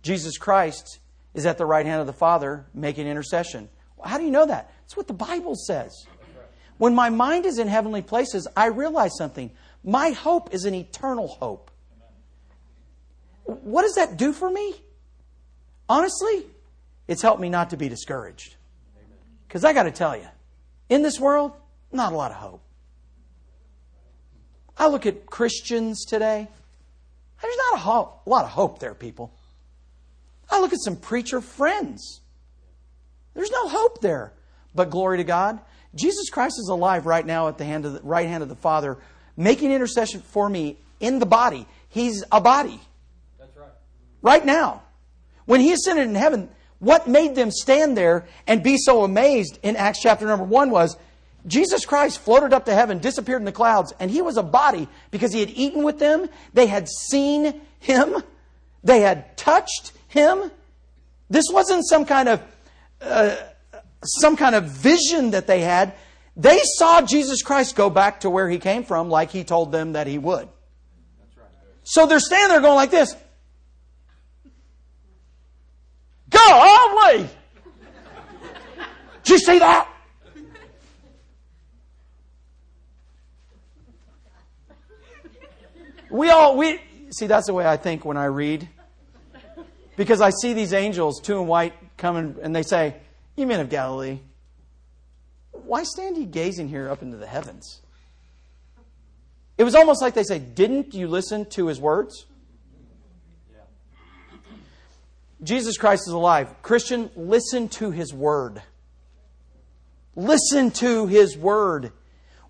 Jesus 0.02 0.38
Christ 0.38 0.98
is 1.34 1.46
at 1.46 1.56
the 1.56 1.64
right 1.64 1.86
hand 1.86 2.00
of 2.00 2.08
the 2.08 2.12
Father 2.12 2.66
making 2.74 3.06
intercession. 3.06 3.68
How 4.04 4.18
do 4.18 4.24
you 4.24 4.32
know 4.32 4.44
that? 4.44 4.72
It's 4.86 4.96
what 4.96 5.06
the 5.06 5.12
Bible 5.12 5.54
says. 5.54 5.92
When 6.78 6.96
my 6.96 7.10
mind 7.10 7.46
is 7.46 7.60
in 7.60 7.68
heavenly 7.68 8.02
places, 8.02 8.48
I 8.56 8.66
realize 8.66 9.12
something. 9.16 9.52
My 9.84 10.10
hope 10.10 10.52
is 10.52 10.64
an 10.64 10.74
eternal 10.74 11.28
hope. 11.28 11.70
What 13.44 13.82
does 13.82 13.94
that 13.94 14.16
do 14.16 14.32
for 14.32 14.50
me? 14.50 14.74
Honestly, 15.88 16.44
it's 17.06 17.22
helped 17.22 17.40
me 17.40 17.50
not 17.50 17.70
to 17.70 17.76
be 17.76 17.88
discouraged. 17.88 18.56
Because 19.46 19.62
I 19.62 19.72
got 19.72 19.84
to 19.84 19.92
tell 19.92 20.16
you, 20.16 20.26
in 20.88 21.02
this 21.02 21.20
world, 21.20 21.52
not 21.92 22.12
a 22.12 22.16
lot 22.16 22.32
of 22.32 22.38
hope. 22.38 22.62
I 24.80 24.88
look 24.88 25.04
at 25.04 25.26
Christians 25.26 26.06
today. 26.06 26.48
There's 27.42 27.56
not 27.70 27.74
a, 27.74 27.82
ho- 27.82 28.14
a 28.24 28.30
lot 28.30 28.44
of 28.46 28.50
hope 28.50 28.78
there, 28.78 28.94
people. 28.94 29.30
I 30.50 30.58
look 30.58 30.72
at 30.72 30.80
some 30.80 30.96
preacher 30.96 31.42
friends. 31.42 32.22
There's 33.34 33.50
no 33.50 33.68
hope 33.68 34.00
there. 34.00 34.32
But 34.74 34.88
glory 34.88 35.18
to 35.18 35.24
God, 35.24 35.60
Jesus 35.94 36.30
Christ 36.30 36.54
is 36.58 36.68
alive 36.70 37.04
right 37.04 37.26
now 37.26 37.48
at 37.48 37.58
the, 37.58 37.64
hand 37.66 37.84
of 37.84 37.92
the 37.92 38.00
right 38.00 38.26
hand 38.26 38.42
of 38.42 38.48
the 38.48 38.56
Father, 38.56 38.96
making 39.36 39.70
intercession 39.70 40.22
for 40.22 40.48
me 40.48 40.78
in 40.98 41.18
the 41.18 41.26
body. 41.26 41.66
He's 41.90 42.24
a 42.32 42.40
body. 42.40 42.80
That's 43.38 43.54
right. 43.58 43.72
Right 44.22 44.46
now. 44.46 44.82
When 45.44 45.60
he 45.60 45.72
ascended 45.74 46.08
in 46.08 46.14
heaven, 46.14 46.48
what 46.78 47.06
made 47.06 47.34
them 47.34 47.50
stand 47.50 47.98
there 47.98 48.26
and 48.46 48.62
be 48.62 48.78
so 48.78 49.04
amazed 49.04 49.58
in 49.62 49.76
Acts 49.76 50.00
chapter 50.00 50.26
number 50.26 50.46
one 50.46 50.70
was 50.70 50.96
Jesus 51.46 51.86
Christ 51.86 52.20
floated 52.20 52.52
up 52.52 52.66
to 52.66 52.74
heaven, 52.74 52.98
disappeared 52.98 53.40
in 53.40 53.46
the 53.46 53.52
clouds, 53.52 53.92
and 53.98 54.10
he 54.10 54.22
was 54.22 54.36
a 54.36 54.42
body 54.42 54.88
because 55.10 55.32
he 55.32 55.40
had 55.40 55.50
eaten 55.50 55.82
with 55.82 55.98
them. 55.98 56.28
They 56.52 56.66
had 56.66 56.88
seen 56.88 57.60
him. 57.78 58.22
They 58.84 59.00
had 59.00 59.36
touched 59.36 59.92
him. 60.08 60.50
This 61.28 61.46
wasn't 61.50 61.86
some 61.88 62.04
kind 62.04 62.28
of 62.28 62.42
uh, 63.00 63.36
some 64.04 64.36
kind 64.36 64.54
of 64.54 64.64
vision 64.64 65.30
that 65.32 65.46
they 65.46 65.60
had. 65.60 65.94
They 66.36 66.60
saw 66.62 67.02
Jesus 67.02 67.42
Christ 67.42 67.76
go 67.76 67.90
back 67.90 68.20
to 68.20 68.30
where 68.30 68.48
he 68.48 68.58
came 68.58 68.84
from, 68.84 69.10
like 69.10 69.30
he 69.30 69.44
told 69.44 69.72
them 69.72 69.92
that 69.92 70.06
he 70.06 70.18
would. 70.18 70.48
So 71.84 72.06
they're 72.06 72.20
standing 72.20 72.48
there 72.50 72.60
going 72.60 72.76
like 72.76 72.90
this. 72.90 73.14
Go, 76.30 76.38
Golly! 76.38 77.28
Did 79.24 79.32
you 79.32 79.38
see 79.38 79.58
that? 79.58 79.88
We 86.10 86.30
all 86.30 86.56
we 86.56 86.80
see 87.10 87.26
that's 87.26 87.46
the 87.46 87.54
way 87.54 87.66
I 87.66 87.76
think 87.76 88.04
when 88.04 88.16
I 88.16 88.26
read. 88.26 88.68
Because 89.96 90.20
I 90.20 90.30
see 90.30 90.54
these 90.54 90.72
angels, 90.72 91.20
two 91.20 91.38
in 91.38 91.46
white, 91.46 91.74
coming 91.96 92.36
and 92.42 92.54
they 92.54 92.62
say, 92.62 92.96
You 93.36 93.46
men 93.46 93.60
of 93.60 93.68
Galilee, 93.68 94.18
why 95.52 95.82
stand 95.84 96.16
ye 96.16 96.24
gazing 96.24 96.68
here 96.68 96.88
up 96.88 97.02
into 97.02 97.16
the 97.16 97.26
heavens? 97.26 97.80
It 99.58 99.64
was 99.64 99.74
almost 99.74 100.00
like 100.00 100.14
they 100.14 100.22
say, 100.22 100.38
Didn't 100.38 100.94
you 100.94 101.06
listen 101.06 101.44
to 101.50 101.66
his 101.66 101.78
words? 101.78 102.26
Jesus 105.42 105.78
Christ 105.78 106.02
is 106.06 106.12
alive. 106.12 106.62
Christian, 106.62 107.10
listen 107.16 107.68
to 107.70 107.90
his 107.90 108.12
word. 108.12 108.62
Listen 110.14 110.70
to 110.72 111.06
his 111.06 111.36
word. 111.36 111.92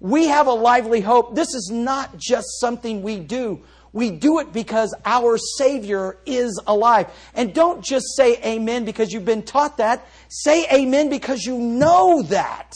We 0.01 0.27
have 0.29 0.47
a 0.47 0.53
lively 0.53 1.03
hope. 1.03 1.35
This 1.35 1.55
is 1.55 1.71
not 1.71 2.17
just 2.17 2.59
something 2.59 3.03
we 3.03 3.21
do. 3.21 3.63
We 3.93 4.11
do 4.11 4.39
it 4.39 4.53
because 4.53 4.95
our 5.05 5.37
Savior 5.37 6.17
is 6.25 6.61
alive. 6.67 7.11
And 7.35 7.53
don't 7.53 7.85
just 7.85 8.17
say 8.17 8.41
amen 8.43 8.85
because 8.85 9.13
you've 9.13 9.25
been 9.25 9.43
taught 9.43 9.77
that. 9.77 10.07
Say 10.29 10.67
amen 10.73 11.11
because 11.11 11.45
you 11.45 11.59
know 11.59 12.23
that. 12.23 12.73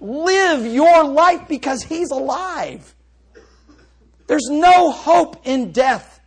Live 0.00 0.64
your 0.64 1.04
life 1.04 1.48
because 1.48 1.82
He's 1.82 2.10
alive. 2.10 2.94
There's 4.28 4.48
no 4.48 4.90
hope 4.90 5.46
in 5.46 5.72
death. 5.72 6.20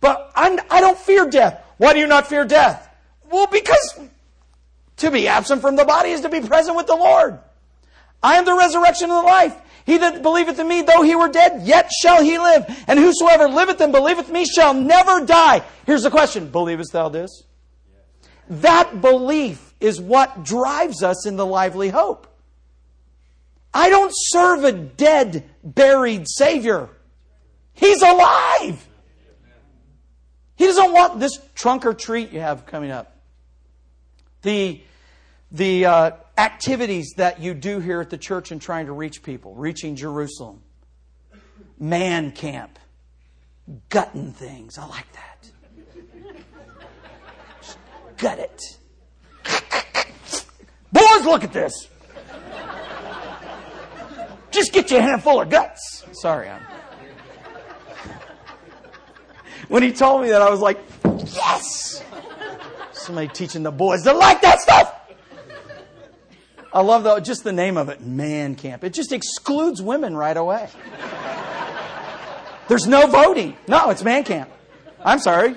But 0.00 0.32
I'm, 0.34 0.58
I 0.70 0.80
do 0.80 0.86
not 0.86 0.98
fear 0.98 1.28
death. 1.28 1.62
Why 1.76 1.92
do 1.92 1.98
you 1.98 2.06
not 2.06 2.26
fear 2.26 2.44
death? 2.44 2.88
Well, 3.30 3.46
because 3.46 4.00
to 4.98 5.10
be 5.10 5.28
absent 5.28 5.60
from 5.60 5.76
the 5.76 5.84
body 5.84 6.10
is 6.10 6.22
to 6.22 6.28
be 6.28 6.40
present 6.40 6.76
with 6.76 6.86
the 6.86 6.96
Lord. 6.96 7.38
I 8.22 8.36
am 8.36 8.44
the 8.44 8.54
resurrection 8.54 9.10
and 9.10 9.18
the 9.18 9.28
life. 9.28 9.56
He 9.86 9.98
that 9.98 10.22
believeth 10.22 10.58
in 10.58 10.68
me, 10.68 10.82
though 10.82 11.02
he 11.02 11.16
were 11.16 11.28
dead, 11.28 11.62
yet 11.66 11.90
shall 11.90 12.22
he 12.22 12.38
live. 12.38 12.64
And 12.86 12.98
whosoever 12.98 13.48
liveth 13.48 13.80
and 13.80 13.92
believeth 13.92 14.30
me 14.30 14.44
shall 14.44 14.74
never 14.74 15.24
die. 15.24 15.62
Here's 15.86 16.02
the 16.02 16.10
question 16.10 16.48
Believest 16.48 16.92
thou 16.92 17.08
this? 17.08 17.44
That 18.48 19.00
belief 19.00 19.74
is 19.80 20.00
what 20.00 20.44
drives 20.44 21.02
us 21.02 21.26
in 21.26 21.36
the 21.36 21.46
lively 21.46 21.88
hope. 21.88 22.26
I 23.72 23.88
don't 23.88 24.12
serve 24.12 24.64
a 24.64 24.72
dead, 24.72 25.48
buried 25.62 26.26
Savior. 26.28 26.88
He's 27.72 28.02
alive. 28.02 28.86
He 30.56 30.66
doesn't 30.66 30.92
want 30.92 31.20
this 31.20 31.38
trunk 31.54 31.86
or 31.86 31.94
treat 31.94 32.32
you 32.32 32.40
have 32.40 32.66
coming 32.66 32.90
up. 32.90 33.16
The, 34.42 34.82
the 35.50 35.86
uh, 35.86 36.10
activities 36.40 37.14
that 37.16 37.40
you 37.40 37.54
do 37.54 37.80
here 37.80 38.00
at 38.00 38.10
the 38.10 38.18
church 38.18 38.50
and 38.50 38.60
trying 38.60 38.86
to 38.86 38.92
reach 38.92 39.22
people, 39.22 39.54
reaching 39.54 39.94
Jerusalem. 39.94 40.62
Man 41.78 42.32
camp. 42.32 42.78
Gutting 43.88 44.32
things. 44.32 44.78
I 44.78 44.86
like 44.86 45.06
that. 45.12 45.50
Just 47.62 47.78
gut 48.16 48.38
it. 48.38 48.62
Boys, 50.92 51.24
look 51.24 51.44
at 51.44 51.52
this. 51.52 51.88
Just 54.50 54.72
get 54.72 54.90
you 54.90 54.96
a 54.96 55.02
handful 55.02 55.40
of 55.40 55.48
guts. 55.48 56.04
Sorry, 56.12 56.48
I'm 56.48 56.62
when 59.70 59.84
he 59.84 59.92
told 59.92 60.22
me 60.22 60.30
that, 60.30 60.42
I 60.42 60.50
was 60.50 60.58
like, 60.58 60.80
yes! 61.04 62.02
Somebody 62.90 63.28
teaching 63.28 63.62
the 63.62 63.70
boys 63.70 64.02
to 64.02 64.12
like 64.12 64.42
that 64.42 64.60
stuff. 64.60 64.99
I 66.72 66.82
love 66.82 67.02
the, 67.02 67.20
just 67.20 67.44
the 67.44 67.52
name 67.52 67.76
of 67.76 67.88
it, 67.88 68.00
man 68.00 68.54
camp. 68.54 68.84
It 68.84 68.92
just 68.92 69.12
excludes 69.12 69.82
women 69.82 70.16
right 70.16 70.36
away. 70.36 70.68
There's 72.68 72.86
no 72.86 73.06
voting. 73.06 73.56
No, 73.66 73.90
it's 73.90 74.04
man 74.04 74.24
camp. 74.24 74.50
I'm 75.04 75.18
sorry. 75.18 75.56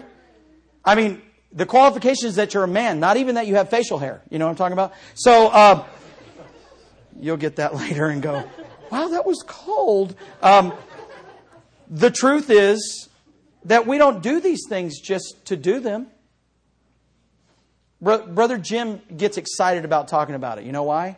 I 0.83 0.95
mean, 0.95 1.21
the 1.51 1.65
qualification 1.65 2.27
is 2.27 2.35
that 2.35 2.53
you're 2.53 2.63
a 2.63 2.67
man, 2.67 2.99
not 2.99 3.17
even 3.17 3.35
that 3.35 3.45
you 3.45 3.55
have 3.55 3.69
facial 3.69 3.99
hair. 3.99 4.23
You 4.29 4.39
know 4.39 4.45
what 4.45 4.51
I'm 4.51 4.57
talking 4.57 4.73
about? 4.73 4.93
So, 5.13 5.47
uh, 5.47 5.85
you'll 7.19 7.37
get 7.37 7.57
that 7.57 7.75
later 7.75 8.07
and 8.07 8.21
go, 8.21 8.43
wow, 8.91 9.09
that 9.09 9.25
was 9.25 9.43
cold. 9.45 10.15
Um, 10.41 10.73
the 11.89 12.09
truth 12.09 12.49
is, 12.49 13.07
that 13.65 13.87
we 13.87 13.97
don't 13.97 14.21
do 14.21 14.39
these 14.39 14.61
things 14.67 14.99
just 14.99 15.45
to 15.45 15.55
do 15.55 15.79
them. 15.79 16.07
Brother 18.03 18.57
Jim 18.57 19.01
gets 19.15 19.37
excited 19.37 19.85
about 19.85 20.09
talking 20.09 20.35
about 20.35 20.57
it. 20.57 20.65
You 20.65 20.73
know 20.73 20.83
why? 20.83 21.17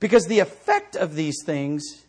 Because 0.00 0.26
the 0.26 0.40
effect 0.40 0.96
of 0.96 1.14
these 1.14 1.42
things 1.46 2.04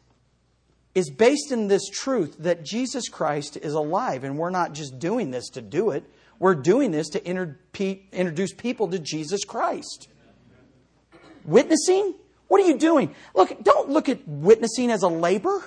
is 0.93 1.09
based 1.09 1.51
in 1.51 1.69
this 1.69 1.87
truth 1.89 2.35
that 2.39 2.65
Jesus 2.65 3.07
Christ 3.07 3.57
is 3.57 3.73
alive, 3.73 4.23
and 4.23 4.37
we're 4.37 4.49
not 4.49 4.73
just 4.73 4.99
doing 4.99 5.31
this 5.31 5.49
to 5.51 5.61
do 5.61 5.91
it. 5.91 6.03
We're 6.39 6.55
doing 6.55 6.91
this 6.91 7.09
to 7.09 7.25
introduce 7.25 8.53
people 8.53 8.89
to 8.89 8.99
Jesus 8.99 9.45
Christ. 9.45 10.09
Witnessing? 11.45 12.15
What 12.49 12.61
are 12.61 12.67
you 12.67 12.77
doing? 12.77 13.15
Look, 13.33 13.63
don't 13.63 13.89
look 13.89 14.09
at 14.09 14.27
witnessing 14.27 14.91
as 14.91 15.03
a 15.03 15.07
labor. 15.07 15.63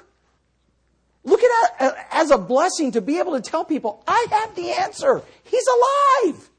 Look 1.24 1.40
at 1.42 1.46
it 1.46 1.70
uh, 1.80 1.92
as 2.12 2.30
a 2.30 2.38
blessing 2.38 2.92
to 2.92 3.00
be 3.00 3.18
able 3.18 3.32
to 3.32 3.40
tell 3.40 3.64
people, 3.64 4.04
I 4.06 4.26
have 4.30 4.54
the 4.54 4.70
answer. 4.70 5.22
He's 5.44 5.66
alive. 5.66 6.50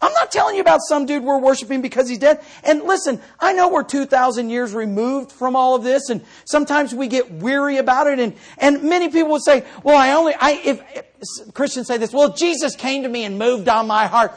I'm 0.00 0.12
not 0.12 0.30
telling 0.30 0.56
you 0.56 0.60
about 0.60 0.80
some 0.86 1.06
dude 1.06 1.24
we're 1.24 1.38
worshiping 1.38 1.80
because 1.80 2.08
he's 2.08 2.18
dead. 2.18 2.44
And 2.62 2.82
listen, 2.82 3.20
I 3.40 3.54
know 3.54 3.70
we're 3.70 3.82
2,000 3.82 4.50
years 4.50 4.74
removed 4.74 5.32
from 5.32 5.56
all 5.56 5.74
of 5.74 5.84
this, 5.84 6.10
and 6.10 6.22
sometimes 6.44 6.94
we 6.94 7.08
get 7.08 7.30
weary 7.32 7.78
about 7.78 8.06
it. 8.06 8.18
And, 8.18 8.34
and 8.58 8.82
many 8.82 9.08
people 9.08 9.30
would 9.32 9.44
say, 9.44 9.64
well, 9.82 9.96
I 9.96 10.12
only, 10.12 10.34
I, 10.34 10.50
if, 10.64 10.82
if 10.94 11.54
Christians 11.54 11.86
say 11.86 11.96
this, 11.96 12.12
well, 12.12 12.32
Jesus 12.34 12.76
came 12.76 13.04
to 13.04 13.08
me 13.08 13.24
and 13.24 13.38
moved 13.38 13.68
on 13.68 13.86
my 13.86 14.06
heart. 14.06 14.34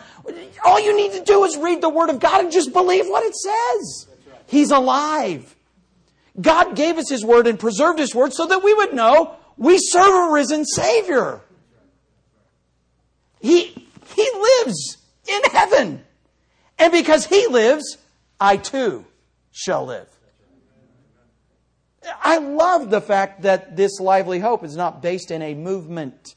All 0.63 0.79
you 0.79 0.95
need 0.95 1.11
to 1.13 1.23
do 1.23 1.43
is 1.43 1.57
read 1.57 1.81
the 1.81 1.89
Word 1.89 2.09
of 2.09 2.21
God 2.21 2.41
and 2.41 2.51
just 2.51 2.71
believe 2.71 3.07
what 3.07 3.23
it 3.25 3.35
says. 3.35 4.07
He's 4.47 4.71
alive. 4.71 5.55
God 6.39 6.75
gave 6.77 6.97
us 6.97 7.09
His 7.09 7.25
Word 7.25 7.47
and 7.47 7.59
preserved 7.59 7.99
His 7.99 8.15
Word 8.15 8.31
so 8.33 8.45
that 8.45 8.63
we 8.63 8.73
would 8.73 8.93
know 8.93 9.35
we 9.57 9.77
serve 9.77 10.29
a 10.29 10.31
risen 10.31 10.63
Savior. 10.63 11.41
He, 13.41 13.87
he 14.15 14.31
lives 14.63 14.97
in 15.29 15.41
heaven. 15.51 16.03
And 16.77 16.91
because 16.91 17.25
He 17.25 17.47
lives, 17.47 17.97
I 18.39 18.57
too 18.57 19.05
shall 19.51 19.85
live. 19.85 20.07
I 22.21 22.37
love 22.37 22.89
the 22.89 23.01
fact 23.01 23.41
that 23.41 23.75
this 23.75 23.99
lively 23.99 24.39
hope 24.39 24.63
is 24.63 24.75
not 24.75 25.01
based 25.01 25.31
in 25.31 25.41
a 25.41 25.53
movement. 25.53 26.35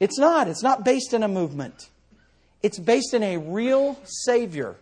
It's 0.00 0.18
not. 0.18 0.48
It's 0.48 0.62
not 0.62 0.84
based 0.84 1.14
in 1.14 1.22
a 1.22 1.28
movement. 1.28 1.88
It's 2.62 2.78
based 2.78 3.14
in 3.14 3.22
a 3.22 3.36
real 3.36 3.98
Savior. 4.04 4.76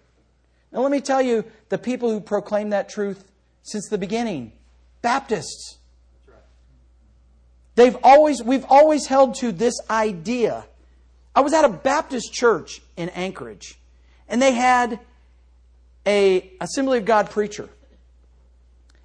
Now, 0.73 0.81
let 0.81 0.91
me 0.91 1.01
tell 1.01 1.21
you 1.21 1.45
the 1.69 1.79
people 1.79 2.11
who 2.11 2.21
proclaim 2.21 2.71
that 2.71 2.89
truth 2.89 3.25
since 3.63 3.89
the 3.89 3.99
beginning 3.99 4.53
Baptists. 5.03 5.79
They've 7.75 7.97
always, 8.03 8.43
we've 8.43 8.67
always 8.69 9.07
held 9.07 9.35
to 9.37 9.51
this 9.51 9.75
idea. 9.91 10.65
I 11.35 11.41
was 11.41 11.53
at 11.53 11.65
a 11.65 11.69
Baptist 11.69 12.33
church 12.33 12.83
in 12.97 13.09
Anchorage, 13.11 13.79
and 14.29 14.41
they 14.41 14.53
had 14.53 15.01
a 16.07 16.53
Assembly 16.61 16.99
of 16.99 17.05
God 17.05 17.31
preacher. 17.31 17.69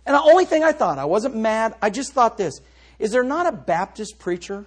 And 0.06 0.16
the 0.16 0.22
only 0.22 0.46
thing 0.46 0.64
I 0.64 0.72
thought, 0.72 0.98
I 0.98 1.06
wasn't 1.06 1.36
mad, 1.36 1.76
I 1.82 1.90
just 1.90 2.14
thought 2.14 2.38
this. 2.38 2.60
Is 3.00 3.12
there 3.12 3.24
not 3.24 3.46
a 3.46 3.52
Baptist 3.52 4.20
preacher 4.20 4.66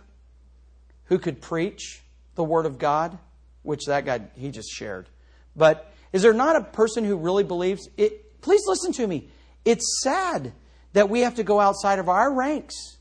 who 1.06 1.18
could 1.18 1.40
preach 1.40 2.02
the 2.34 2.44
Word 2.44 2.66
of 2.66 2.78
God? 2.78 3.18
Which 3.62 3.86
that 3.86 4.06
guy, 4.06 4.20
he 4.36 4.50
just 4.50 4.70
shared. 4.70 5.08
But 5.54 5.92
is 6.12 6.22
there 6.22 6.32
not 6.32 6.56
a 6.56 6.62
person 6.62 7.04
who 7.04 7.16
really 7.16 7.44
believes 7.44 7.88
it? 7.96 8.40
Please 8.40 8.62
listen 8.66 8.92
to 8.92 9.06
me. 9.06 9.28
It's 9.64 10.00
sad 10.02 10.52
that 10.92 11.10
we 11.10 11.20
have 11.20 11.34
to 11.36 11.42
go 11.42 11.60
outside 11.60 11.98
of 11.98 12.08
our 12.08 12.32
ranks 12.32 12.96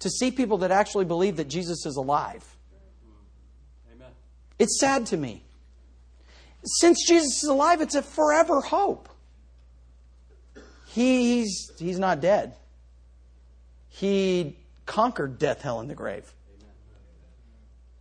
to 0.00 0.10
see 0.10 0.30
people 0.30 0.58
that 0.58 0.70
actually 0.70 1.04
believe 1.04 1.36
that 1.36 1.48
Jesus 1.48 1.86
is 1.86 1.96
alive. 1.96 2.51
It's 4.62 4.78
sad 4.78 5.06
to 5.06 5.16
me. 5.16 5.42
Since 6.62 7.08
Jesus 7.08 7.42
is 7.42 7.48
alive, 7.48 7.80
it's 7.80 7.96
a 7.96 8.02
forever 8.02 8.60
hope. 8.60 9.08
He's, 10.86 11.72
he's 11.80 11.98
not 11.98 12.20
dead. 12.20 12.54
He 13.88 14.56
conquered 14.86 15.40
death, 15.40 15.62
hell, 15.62 15.80
and 15.80 15.90
the 15.90 15.96
grave. 15.96 16.32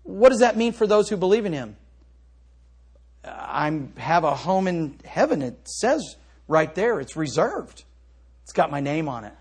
What 0.03 0.29
does 0.29 0.41
that 0.41 0.55
mean 0.55 0.73
for 0.73 0.85
those 0.85 1.09
who 1.09 1.17
believe 1.17 1.47
in 1.47 1.53
him? 1.53 1.77
I 3.25 3.81
have 3.97 4.23
a 4.23 4.35
home 4.35 4.67
in 4.67 4.99
heaven. 5.03 5.41
It 5.41 5.67
says 5.67 6.15
right 6.47 6.75
there, 6.75 6.99
it's 6.99 7.15
reserved. 7.15 7.85
It's 8.43 8.53
got 8.53 8.69
my 8.69 8.81
name 8.81 9.09
on 9.09 9.23
it. 9.25 9.33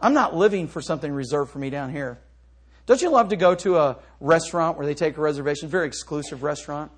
I'm 0.00 0.14
not 0.14 0.34
living 0.34 0.66
for 0.66 0.80
something 0.80 1.12
reserved 1.12 1.50
for 1.50 1.58
me 1.58 1.68
down 1.68 1.92
here. 1.92 2.18
Don't 2.86 3.02
you 3.02 3.10
love 3.10 3.30
to 3.30 3.36
go 3.36 3.54
to 3.56 3.78
a 3.78 3.96
restaurant 4.20 4.78
where 4.78 4.86
they 4.86 4.94
take 4.94 5.16
a 5.16 5.20
reservation? 5.20 5.68
Very 5.68 5.86
exclusive 5.86 6.42
restaurant. 6.42 6.92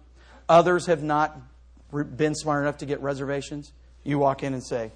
Others 0.48 0.86
have 0.86 1.02
not 1.02 1.38
been 1.90 2.34
smart 2.34 2.62
enough 2.62 2.78
to 2.78 2.86
get 2.86 3.00
reservations. 3.00 3.72
You 4.04 4.18
walk 4.18 4.42
in 4.42 4.52
and 4.52 4.62
say, 4.62 4.92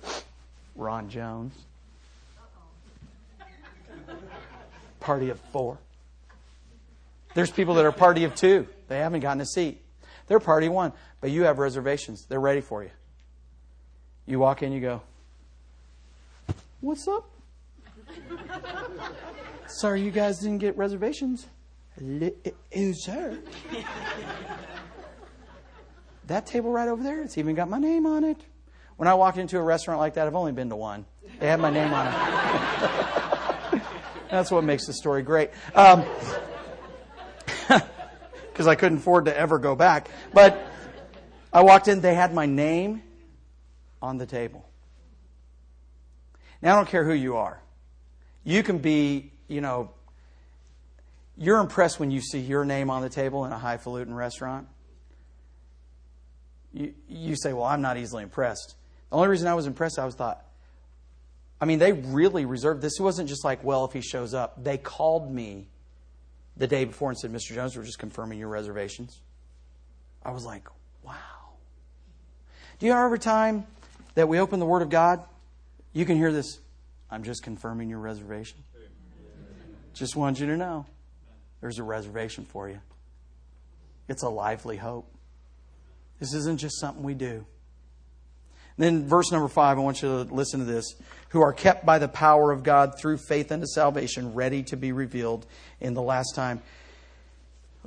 Ron 0.77 1.09
Jones. 1.09 1.55
Party 5.01 5.31
of 5.31 5.41
four. 5.53 5.79
There's 7.35 7.51
people 7.51 7.75
that 7.75 7.85
are 7.85 7.93
party 7.93 8.25
of 8.25 8.35
two. 8.35 8.69
They 8.89 8.99
haven't 8.99 9.21
gotten 9.21 9.41
a 9.41 9.47
seat. 9.47 9.81
They're 10.29 10.41
party 10.41 10.69
one, 10.69 10.93
but 11.21 11.31
you 11.31 11.45
have 11.45 11.59
reservations. 11.59 12.27
They're 12.29 12.41
ready 12.41 12.61
for 12.61 12.83
you. 12.83 12.91
You 14.27 14.39
walk 14.39 14.63
in, 14.63 14.73
you 14.73 14.81
go, 14.81 15.03
What's 16.81 17.07
up? 17.07 17.32
Sorry, 19.67 20.03
you 20.03 20.11
guys 20.11 20.39
didn't 20.39 20.59
get 20.59 20.77
reservations. 20.77 21.47
Sir. 21.99 23.39
that 26.27 26.47
table 26.47 26.71
right 26.73 26.89
over 26.89 27.03
there, 27.03 27.23
it's 27.23 27.37
even 27.39 27.55
got 27.55 27.69
my 27.69 27.79
name 27.79 28.07
on 28.07 28.25
it. 28.25 28.41
When 28.97 29.09
I 29.09 29.15
walk 29.15 29.37
into 29.37 29.59
a 29.59 29.63
restaurant 29.63 30.01
like 30.01 30.15
that, 30.15 30.27
I've 30.27 30.35
only 30.35 30.53
been 30.53 30.69
to 30.71 30.77
one. 30.77 31.05
They 31.41 31.49
have 31.49 31.61
my 31.61 31.71
name 31.71 31.93
on 31.93 32.07
it. 32.07 33.83
That's 34.31 34.51
what 34.51 34.65
makes 34.65 34.87
the 34.87 34.93
story 34.93 35.23
great. 35.23 35.51
Um, 35.75 36.05
because 38.53 38.67
I 38.67 38.75
couldn't 38.75 38.99
afford 38.99 39.25
to 39.27 39.37
ever 39.37 39.59
go 39.59 39.75
back. 39.75 40.11
But 40.33 40.65
I 41.53 41.63
walked 41.63 41.89
in, 41.89 42.01
they 42.01 42.15
had 42.15 42.33
my 42.35 42.47
name 42.47 43.03
on 44.01 44.19
the 44.19 44.27
table. 44.27 44.69
Now, 46.61 46.75
I 46.75 46.77
don't 46.77 46.89
care 46.89 47.05
who 47.05 47.13
you 47.13 47.37
are. 47.37 47.61
You 48.45 48.63
can 48.63 48.79
be, 48.79 49.33
you 49.49 49.61
know, 49.61 49.91
you're 51.37 51.59
impressed 51.59 51.99
when 51.99 52.11
you 52.11 52.21
see 52.21 52.41
your 52.41 52.65
name 52.65 52.91
on 52.91 53.03
the 53.03 53.09
table 53.09 53.45
in 53.45 53.53
a 53.53 53.59
highfalutin 53.59 54.15
restaurant. 54.15 54.69
You, 56.73 56.95
you 57.09 57.37
say, 57.37 57.53
Well, 57.53 57.65
I'm 57.65 57.83
not 57.83 57.97
easily 57.97 58.23
impressed. 58.23 58.77
The 59.11 59.17
only 59.17 59.29
reason 59.29 59.47
I 59.47 59.55
was 59.55 59.67
impressed, 59.67 59.99
I 59.99 60.05
was 60.05 60.15
thought, 60.15 60.45
I 61.61 61.65
mean, 61.65 61.79
they 61.79 61.93
really 61.93 62.45
reserved 62.45 62.83
this. 62.83 62.99
It 62.99 63.03
wasn't 63.03 63.29
just 63.29 63.45
like, 63.45 63.63
well, 63.63 63.85
if 63.85 63.93
he 63.93 64.01
shows 64.01 64.35
up. 64.35 64.65
They 64.65 64.79
called 64.79 65.33
me 65.33 65.69
the 66.57 66.67
day 66.67 66.85
before 66.85 67.11
and 67.11 67.17
said, 67.17 67.33
Mr. 67.33 67.55
Jones, 67.55 67.77
we're 67.77 67.85
just 67.85 68.01
confirming 68.01 68.41
your 68.41 68.49
reservations. 68.49 69.21
I 70.25 70.33
was 70.33 70.45
like, 70.45 70.67
wow. 71.05 71.15
Do 72.81 72.87
you 72.87 72.93
know 72.93 73.05
every 73.05 73.21
time 73.21 73.65
that 74.15 74.29
we 74.29 74.41
open 74.41 74.59
the 74.59 74.67
Word 74.67 74.83
of 74.83 74.91
God, 74.91 75.23
you 75.93 76.05
can 76.05 76.17
hear 76.17 76.33
this, 76.33 76.59
I'm 77.13 77.25
just 77.25 77.43
confirming 77.43 77.91
your 77.91 77.99
reservation? 77.99 78.65
Just 79.93 80.17
want 80.17 80.41
you 80.41 80.47
to 80.47 80.57
know 80.57 80.87
there's 81.61 81.79
a 81.79 81.83
reservation 81.83 82.47
for 82.47 82.71
you. 82.71 82.81
It's 84.09 84.23
a 84.23 84.31
lively 84.31 84.79
hope. 84.79 85.07
This 86.19 86.33
isn't 86.33 86.59
just 86.59 86.81
something 86.81 87.05
we 87.05 87.13
do. 87.13 87.45
Then, 88.79 89.07
verse 89.07 89.31
number 89.31 89.49
five, 89.49 89.77
I 89.77 89.83
want 89.83 90.01
you 90.01 90.25
to 90.25 90.35
listen 90.35 90.61
to 90.61 90.65
this. 90.65 90.95
Who 91.29 91.43
are 91.43 91.53
kept 91.53 91.85
by 91.85 91.99
the 91.99 92.09
power 92.09 92.51
of 92.51 92.63
God 92.63 92.99
through 92.99 93.19
faith 93.19 93.53
unto 93.53 93.67
salvation, 93.67 94.33
ready 94.33 94.63
to 94.65 94.77
be 94.79 94.93
revealed 94.93 95.45
in 95.81 95.93
the 95.93 96.01
last 96.01 96.35
time. 96.35 96.63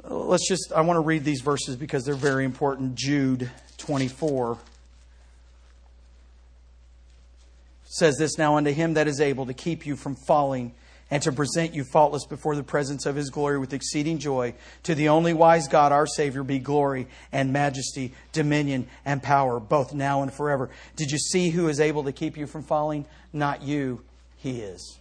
Let's 0.03 0.47
just, 0.47 0.71
I 0.71 0.82
want 0.82 0.97
to 0.97 1.01
read 1.01 1.23
these 1.23 1.41
verses 1.41 1.76
because 1.76 2.05
they're 2.05 2.13
very 2.13 2.45
important. 2.45 2.93
Jude 2.93 3.49
24 3.80 4.59
says 7.95 8.17
this 8.17 8.37
Now 8.37 8.57
unto 8.57 8.71
him 8.71 8.95
that 8.95 9.07
is 9.07 9.21
able 9.21 9.45
to 9.45 9.53
keep 9.53 9.85
you 9.85 9.95
from 9.95 10.15
falling 10.15 10.73
and 11.11 11.21
to 11.23 11.31
present 11.31 11.73
you 11.73 11.83
faultless 11.83 12.25
before 12.25 12.55
the 12.55 12.63
presence 12.63 13.05
of 13.05 13.15
his 13.15 13.29
glory 13.29 13.59
with 13.59 13.73
exceeding 13.73 14.17
joy. 14.17 14.53
To 14.83 14.95
the 14.95 15.09
only 15.09 15.33
wise 15.33 15.67
God, 15.67 15.91
our 15.91 16.07
Savior, 16.07 16.43
be 16.43 16.59
glory 16.59 17.07
and 17.31 17.53
majesty, 17.53 18.13
dominion 18.31 18.87
and 19.05 19.21
power, 19.21 19.59
both 19.59 19.93
now 19.93 20.23
and 20.23 20.33
forever. 20.33 20.69
Did 20.95 21.11
you 21.11 21.19
see 21.19 21.49
who 21.49 21.67
is 21.67 21.79
able 21.79 22.03
to 22.05 22.11
keep 22.11 22.37
you 22.37 22.47
from 22.47 22.63
falling? 22.63 23.05
Not 23.31 23.61
you, 23.61 24.01
he 24.37 24.61
is. 24.61 24.97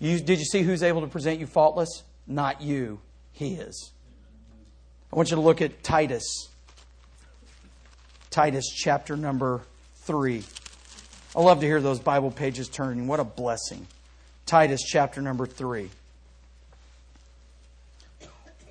You, 0.00 0.20
did 0.20 0.38
you 0.38 0.44
see 0.44 0.62
who's 0.62 0.82
able 0.82 1.00
to 1.00 1.08
present 1.08 1.40
you 1.40 1.46
faultless? 1.46 2.02
Not 2.26 2.60
you, 2.60 3.00
he 3.32 3.54
is. 3.54 3.92
I 5.12 5.16
want 5.16 5.30
you 5.30 5.36
to 5.36 5.40
look 5.40 5.62
at 5.62 5.82
Titus. 5.82 6.48
Titus 8.30 8.66
chapter 8.76 9.16
number 9.16 9.62
3. 10.02 10.44
I 11.36 11.40
love 11.40 11.60
to 11.60 11.66
hear 11.66 11.80
those 11.80 12.00
Bible 12.00 12.30
pages 12.30 12.68
turning. 12.68 13.06
What 13.06 13.20
a 13.20 13.24
blessing. 13.24 13.86
Titus 14.46 14.82
chapter 14.82 15.20
number 15.20 15.46
3. 15.46 15.90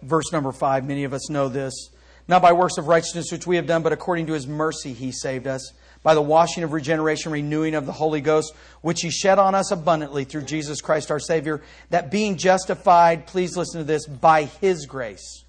Verse 0.01 0.31
number 0.31 0.51
5, 0.51 0.85
many 0.85 1.03
of 1.03 1.13
us 1.13 1.29
know 1.29 1.49
this. 1.49 1.89
Not 2.27 2.41
by 2.41 2.53
works 2.53 2.77
of 2.77 2.87
righteousness 2.87 3.31
which 3.31 3.47
we 3.47 3.55
have 3.55 3.67
done, 3.67 3.83
but 3.83 3.93
according 3.93 4.27
to 4.27 4.33
his 4.33 4.47
mercy 4.47 4.93
he 4.93 5.11
saved 5.11 5.47
us, 5.47 5.71
by 6.03 6.13
the 6.13 6.21
washing 6.21 6.63
of 6.63 6.73
regeneration, 6.73 7.31
renewing 7.31 7.73
of 7.73 7.85
the 7.85 7.91
Holy 7.91 8.21
Ghost, 8.21 8.53
which 8.81 9.01
he 9.01 9.09
shed 9.09 9.39
on 9.39 9.55
us 9.55 9.71
abundantly 9.71 10.23
through 10.23 10.43
Jesus 10.43 10.81
Christ 10.81 11.09
our 11.09 11.19
Savior, 11.19 11.61
that 11.89 12.11
being 12.11 12.37
justified, 12.37 13.27
please 13.27 13.55
listen 13.55 13.79
to 13.81 13.85
this, 13.85 14.05
by 14.07 14.43
his 14.43 14.85
grace, 14.85 15.43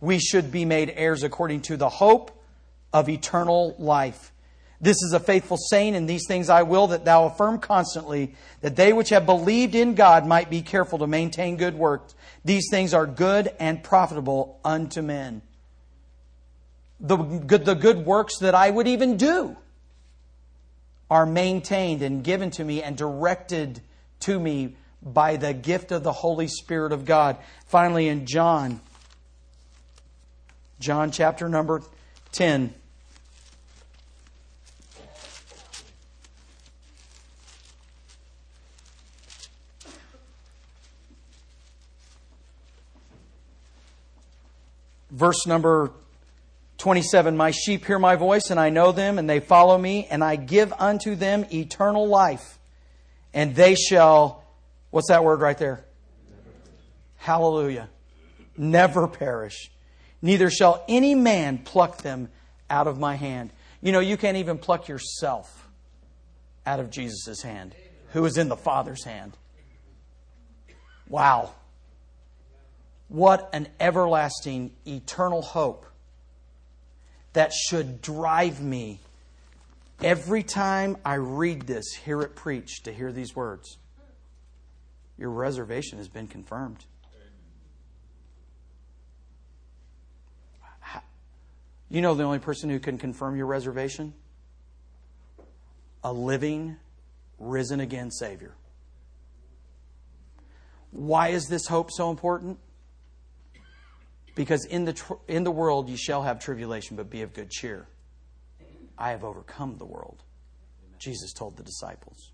we 0.00 0.18
should 0.18 0.50
be 0.50 0.64
made 0.64 0.92
heirs 0.94 1.22
according 1.22 1.62
to 1.62 1.76
the 1.76 1.88
hope 1.88 2.30
of 2.92 3.08
eternal 3.08 3.74
life. 3.78 4.32
This 4.80 5.02
is 5.02 5.12
a 5.12 5.20
faithful 5.20 5.56
saying, 5.56 5.96
and 5.96 6.08
these 6.08 6.26
things 6.26 6.50
I 6.50 6.62
will 6.62 6.88
that 6.88 7.04
thou 7.04 7.24
affirm 7.26 7.58
constantly, 7.58 8.34
that 8.60 8.76
they 8.76 8.92
which 8.92 9.08
have 9.08 9.24
believed 9.24 9.74
in 9.74 9.94
God 9.94 10.26
might 10.26 10.50
be 10.50 10.60
careful 10.62 10.98
to 10.98 11.06
maintain 11.06 11.56
good 11.56 11.74
works. 11.74 12.14
These 12.44 12.68
things 12.70 12.92
are 12.92 13.06
good 13.06 13.52
and 13.58 13.82
profitable 13.82 14.60
unto 14.64 15.02
men. 15.02 15.42
The 17.00 17.16
good, 17.16 17.64
the 17.64 17.74
good 17.74 18.04
works 18.04 18.38
that 18.38 18.54
I 18.54 18.70
would 18.70 18.86
even 18.86 19.16
do 19.16 19.56
are 21.10 21.26
maintained 21.26 22.02
and 22.02 22.22
given 22.22 22.50
to 22.52 22.64
me 22.64 22.82
and 22.82 22.96
directed 22.96 23.80
to 24.20 24.38
me 24.38 24.76
by 25.02 25.36
the 25.36 25.54
gift 25.54 25.92
of 25.92 26.02
the 26.02 26.12
Holy 26.12 26.48
Spirit 26.48 26.92
of 26.92 27.04
God. 27.04 27.36
Finally, 27.66 28.08
in 28.08 28.26
John, 28.26 28.80
John 30.80 31.10
chapter 31.10 31.48
number 31.48 31.82
10. 32.32 32.74
Verse 45.16 45.46
number 45.46 45.90
27 46.78 47.36
My 47.36 47.50
sheep 47.50 47.84
hear 47.86 47.98
my 47.98 48.16
voice, 48.16 48.50
and 48.50 48.60
I 48.60 48.70
know 48.70 48.92
them, 48.92 49.18
and 49.18 49.28
they 49.28 49.40
follow 49.40 49.76
me, 49.76 50.06
and 50.10 50.22
I 50.22 50.36
give 50.36 50.72
unto 50.78 51.14
them 51.14 51.46
eternal 51.52 52.06
life, 52.06 52.58
and 53.32 53.54
they 53.54 53.74
shall, 53.74 54.44
what's 54.90 55.08
that 55.08 55.24
word 55.24 55.40
right 55.40 55.56
there? 55.56 55.84
Hallelujah. 57.16 57.88
Never 58.56 59.08
perish. 59.08 59.70
Neither 60.22 60.50
shall 60.50 60.84
any 60.88 61.14
man 61.14 61.58
pluck 61.58 62.02
them 62.02 62.28
out 62.68 62.86
of 62.86 62.98
my 62.98 63.16
hand. 63.16 63.50
You 63.80 63.92
know, 63.92 64.00
you 64.00 64.16
can't 64.16 64.36
even 64.36 64.58
pluck 64.58 64.88
yourself 64.88 65.68
out 66.64 66.80
of 66.80 66.90
Jesus' 66.90 67.42
hand, 67.42 67.74
who 68.12 68.24
is 68.24 68.36
in 68.36 68.48
the 68.48 68.56
Father's 68.56 69.04
hand. 69.04 69.36
Wow. 71.08 71.52
What 73.08 73.48
an 73.52 73.68
everlasting, 73.78 74.72
eternal 74.86 75.42
hope 75.42 75.86
that 77.32 77.52
should 77.52 78.00
drive 78.02 78.60
me 78.60 79.00
every 80.02 80.42
time 80.42 80.96
I 81.04 81.14
read 81.14 81.62
this, 81.62 81.94
hear 82.04 82.22
it 82.22 82.34
preached, 82.34 82.84
to 82.84 82.92
hear 82.92 83.12
these 83.12 83.36
words. 83.36 83.78
your 85.18 85.30
reservation 85.30 85.98
has 85.98 86.08
been 86.08 86.26
confirmed. 86.26 86.84
You 91.88 92.00
know 92.00 92.14
the 92.14 92.24
only 92.24 92.40
person 92.40 92.68
who 92.68 92.80
can 92.80 92.98
confirm 92.98 93.36
your 93.36 93.46
reservation? 93.46 94.12
A 96.02 96.12
living, 96.12 96.76
risen 97.38 97.80
again 97.80 98.10
Savior. 98.10 98.54
Why 100.90 101.28
is 101.28 101.46
this 101.46 101.66
hope 101.66 101.90
so 101.92 102.10
important? 102.10 102.58
Because 104.36 104.64
in 104.66 104.84
the, 104.84 104.92
tr- 104.92 105.14
in 105.26 105.42
the 105.42 105.50
world 105.50 105.88
you 105.88 105.96
shall 105.96 106.22
have 106.22 106.38
tribulation, 106.38 106.96
but 106.96 107.10
be 107.10 107.22
of 107.22 107.34
good 107.34 107.50
cheer. 107.50 107.88
I 108.96 109.10
have 109.10 109.24
overcome 109.24 109.78
the 109.78 109.84
world, 109.84 110.22
Jesus 111.00 111.32
told 111.32 111.56
the 111.56 111.64
disciples. 111.64 112.30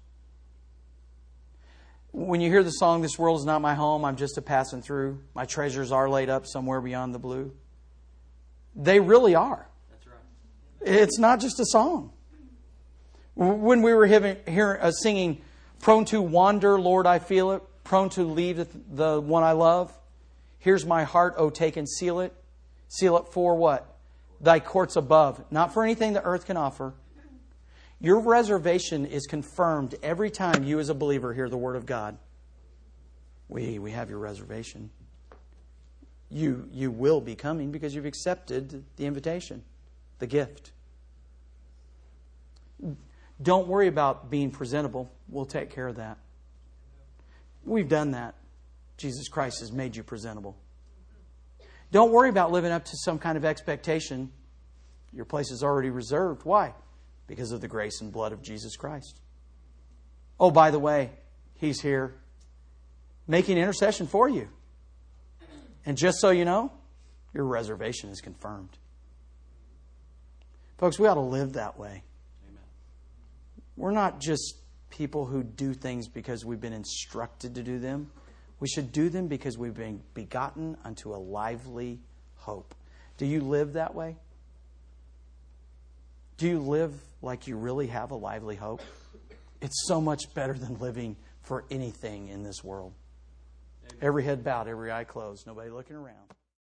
When 2.11 2.42
you 2.42 2.50
hear 2.50 2.62
the 2.62 2.70
song, 2.70 3.00
This 3.00 3.18
World 3.18 3.40
is 3.40 3.46
Not 3.46 3.62
My 3.62 3.72
Home, 3.74 4.05
I'm 4.05 4.16
just 4.16 4.36
a 4.36 4.42
passing 4.42 4.82
through, 4.82 5.20
my 5.34 5.46
treasures 5.46 5.90
are 5.90 6.11
laid 6.11 6.28
up 6.28 6.46
somewhere 6.46 6.82
beyond 6.82 7.14
the 7.14 7.18
blue, 7.18 7.53
they 8.76 9.00
really 9.00 9.34
are. 9.34 9.66
That's 9.90 10.07
right. 10.07 10.98
It's 11.00 11.18
not 11.18 11.40
just 11.40 11.59
a 11.59 11.64
song. 11.64 12.12
When 13.34 13.80
we 13.80 13.94
were 13.94 14.07
hearing, 14.07 14.36
hearing, 14.46 14.80
uh, 14.82 14.90
singing, 14.90 15.40
Prone 15.80 16.05
to 16.07 16.22
wander, 16.22 16.80
Lord, 16.80 17.07
I 17.09 17.18
feel 17.18 17.50
it, 17.53 17.62
prone 17.82 18.09
to 18.11 18.22
leave 18.22 18.64
the 18.94 19.20
one 19.20 19.42
I 19.42 19.53
love, 19.53 19.92
here's 20.62 20.86
my 20.86 21.04
heart, 21.04 21.34
oh, 21.36 21.50
take 21.50 21.76
and 21.76 21.88
seal 21.88 22.20
it. 22.20 22.32
Seal 22.88 23.16
it 23.18 23.28
for 23.32 23.54
what? 23.54 23.96
Thy 24.40 24.58
courts 24.58 24.96
above, 24.96 25.44
not 25.50 25.72
for 25.72 25.84
anything 25.84 26.14
the 26.14 26.22
earth 26.22 26.46
can 26.46 26.56
offer. 26.56 26.94
Your 28.00 28.18
reservation 28.20 29.06
is 29.06 29.26
confirmed 29.26 29.94
every 30.02 30.30
time 30.30 30.64
you, 30.64 30.80
as 30.80 30.88
a 30.88 30.94
believer, 30.94 31.32
hear 31.32 31.48
the 31.48 31.56
word 31.56 31.76
of 31.76 31.86
God. 31.86 32.18
We, 33.48 33.78
we 33.78 33.92
have 33.92 34.10
your 34.10 34.18
reservation 34.18 34.90
you, 36.32 36.68
you 36.72 36.90
will 36.90 37.20
be 37.20 37.34
coming 37.34 37.70
because 37.70 37.94
you've 37.94 38.06
accepted 38.06 38.84
the 38.96 39.06
invitation, 39.06 39.62
the 40.18 40.26
gift. 40.26 40.72
Don't 43.40 43.68
worry 43.68 43.86
about 43.86 44.30
being 44.30 44.50
presentable. 44.50 45.12
We'll 45.28 45.44
take 45.44 45.70
care 45.70 45.88
of 45.88 45.96
that. 45.96 46.18
We've 47.64 47.88
done 47.88 48.12
that. 48.12 48.34
Jesus 49.03 49.28
Christ 49.28 49.59
has 49.61 49.72
made 49.72 49.96
you 49.96 50.05
presentable. 50.05 50.57
Don't 51.90 52.12
worry 52.12 52.28
about 52.28 52.53
living 52.53 52.70
up 52.70 52.84
to 52.84 52.96
some 52.96 53.18
kind 53.18 53.36
of 53.36 53.44
expectation. 53.44 54.30
Your 55.12 55.24
place 55.24 55.50
is 55.50 55.64
already 55.64 55.90
reserved. 55.90 56.44
Why? 56.44 56.72
Because 57.26 57.50
of 57.50 57.61
the 57.61 57.66
grace 57.66 58.00
and 58.00 58.12
blood 58.12 58.32
of 58.32 58.42
Jesus 58.42 58.76
Christ. 58.76 59.20
Oh, 60.38 60.53
by 60.53 60.70
the 60.70 60.78
way, 60.78 61.11
He's 61.57 61.80
here 61.80 62.14
making 63.26 63.59
intercession 63.59 64.07
for 64.07 64.28
you. 64.28 64.48
And 65.84 65.98
just 65.98 66.20
so 66.20 66.30
you 66.30 66.44
know, 66.44 66.72
your 67.34 67.44
reservation 67.44 68.11
is 68.11 68.20
confirmed. 68.20 68.78
Folks, 70.78 70.96
we 70.98 71.09
ought 71.09 71.14
to 71.14 71.20
live 71.20 71.55
that 71.55 71.76
way. 71.76 72.05
Amen. 72.48 72.62
We're 73.76 73.90
not 73.90 74.20
just 74.20 74.59
people 74.90 75.26
who 75.26 75.42
do 75.42 75.74
things 75.74 76.07
because 76.07 76.44
we've 76.44 76.61
been 76.61 76.72
instructed 76.72 77.57
to 77.57 77.64
do 77.64 77.80
them. 77.80 78.12
We 78.62 78.68
should 78.68 78.92
do 78.92 79.08
them 79.08 79.26
because 79.26 79.58
we've 79.58 79.74
been 79.74 80.00
begotten 80.14 80.76
unto 80.84 81.12
a 81.12 81.18
lively 81.18 81.98
hope. 82.36 82.76
Do 83.18 83.26
you 83.26 83.40
live 83.40 83.72
that 83.72 83.92
way? 83.92 84.14
Do 86.36 86.46
you 86.46 86.60
live 86.60 86.94
like 87.22 87.48
you 87.48 87.56
really 87.56 87.88
have 87.88 88.12
a 88.12 88.14
lively 88.14 88.54
hope? 88.54 88.80
It's 89.60 89.88
so 89.88 90.00
much 90.00 90.32
better 90.32 90.54
than 90.54 90.78
living 90.78 91.16
for 91.40 91.64
anything 91.72 92.28
in 92.28 92.44
this 92.44 92.62
world. 92.62 92.92
Every 94.00 94.22
head 94.22 94.44
bowed, 94.44 94.68
every 94.68 94.92
eye 94.92 95.02
closed, 95.02 95.44
nobody 95.44 95.70
looking 95.70 95.96
around. 95.96 96.30